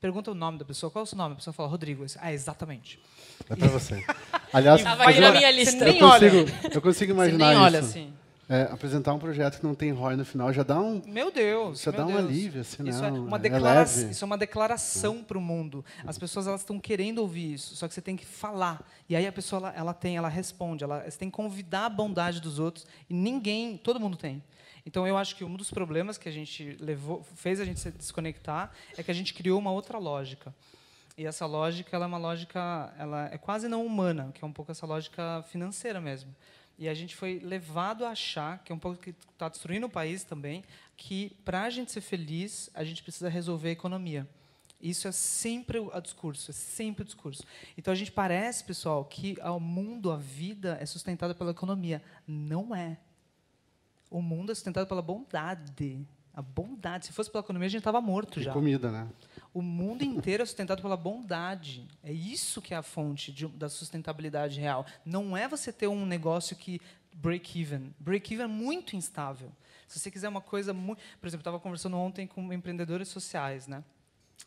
pergunta 0.00 0.30
o 0.30 0.34
nome 0.34 0.58
da 0.58 0.64
pessoa, 0.64 0.90
qual 0.90 1.00
é 1.00 1.04
o 1.04 1.06
seu 1.06 1.16
nome? 1.16 1.32
A 1.32 1.36
pessoa 1.36 1.54
fala, 1.54 1.68
Rodrigo. 1.68 2.04
Ah, 2.18 2.32
exatamente. 2.32 3.00
É 3.48 3.56
pra 3.56 3.68
você. 3.68 4.04
Aliás, 4.52 4.82
Tava 4.82 5.04
aqui 5.04 5.20
na 5.20 5.32
minha 5.32 5.50
Você 5.50 5.58
lista. 5.58 5.88
eu 5.88 5.98
consigo, 5.98 6.36
eu 6.74 6.82
consigo 6.82 7.14
Você 7.14 7.30
imaginar 7.30 7.48
nem 7.48 7.56
olha 7.58 7.78
isso. 7.78 7.88
assim. 7.88 8.14
É, 8.48 8.62
apresentar 8.64 9.14
um 9.14 9.18
projeto 9.18 9.58
que 9.58 9.64
não 9.64 9.74
tem 9.74 9.90
ROI 9.90 10.16
no 10.16 10.24
final 10.24 10.52
já 10.52 10.62
dá 10.62 10.78
um. 10.78 11.00
Meu 11.06 11.30
Deus. 11.32 11.80
Você 11.80 11.90
meu 11.90 11.98
dá 11.98 12.04
um 12.04 12.08
Deus. 12.08 12.18
alívio, 12.20 12.60
assim, 12.60 12.86
isso 12.88 13.00
né? 13.00 13.08
É 13.08 13.12
uma 13.12 13.36
É 13.36 13.40
declara- 13.40 13.80
leve. 13.80 14.10
Isso 14.10 14.22
é 14.22 14.26
uma 14.26 14.36
declaração 14.36 15.24
para 15.24 15.38
o 15.38 15.40
mundo. 15.40 15.82
As 16.06 16.18
pessoas 16.18 16.46
elas 16.46 16.60
estão 16.60 16.78
querendo 16.78 17.20
ouvir 17.20 17.54
isso, 17.54 17.74
só 17.74 17.88
que 17.88 17.94
você 17.94 18.02
tem 18.02 18.16
que 18.16 18.26
falar. 18.26 18.86
E 19.08 19.16
aí 19.16 19.26
a 19.26 19.32
pessoa 19.32 19.60
ela, 19.60 19.74
ela 19.74 19.94
tem, 19.94 20.16
ela 20.18 20.28
responde. 20.28 20.84
Ela, 20.84 21.08
você 21.10 21.16
tem 21.18 21.30
que 21.30 21.36
convidar 21.36 21.86
a 21.86 21.88
bondade 21.88 22.38
dos 22.40 22.58
outros. 22.58 22.86
E 23.08 23.14
ninguém, 23.14 23.78
todo 23.78 23.98
mundo 23.98 24.16
tem. 24.16 24.42
Então 24.84 25.06
eu 25.08 25.16
acho 25.16 25.34
que 25.36 25.42
um 25.44 25.56
dos 25.56 25.70
problemas 25.70 26.18
que 26.18 26.28
a 26.28 26.32
gente 26.32 26.76
levou, 26.78 27.22
fez 27.36 27.58
a 27.60 27.64
gente 27.64 27.80
se 27.80 27.90
desconectar 27.92 28.70
é 28.98 29.02
que 29.02 29.10
a 29.10 29.14
gente 29.14 29.32
criou 29.32 29.58
uma 29.58 29.70
outra 29.70 29.96
lógica. 29.96 30.54
E 31.16 31.24
essa 31.24 31.46
lógica 31.46 31.96
ela 31.96 32.04
é 32.04 32.08
uma 32.08 32.18
lógica, 32.18 32.92
ela 32.98 33.30
é 33.32 33.38
quase 33.38 33.68
não 33.68 33.86
humana, 33.86 34.30
que 34.34 34.44
é 34.44 34.46
um 34.46 34.52
pouco 34.52 34.70
essa 34.72 34.84
lógica 34.84 35.42
financeira 35.48 35.98
mesmo. 36.00 36.34
E 36.78 36.88
a 36.88 36.94
gente 36.94 37.14
foi 37.14 37.38
levado 37.38 38.04
a 38.04 38.10
achar, 38.10 38.62
que 38.64 38.72
é 38.72 38.74
um 38.74 38.78
pouco 38.78 38.98
que 38.98 39.10
está 39.10 39.48
destruindo 39.48 39.86
o 39.86 39.90
país 39.90 40.24
também, 40.24 40.64
que 40.96 41.30
para 41.44 41.62
a 41.62 41.70
gente 41.70 41.92
ser 41.92 42.00
feliz, 42.00 42.68
a 42.74 42.82
gente 42.84 43.02
precisa 43.02 43.28
resolver 43.28 43.68
a 43.68 43.72
economia. 43.72 44.28
Isso 44.80 45.08
é 45.08 45.12
sempre 45.12 45.78
o 45.78 46.00
discurso, 46.00 46.50
é 46.50 46.54
sempre 46.54 47.02
o 47.02 47.04
discurso. 47.06 47.42
Então 47.78 47.90
a 47.90 47.94
gente 47.94 48.12
parece, 48.12 48.64
pessoal, 48.64 49.04
que 49.04 49.36
o 49.42 49.58
mundo, 49.60 50.10
a 50.12 50.16
vida 50.16 50.76
é 50.80 50.84
sustentada 50.84 51.34
pela 51.34 51.52
economia. 51.52 52.02
Não 52.26 52.74
é. 52.74 52.98
O 54.10 54.20
mundo 54.20 54.52
é 54.52 54.54
sustentado 54.54 54.86
pela 54.86 55.00
bondade. 55.00 56.06
A 56.34 56.42
bondade. 56.42 57.06
Se 57.06 57.12
fosse 57.12 57.30
pela 57.30 57.42
economia, 57.42 57.66
a 57.66 57.70
gente 57.70 57.80
estava 57.80 58.00
morto 58.00 58.40
E 58.40 58.42
já. 58.42 58.52
comida, 58.52 58.90
né? 58.90 59.08
O 59.54 59.62
mundo 59.62 60.02
inteiro 60.02 60.42
é 60.42 60.46
sustentado 60.46 60.82
pela 60.82 60.96
bondade. 60.96 61.86
É 62.02 62.12
isso 62.12 62.60
que 62.60 62.74
é 62.74 62.76
a 62.76 62.82
fonte 62.82 63.32
de- 63.32 63.46
da 63.46 63.68
sustentabilidade 63.68 64.58
real. 64.60 64.84
Não 65.04 65.36
é 65.36 65.46
você 65.46 65.72
ter 65.72 65.86
um 65.86 66.04
negócio 66.04 66.56
que 66.56 66.80
break 67.14 67.60
even. 67.60 67.94
Break 68.00 68.34
even 68.34 68.44
é 68.44 68.48
muito 68.48 68.96
instável. 68.96 69.52
Se 69.86 70.00
você 70.00 70.10
quiser 70.10 70.28
uma 70.28 70.40
coisa 70.40 70.74
muito, 70.74 71.00
por 71.20 71.28
exemplo, 71.28 71.40
eu 71.42 71.50
estava 71.50 71.60
conversando 71.60 71.96
ontem 71.96 72.26
com 72.26 72.52
empreendedores 72.52 73.06
sociais, 73.08 73.68
né? 73.68 73.84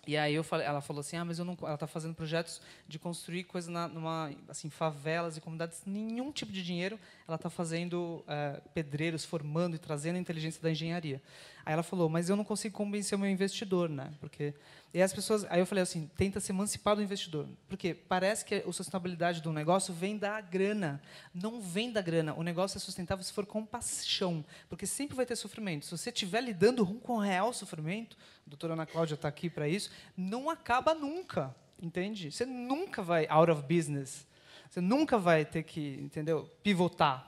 E 0.06 0.18
aí 0.18 0.34
eu 0.34 0.44
falei, 0.44 0.66
ela 0.66 0.82
falou 0.82 1.00
assim, 1.00 1.16
ah, 1.16 1.24
mas 1.24 1.40
eu 1.40 1.46
não, 1.46 1.58
ela 1.62 1.76
está 1.76 1.88
fazendo 1.88 2.14
projetos 2.14 2.62
de 2.88 3.00
construir 3.00 3.46
coisas 3.46 3.70
na, 3.70 3.88
numa, 3.88 4.32
assim, 4.50 4.70
favelas 4.70 5.38
e 5.38 5.42
comunidades, 5.42 5.84
nenhum 5.86 6.32
tipo 6.32 6.52
de 6.52 6.64
dinheiro. 6.64 7.00
Ela 7.28 7.36
está 7.36 7.50
fazendo 7.50 8.24
eh, 8.28 8.62
pedreiros, 8.74 9.26
formando 9.26 9.76
e 9.76 9.80
trazendo 9.80 10.18
inteligência 10.18 10.62
da 10.62 10.72
engenharia. 10.72 11.22
Aí 11.66 11.74
ela 11.74 11.84
falou, 11.84 12.08
mas 12.08 12.30
eu 12.30 12.38
não 12.38 12.46
consigo 12.46 12.74
convencer 12.76 13.18
o 13.18 13.20
meu 13.20 13.30
investidor, 13.30 13.90
né? 13.90 14.14
Porque 14.22 14.54
e 14.94 15.02
as 15.02 15.14
pessoas, 15.14 15.46
aí 15.50 15.60
eu 15.60 15.66
falei 15.66 15.82
assim, 15.82 16.10
tenta 16.16 16.40
se 16.40 16.52
emancipar 16.52 16.96
do 16.96 17.04
investidor, 17.04 17.48
porque 17.68 17.94
parece 17.94 18.46
que 18.46 18.56
a 18.56 18.72
sustentabilidade 18.72 19.42
do 19.42 19.52
negócio 19.52 19.94
vem 19.94 20.18
da 20.18 20.40
grana, 20.40 21.02
não 21.34 21.60
vem 21.62 21.92
da 21.92 22.02
grana. 22.02 22.34
O 22.34 22.42
negócio 22.42 22.78
é 22.78 22.80
sustentável 22.80 23.24
se 23.24 23.34
for 23.34 23.46
com 23.46 23.66
paixão, 23.66 24.44
porque 24.70 24.88
sempre 24.88 25.16
vai 25.16 25.26
ter 25.26 25.36
sofrimento. 25.36 25.86
Se 25.86 25.92
você 25.92 26.10
estiver 26.10 26.42
lidando 26.42 26.86
com 26.86 27.18
real 27.18 27.52
sofrimento, 27.52 28.18
a 28.46 28.50
doutora 28.50 28.74
Ana 28.74 28.86
Cláudia 28.86 29.16
está 29.16 29.28
aqui 29.28 29.50
para 29.50 29.68
isso, 29.68 29.92
não 30.16 30.50
acaba 30.50 30.96
nunca, 30.96 31.54
entende? 31.82 32.32
Você 32.32 32.46
nunca 32.46 33.04
vai 33.04 33.28
out 33.30 33.52
of 33.52 33.62
business. 33.64 34.26
Você 34.70 34.82
nunca 34.82 35.18
vai 35.18 35.46
ter 35.46 35.64
que, 35.64 36.00
entendeu? 36.02 36.50
Pivotar. 36.64 37.28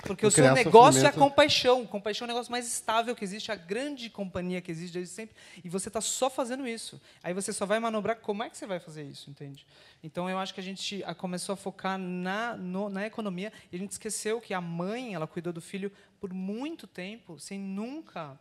Porque 0.00 0.24
o 0.24 0.30
seu 0.30 0.44
negócio 0.54 1.00
é 1.00 1.08
a 1.08 1.12
compaixão. 1.24 1.84
Compaixão 1.84 2.24
é 2.24 2.26
o 2.26 2.32
negócio 2.32 2.52
mais 2.52 2.68
estável 2.68 3.16
que 3.16 3.24
existe, 3.24 3.50
a 3.50 3.56
grande 3.56 4.08
companhia 4.08 4.60
que 4.60 4.70
existe 4.70 4.92
desde 4.94 5.12
sempre. 5.12 5.34
E 5.64 5.68
você 5.68 5.88
está 5.88 6.00
só 6.00 6.30
fazendo 6.30 6.68
isso. 6.68 7.00
Aí 7.20 7.34
você 7.34 7.52
só 7.52 7.66
vai 7.66 7.80
manobrar 7.80 8.16
como 8.20 8.44
é 8.44 8.48
que 8.48 8.56
você 8.56 8.64
vai 8.64 8.78
fazer 8.78 9.02
isso, 9.02 9.28
entende? 9.28 9.66
Então 10.00 10.30
eu 10.30 10.38
acho 10.38 10.54
que 10.54 10.60
a 10.60 10.62
gente 10.62 11.02
começou 11.16 11.52
a 11.52 11.56
focar 11.56 11.98
na, 11.98 12.56
no- 12.56 12.88
na 12.88 13.06
economia 13.06 13.52
e 13.72 13.76
a 13.76 13.78
gente 13.78 13.90
esqueceu 13.90 14.40
que 14.40 14.54
a 14.54 14.60
mãe 14.60 15.14
ela 15.14 15.26
cuidou 15.26 15.52
do 15.52 15.60
filho 15.60 15.90
por 16.20 16.32
muito 16.32 16.86
tempo 16.86 17.40
sem 17.40 17.58
nunca 17.58 18.38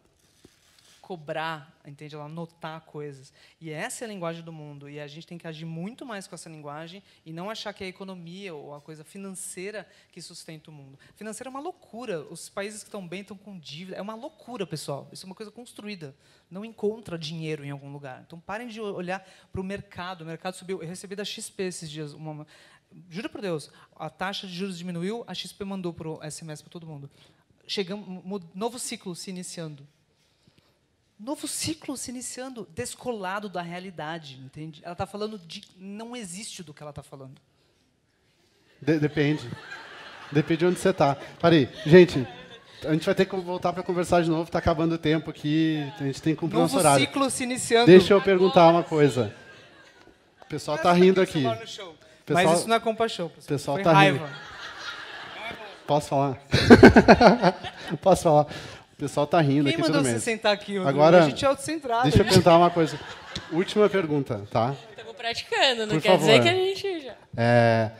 cobrar, 1.08 1.80
entende? 1.86 2.16
Ela 2.16 2.28
notar 2.28 2.82
coisas. 2.82 3.32
E 3.62 3.70
essa 3.70 4.04
é 4.04 4.06
a 4.06 4.10
linguagem 4.10 4.44
do 4.44 4.52
mundo. 4.52 4.90
E 4.90 5.00
a 5.00 5.08
gente 5.08 5.26
tem 5.26 5.38
que 5.38 5.48
agir 5.48 5.64
muito 5.64 6.06
mais 6.06 6.28
com 6.28 6.36
essa 6.36 6.50
linguagem 6.50 7.02
e 7.26 7.32
não 7.32 7.50
achar 7.50 7.72
que 7.72 7.82
é 7.82 7.88
a 7.88 7.90
economia 7.90 8.54
ou 8.54 8.76
a 8.76 8.82
coisa 8.82 9.06
financeira 9.06 9.88
que 10.12 10.22
sustenta 10.22 10.70
o 10.70 10.74
mundo. 10.74 11.00
Financeira 11.16 11.48
é 11.48 11.52
uma 11.52 11.62
loucura. 11.62 12.24
Os 12.24 12.50
países 12.50 12.84
que 12.84 12.90
estão 12.90 13.08
bem 13.08 13.22
estão 13.22 13.38
com 13.38 13.58
dívida. 13.58 13.96
É 13.96 14.02
uma 14.02 14.16
loucura, 14.16 14.68
pessoal. 14.68 15.08
Isso 15.10 15.26
é 15.26 15.28
uma 15.28 15.36
coisa 15.36 15.50
construída. 15.50 16.14
Não 16.52 16.66
encontra 16.66 17.18
dinheiro 17.18 17.64
em 17.64 17.70
algum 17.70 17.90
lugar. 17.90 18.22
Então 18.28 18.38
parem 18.38 18.68
de 18.68 18.82
olhar 18.82 19.26
para 19.50 19.62
o 19.62 19.64
mercado. 19.64 20.24
O 20.24 20.26
mercado 20.26 20.56
subiu. 20.56 20.84
Eu 20.84 20.90
recebi 20.90 21.16
da 21.16 21.24
XP 21.24 21.64
esses 21.64 21.90
dias 21.90 22.12
uma. 22.12 22.46
Juro 23.10 23.30
por 23.30 23.40
Deus, 23.40 23.72
a 23.96 24.10
taxa 24.10 24.46
de 24.46 24.54
juros 24.54 24.78
diminuiu, 24.78 25.24
a 25.26 25.34
XP 25.34 25.64
mandou 25.64 25.94
para 25.94 26.10
o 26.10 26.20
SMS 26.30 26.62
para 26.62 26.72
todo 26.72 26.86
mundo. 26.86 27.10
Chegamos, 27.66 28.44
novo 28.54 28.78
ciclo 28.78 29.16
se 29.16 29.30
iniciando 29.30 29.88
novo 31.20 31.48
ciclo 31.48 31.98
se 31.98 32.12
iniciando, 32.12 32.68
descolado 32.74 33.50
da 33.50 33.62
realidade, 33.62 34.40
entende? 34.44 34.82
Ela 34.84 34.94
está 34.94 35.06
falando 35.06 35.38
de 35.40 35.64
não 35.78 36.16
existe 36.16 36.64
do 36.64 36.74
que 36.74 36.82
ela 36.84 36.92
está 36.92 37.04
falando. 37.04 37.42
De- 38.82 39.00
depende. 39.00 39.50
Depende 40.32 40.60
de 40.60 40.66
onde 40.68 40.80
você 40.80 40.94
tá. 40.94 41.18
Parei. 41.40 41.70
Gente, 41.86 42.28
a 42.86 42.92
gente 42.94 43.06
vai 43.06 43.16
ter 43.16 43.26
que 43.26 43.36
voltar 43.36 43.74
para 43.74 43.82
conversar 43.82 44.22
de 44.22 44.30
novo. 44.30 44.52
Tá 44.52 44.60
acabando 44.60 44.94
o 44.96 44.98
tempo 44.98 45.30
aqui. 45.30 45.92
A 46.00 46.04
gente 46.04 46.22
tem 46.22 46.36
que 46.36 46.40
cumprir 46.40 46.60
nosso 46.60 46.76
Novo 46.76 46.86
horário. 46.88 47.06
ciclo 47.06 47.30
se 47.30 47.44
iniciando. 47.44 47.86
Deixa 47.88 48.14
eu 48.14 48.22
perguntar 48.22 48.68
uma 48.70 48.84
coisa. 48.84 49.34
O 50.42 50.46
pessoal 50.46 50.78
tá 50.78 50.92
rindo 50.94 51.20
aqui. 51.22 51.42
Mas 51.44 51.60
Pessoal- 52.26 52.56
isso 52.56 52.68
não 52.68 52.76
é 52.76 52.80
compaixão, 52.80 53.30
pessoal. 53.30 53.48
pessoal 53.48 53.78
Foi 53.78 53.84
tá 53.86 53.90
rindo. 53.92 54.20
raiva. 54.20 54.30
Posso 55.88 56.10
falar? 56.10 56.38
Posso 58.02 58.24
falar? 58.24 58.48
O 58.98 59.00
pessoal 59.00 59.28
tá 59.28 59.40
rindo 59.40 59.66
Quem 59.66 59.74
aqui 59.74 59.82
mandou 59.84 60.02
tudo 60.02 60.12
você 60.12 60.20
sentar 60.20 60.52
aqui? 60.54 60.76
Agora, 60.80 61.24
a 61.24 61.30
gente 61.30 61.46
é 61.46 61.48
autocentrado. 61.48 62.04
Deixa 62.04 62.18
eu 62.18 62.24
gente- 62.24 62.30
perguntar 62.34 62.58
uma 62.58 62.72
coisa. 62.72 63.00
Última 63.52 63.88
pergunta, 63.88 64.48
tá? 64.50 64.76
Estamos 64.90 65.14
praticando, 65.16 65.86
não 65.86 65.96
Por 65.96 66.02
quer 66.02 66.18
dizer 66.18 66.32
favor. 66.38 66.44
que 66.44 66.50
a 66.50 66.54
gente 66.56 67.00
já. 67.06 67.16
É, 67.36 67.92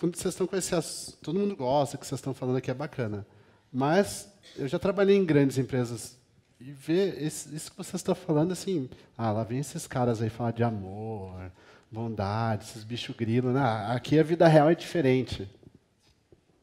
quando 0.00 0.16
vocês 0.16 0.32
estão 0.32 0.46
com 0.46 0.56
esse 0.56 0.74
ass- 0.74 1.16
todo 1.22 1.38
mundo 1.38 1.54
gosta 1.54 1.98
que 1.98 2.06
vocês 2.06 2.18
estão 2.18 2.32
falando 2.32 2.56
aqui 2.56 2.70
é 2.70 2.74
bacana, 2.74 3.26
mas 3.70 4.26
eu 4.56 4.66
já 4.66 4.78
trabalhei 4.78 5.16
em 5.16 5.24
grandes 5.24 5.58
empresas 5.58 6.16
e 6.58 6.72
ver 6.72 7.22
esse- 7.22 7.54
isso 7.54 7.70
que 7.70 7.76
vocês 7.76 7.96
estão 7.96 8.14
falando 8.14 8.50
assim, 8.52 8.88
ah, 9.18 9.30
lá 9.30 9.44
vem 9.44 9.58
esses 9.58 9.86
caras 9.86 10.22
aí 10.22 10.30
falar 10.30 10.52
de 10.52 10.62
amor, 10.64 11.34
bondade, 11.92 12.64
esses 12.64 12.84
bichos 12.84 13.14
grilo, 13.14 13.52
né? 13.52 13.60
Aqui 13.94 14.18
a 14.18 14.22
vida 14.22 14.48
real 14.48 14.70
é 14.70 14.74
diferente. 14.74 15.46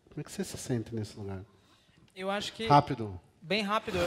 Como 0.10 0.22
é 0.22 0.24
que 0.24 0.32
você 0.32 0.44
se 0.44 0.58
sente 0.58 0.94
nesse 0.96 1.16
lugar? 1.20 1.42
Eu 2.16 2.32
acho 2.32 2.52
que 2.54 2.66
Rápido. 2.66 3.20
Bem 3.46 3.62
rápido. 3.62 3.98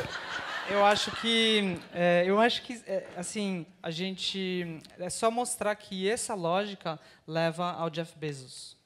Eu 0.68 0.84
acho 0.84 1.11
que, 1.12 1.78
é, 1.95 2.24
eu 2.26 2.39
acho 2.39 2.62
que, 2.62 2.74
é, 2.86 3.07
assim, 3.16 3.64
a 3.82 3.91
gente 3.91 4.80
é 4.99 5.09
só 5.09 5.30
mostrar 5.30 5.74
que 5.76 6.09
essa 6.11 6.34
lógica 6.34 7.01
leva 7.26 7.72
ao 7.72 7.89
Jeff 7.89 8.12
Bezos. 8.18 8.76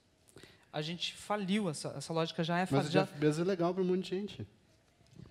A 0.71 0.81
gente 0.81 1.13
faliu 1.13 1.69
essa, 1.69 1.93
essa 1.97 2.13
lógica 2.13 2.43
já 2.43 2.57
é 2.57 2.61
Mas 2.61 2.69
fa- 2.69 2.77
o 2.87 2.89
Jeff 2.89 3.13
Bezos 3.17 3.45
é 3.45 3.49
legal 3.49 3.73
para 3.73 3.83
um 3.83 3.85
monte 3.85 4.03
de 4.03 4.09
gente. 4.21 4.47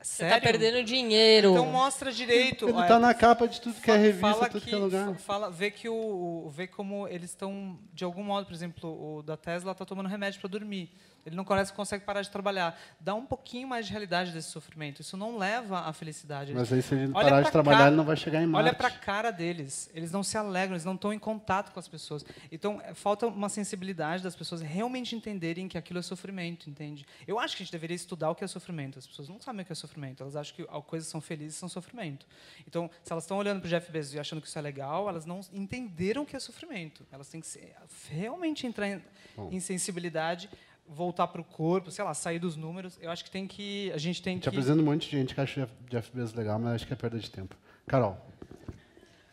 Você 0.00 0.28
tá 0.28 0.40
perdendo 0.40 0.82
dinheiro. 0.84 1.52
Então 1.52 1.66
mostra 1.66 2.10
direito. 2.12 2.68
Ele 2.68 2.80
está 2.80 2.98
na 2.98 3.14
capa 3.14 3.46
de 3.46 3.60
tudo 3.60 3.80
que 3.80 3.90
é 3.90 3.96
revista, 3.96 4.32
fala 4.34 4.48
tudo 4.48 4.60
que, 4.62 4.70
que 4.70 4.74
é 4.74 4.78
lugar. 4.78 5.14
Fala, 5.14 5.48
vê 5.50 5.70
que 5.70 5.88
o, 5.88 6.50
vê 6.52 6.66
como 6.66 7.06
eles 7.06 7.30
estão 7.30 7.78
de 7.94 8.02
algum 8.02 8.24
modo, 8.24 8.44
por 8.46 8.52
exemplo, 8.52 9.18
o 9.18 9.22
da 9.22 9.36
Tesla 9.36 9.70
está 9.72 9.84
tomando 9.84 10.08
remédio 10.08 10.40
para 10.40 10.50
dormir. 10.50 10.90
Ele 11.24 11.36
não 11.36 11.44
consegue, 11.44 11.72
consegue 11.72 12.04
parar 12.04 12.22
de 12.22 12.30
trabalhar. 12.30 12.78
Dá 13.00 13.14
um 13.14 13.24
pouquinho 13.24 13.68
mais 13.68 13.86
de 13.86 13.92
realidade 13.92 14.32
desse 14.32 14.50
sofrimento. 14.50 15.00
Isso 15.00 15.16
não 15.16 15.38
leva 15.38 15.80
à 15.80 15.92
felicidade. 15.92 16.52
Mas 16.52 16.72
aí, 16.72 16.82
se 16.82 16.94
ele 16.94 17.12
parar 17.12 17.42
de 17.42 17.50
trabalhar, 17.50 17.78
cara, 17.78 17.90
ele 17.90 17.96
não 17.96 18.04
vai 18.04 18.16
chegar 18.16 18.42
em 18.42 18.46
Marte. 18.46 18.68
Olha 18.68 18.74
para 18.76 18.88
a 18.88 18.90
cara 18.90 19.30
deles. 19.30 19.90
Eles 19.94 20.10
não 20.10 20.22
se 20.22 20.36
alegram, 20.36 20.74
eles 20.74 20.84
não 20.84 20.94
estão 20.94 21.12
em 21.12 21.18
contato 21.18 21.72
com 21.72 21.78
as 21.78 21.86
pessoas. 21.86 22.24
Então, 22.50 22.80
é, 22.84 22.92
falta 22.92 23.26
uma 23.26 23.48
sensibilidade 23.48 24.22
das 24.22 24.34
pessoas 24.34 24.60
realmente 24.60 25.14
entenderem 25.14 25.68
que 25.68 25.78
aquilo 25.78 26.00
é 26.00 26.02
sofrimento, 26.02 26.68
entende? 26.68 27.06
Eu 27.26 27.38
acho 27.38 27.56
que 27.56 27.62
a 27.62 27.64
gente 27.64 27.72
deveria 27.72 27.94
estudar 27.94 28.30
o 28.30 28.34
que 28.34 28.42
é 28.42 28.46
sofrimento. 28.46 28.98
As 28.98 29.06
pessoas 29.06 29.28
não 29.28 29.40
sabem 29.40 29.62
o 29.62 29.64
que 29.64 29.72
é 29.72 29.76
sofrimento. 29.76 30.22
Elas 30.22 30.34
acham 30.34 30.56
que 30.56 30.64
coisas 30.82 31.08
são 31.08 31.20
felizes 31.20 31.56
são 31.56 31.68
sofrimento. 31.68 32.26
Então, 32.66 32.90
se 33.02 33.12
elas 33.12 33.24
estão 33.24 33.36
olhando 33.38 33.60
para 33.60 33.66
o 33.66 33.70
Jeff 33.70 33.90
Bezos 33.92 34.14
e 34.14 34.18
achando 34.18 34.40
que 34.40 34.48
isso 34.48 34.58
é 34.58 34.62
legal, 34.62 35.08
elas 35.08 35.24
não 35.24 35.40
entenderam 35.52 36.22
o 36.22 36.26
que 36.26 36.34
é 36.34 36.40
sofrimento. 36.40 37.06
Elas 37.12 37.28
têm 37.28 37.40
que 37.40 37.46
ser, 37.46 37.74
realmente 38.10 38.66
entrar 38.66 38.88
em, 38.88 39.02
em 39.50 39.60
sensibilidade 39.60 40.50
voltar 40.86 41.26
para 41.28 41.40
o 41.40 41.44
corpo, 41.44 41.90
sei 41.90 42.04
lá, 42.04 42.14
sair 42.14 42.38
dos 42.38 42.56
números. 42.56 42.98
Eu 43.00 43.10
acho 43.10 43.24
que 43.24 43.30
tem 43.30 43.46
que 43.46 43.90
a 43.92 43.98
gente 43.98 44.22
tem 44.22 44.38
Te 44.38 44.42
que 44.42 44.48
apresento 44.48 44.80
um 44.80 44.84
monte 44.84 45.08
de 45.08 45.16
gente 45.16 45.34
que 45.34 45.40
acha 45.40 45.68
Jeff 45.88 46.10
Bezos 46.14 46.34
legal, 46.34 46.58
mas 46.58 46.74
acho 46.74 46.86
que 46.86 46.92
é 46.92 46.96
perda 46.96 47.18
de 47.18 47.30
tempo. 47.30 47.56
Carol. 47.86 48.16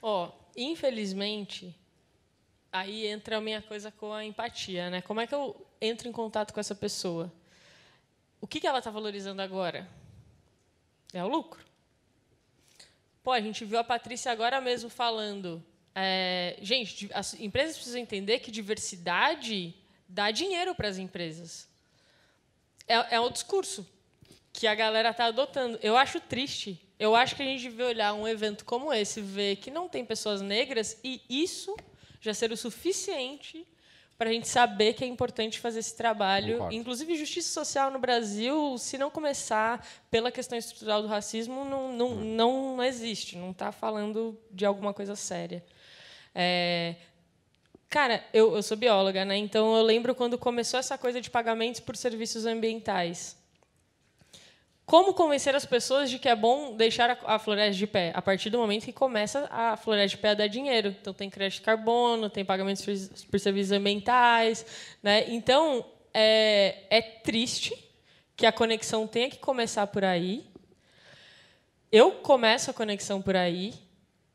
Ó, 0.02 0.28
oh, 0.28 0.32
infelizmente, 0.56 1.76
aí 2.72 3.06
entra 3.08 3.38
a 3.38 3.41
minha 3.41 3.62
coisa 3.62 3.91
com 3.91 4.14
a 4.14 4.26
empatia, 4.26 4.89
né? 4.89 5.02
Como 5.02 5.20
é 5.20 5.28
que 5.28 5.36
eu 5.36 5.66
entro 5.82 6.08
em 6.08 6.12
contato 6.12 6.54
com 6.54 6.60
essa 6.60 6.76
pessoa? 6.76 7.32
O 8.41 8.47
que, 8.47 8.60
que 8.60 8.68
ela 8.68 8.80
está 8.80 8.89
valorizando 8.89 9.41
agora? 9.41 9.88
É 11.14 11.24
o 11.24 11.28
lucro. 11.28 11.60
Pô, 13.22 13.32
a 13.32 13.41
gente 13.41 13.66
viu 13.66 13.78
a 13.78 13.84
Patrícia 13.84 14.32
agora 14.32 14.62
mesmo 14.62 14.89
falando. 14.89 15.64
É, 15.93 16.58
gente, 16.62 17.10
as 17.14 17.34
empresas 17.34 17.76
precisam 17.76 18.00
entender 18.00 18.39
que 18.39 18.52
diversidade 18.52 19.76
dá 20.10 20.32
dinheiro 20.32 20.74
para 20.74 20.88
as 20.88 20.97
empresas. 20.97 21.70
É, 22.88 23.16
é 23.16 23.22
um 23.22 23.32
discurso 23.32 23.88
que 24.51 24.66
a 24.66 24.74
galera 24.74 25.12
está 25.12 25.26
adotando. 25.26 25.80
Eu 25.82 25.95
acho 25.95 26.20
triste. 26.20 26.82
Eu 26.97 27.16
acho 27.16 27.36
que 27.36 27.43
a 27.43 27.45
gente 27.45 27.62
devia 27.62 27.86
olhar 27.86 28.14
um 28.14 28.28
evento 28.28 28.66
como 28.66 28.91
esse, 28.91 29.22
ver 29.22 29.57
que 29.57 29.72
não 29.72 29.88
tem 29.88 30.03
pessoas 30.03 30.41
negras 30.41 30.97
e 31.03 31.22
isso 31.30 31.78
já 32.20 32.34
ser 32.34 32.51
o 32.51 32.57
suficiente 32.57 33.66
para 34.18 34.30
a 34.30 34.34
gente 34.34 34.49
saber 34.49 34.95
que 34.95 35.03
é 35.05 35.07
importante 35.07 35.62
fazer 35.62 35.80
esse 35.80 35.95
trabalho. 35.95 36.55
Concordo. 36.55 36.76
Inclusive, 36.76 37.16
justiça 37.16 37.53
social 37.53 37.89
no 37.89 37.99
Brasil, 37.99 38.78
se 38.78 38.97
não 38.97 39.10
começar 39.10 39.88
pela 40.12 40.30
questão 40.30 40.57
estrutural 40.57 41.01
do 41.01 41.07
racismo, 41.07 41.64
não, 41.64 41.93
não, 41.93 42.10
hum. 42.10 42.36
não 42.36 42.84
existe, 42.84 43.38
não 43.38 43.51
está 43.51 43.72
falando 43.72 44.38
de 44.51 44.66
alguma 44.66 44.93
coisa 44.93 45.16
séria. 45.16 45.64
É, 46.36 46.95
Cara, 47.90 48.24
eu, 48.32 48.56
eu 48.56 48.62
sou 48.62 48.78
bióloga, 48.78 49.26
né? 49.26 49.36
Então 49.36 49.76
eu 49.76 49.82
lembro 49.82 50.14
quando 50.14 50.38
começou 50.38 50.80
essa 50.80 50.96
coisa 50.96 51.20
de 51.20 51.30
pagamentos 51.30 51.80
por 51.80 51.98
serviços 51.98 52.46
ambientais. 52.46 53.36
Como 54.86 55.14
convencer 55.14 55.56
as 55.56 55.66
pessoas 55.66 56.10
de 56.10 56.20
que 56.20 56.30
é 56.30 56.36
bom 56.36 56.76
deixar 56.76 57.18
a, 57.26 57.40
floresta 57.40 57.76
de 57.76 57.88
pé? 57.88 58.12
A 58.16 58.22
partir 58.22 58.50
do 58.50 58.60
momento 58.60 58.86
que 58.86 58.94
começa 58.94 59.48
a 59.52 59.76
floresta 59.76 60.18
de 60.18 60.22
pé 60.22 60.30
a 60.30 60.34
dar 60.36 60.48
dinheiro. 60.48 60.96
Então 61.02 61.14
tem 61.14 61.30
crédito 61.30 61.60
de 61.60 61.66
carbono, 61.66 62.30
tem 62.30 62.46
pagamentos 62.46 62.84
por 63.30 63.40
serviços 63.40 63.72
ambientais. 63.72 64.66
Né? 65.02 65.26
Então 65.28 65.84
é, 66.14 66.84
é 66.92 67.02
triste 67.02 67.74
que 68.36 68.46
a 68.46 68.52
conexão 68.52 69.08
tenha 69.08 69.30
que 69.32 69.38
começar 69.38 69.88
por 69.88 70.04
aí. 70.04 70.46
Eu 71.92 72.12
começo 72.14 72.70
a 72.70 72.74
conexão 72.74 73.20
por 73.20 73.36
aí, 73.36 73.74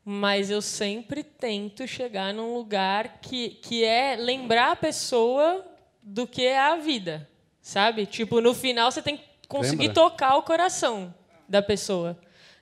mas 0.05 0.51
eu 0.51 0.61
sempre 0.61 1.23
tento 1.23 1.87
chegar 1.87 2.31
num 2.31 2.53
lugar 2.53 3.19
que, 3.19 3.49
que 3.49 3.83
é 3.83 4.15
lembrar 4.15 4.73
a 4.73 4.75
pessoa 4.75 5.65
do 6.01 6.27
que 6.27 6.45
é 6.45 6.59
a 6.59 6.75
vida, 6.75 7.27
sabe? 7.59 8.05
Tipo, 8.05 8.39
no 8.39 8.53
final 8.53 8.91
você 8.91 9.01
tem 9.01 9.17
que 9.17 9.23
conseguir 9.47 9.87
Lembra? 9.87 10.03
tocar 10.03 10.37
o 10.37 10.43
coração 10.43 11.11
da 11.49 11.61
pessoa, 11.61 12.19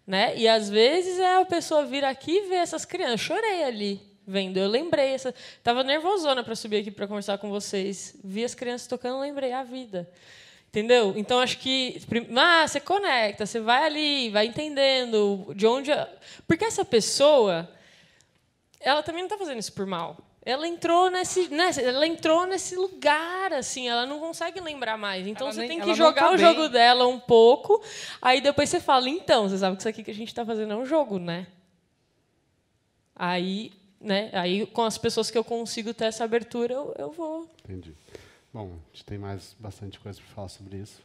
né? 0.07 0.37
E 0.37 0.47
às 0.47 0.69
vezes 0.69 1.19
é 1.19 1.41
a 1.41 1.45
pessoa 1.45 1.85
vir 1.85 2.05
aqui 2.05 2.31
e 2.31 2.47
ver 2.47 2.55
essas 2.55 2.85
crianças. 2.85 3.19
chorei 3.19 3.65
ali 3.65 4.13
vendo, 4.25 4.57
eu 4.57 4.67
lembrei 4.67 5.13
essa, 5.13 5.33
tava 5.61 5.83
nervosona 5.83 6.43
para 6.43 6.55
subir 6.55 6.77
aqui 6.77 6.91
para 6.91 7.07
conversar 7.07 7.37
com 7.37 7.49
vocês. 7.49 8.15
Vi 8.23 8.43
as 8.43 8.55
crianças 8.55 8.87
tocando, 8.87 9.19
lembrei 9.19 9.51
a 9.51 9.63
vida. 9.63 10.09
Entendeu? 10.73 11.13
Então 11.15 11.39
acho 11.39 11.59
que 11.59 12.01
ah, 12.35 12.67
você 12.67 12.79
conecta, 12.79 13.45
você 13.45 13.59
vai 13.59 13.85
ali, 13.85 14.31
vai 14.31 14.47
entendendo 14.47 15.53
de 15.55 15.67
onde, 15.67 15.91
porque 16.47 16.65
essa 16.65 16.83
pessoa, 16.83 17.69
ela 18.79 19.03
também 19.03 19.21
não 19.21 19.27
está 19.27 19.37
fazendo 19.37 19.59
isso 19.59 19.71
por 19.71 19.85
mal. 19.85 20.17
Ela 20.41 20.67
entrou 20.67 21.11
nesse, 21.11 21.47
nesse, 21.49 21.79
ela 21.79 22.07
entrou 22.07 22.47
nesse 22.47 22.75
lugar 22.75 23.53
assim, 23.53 23.87
ela 23.87 24.07
não 24.07 24.19
consegue 24.19 24.59
lembrar 24.59 24.97
mais. 24.97 25.27
Então 25.27 25.45
ela 25.45 25.53
você 25.53 25.59
nem, 25.59 25.69
tem 25.69 25.79
que 25.79 25.93
jogar 25.93 26.21
tá 26.21 26.29
o 26.29 26.37
bem. 26.37 26.39
jogo 26.39 26.67
dela 26.67 27.05
um 27.05 27.19
pouco, 27.19 27.79
aí 28.19 28.41
depois 28.41 28.67
você 28.67 28.79
fala, 28.79 29.07
então, 29.07 29.47
você 29.47 29.59
sabe 29.59 29.75
que 29.75 29.81
isso 29.83 29.89
aqui 29.89 30.03
que 30.03 30.09
a 30.09 30.15
gente 30.15 30.29
está 30.29 30.43
fazendo 30.43 30.73
é 30.73 30.75
um 30.75 30.87
jogo, 30.87 31.19
né? 31.19 31.45
Aí, 33.15 33.71
né? 34.01 34.31
Aí 34.33 34.65
com 34.65 34.81
as 34.81 34.97
pessoas 34.97 35.29
que 35.29 35.37
eu 35.37 35.43
consigo 35.43 35.93
ter 35.93 36.05
essa 36.05 36.23
abertura, 36.23 36.73
eu, 36.73 36.95
eu 36.97 37.11
vou. 37.11 37.47
Entendi. 37.63 37.93
Bom, 38.53 38.71
a 38.71 38.95
gente 38.95 39.05
tem 39.05 39.17
mais 39.17 39.55
bastante 39.59 39.99
coisa 39.99 40.19
para 40.19 40.35
falar 40.35 40.47
sobre 40.47 40.77
isso. 40.77 41.01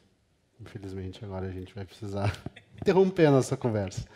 Infelizmente, 0.60 1.24
agora 1.24 1.46
a 1.46 1.50
gente 1.50 1.74
vai 1.74 1.84
precisar 1.84 2.36
interromper 2.78 3.26
a 3.26 3.30
nossa 3.30 3.56
conversa. 3.56 4.06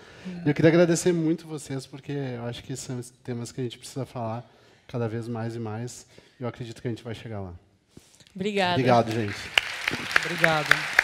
É. 0.45 0.51
Eu 0.51 0.55
queria 0.55 0.69
agradecer 0.69 1.13
muito 1.13 1.47
vocês, 1.47 1.87
porque 1.87 2.13
eu 2.13 2.45
acho 2.45 2.63
que 2.63 2.77
são 2.77 3.01
temas 3.25 3.51
que 3.51 3.61
a 3.61 3.65
gente 3.65 3.79
precisa 3.79 4.05
falar 4.05 4.45
cada 4.87 5.09
vez 5.09 5.29
mais 5.29 5.57
e 5.57 5.59
mais. 5.59 6.07
E 6.39 6.43
eu 6.43 6.49
acredito 6.49 6.83
que 6.83 6.89
a 6.89 6.91
gente 6.91 7.03
vai 7.03 7.15
chegar 7.15 7.41
lá. 7.41 7.55
Obrigada. 8.35 8.73
Obrigado, 8.73 9.11
gente. 9.11 9.37
Obrigado. 10.25 11.02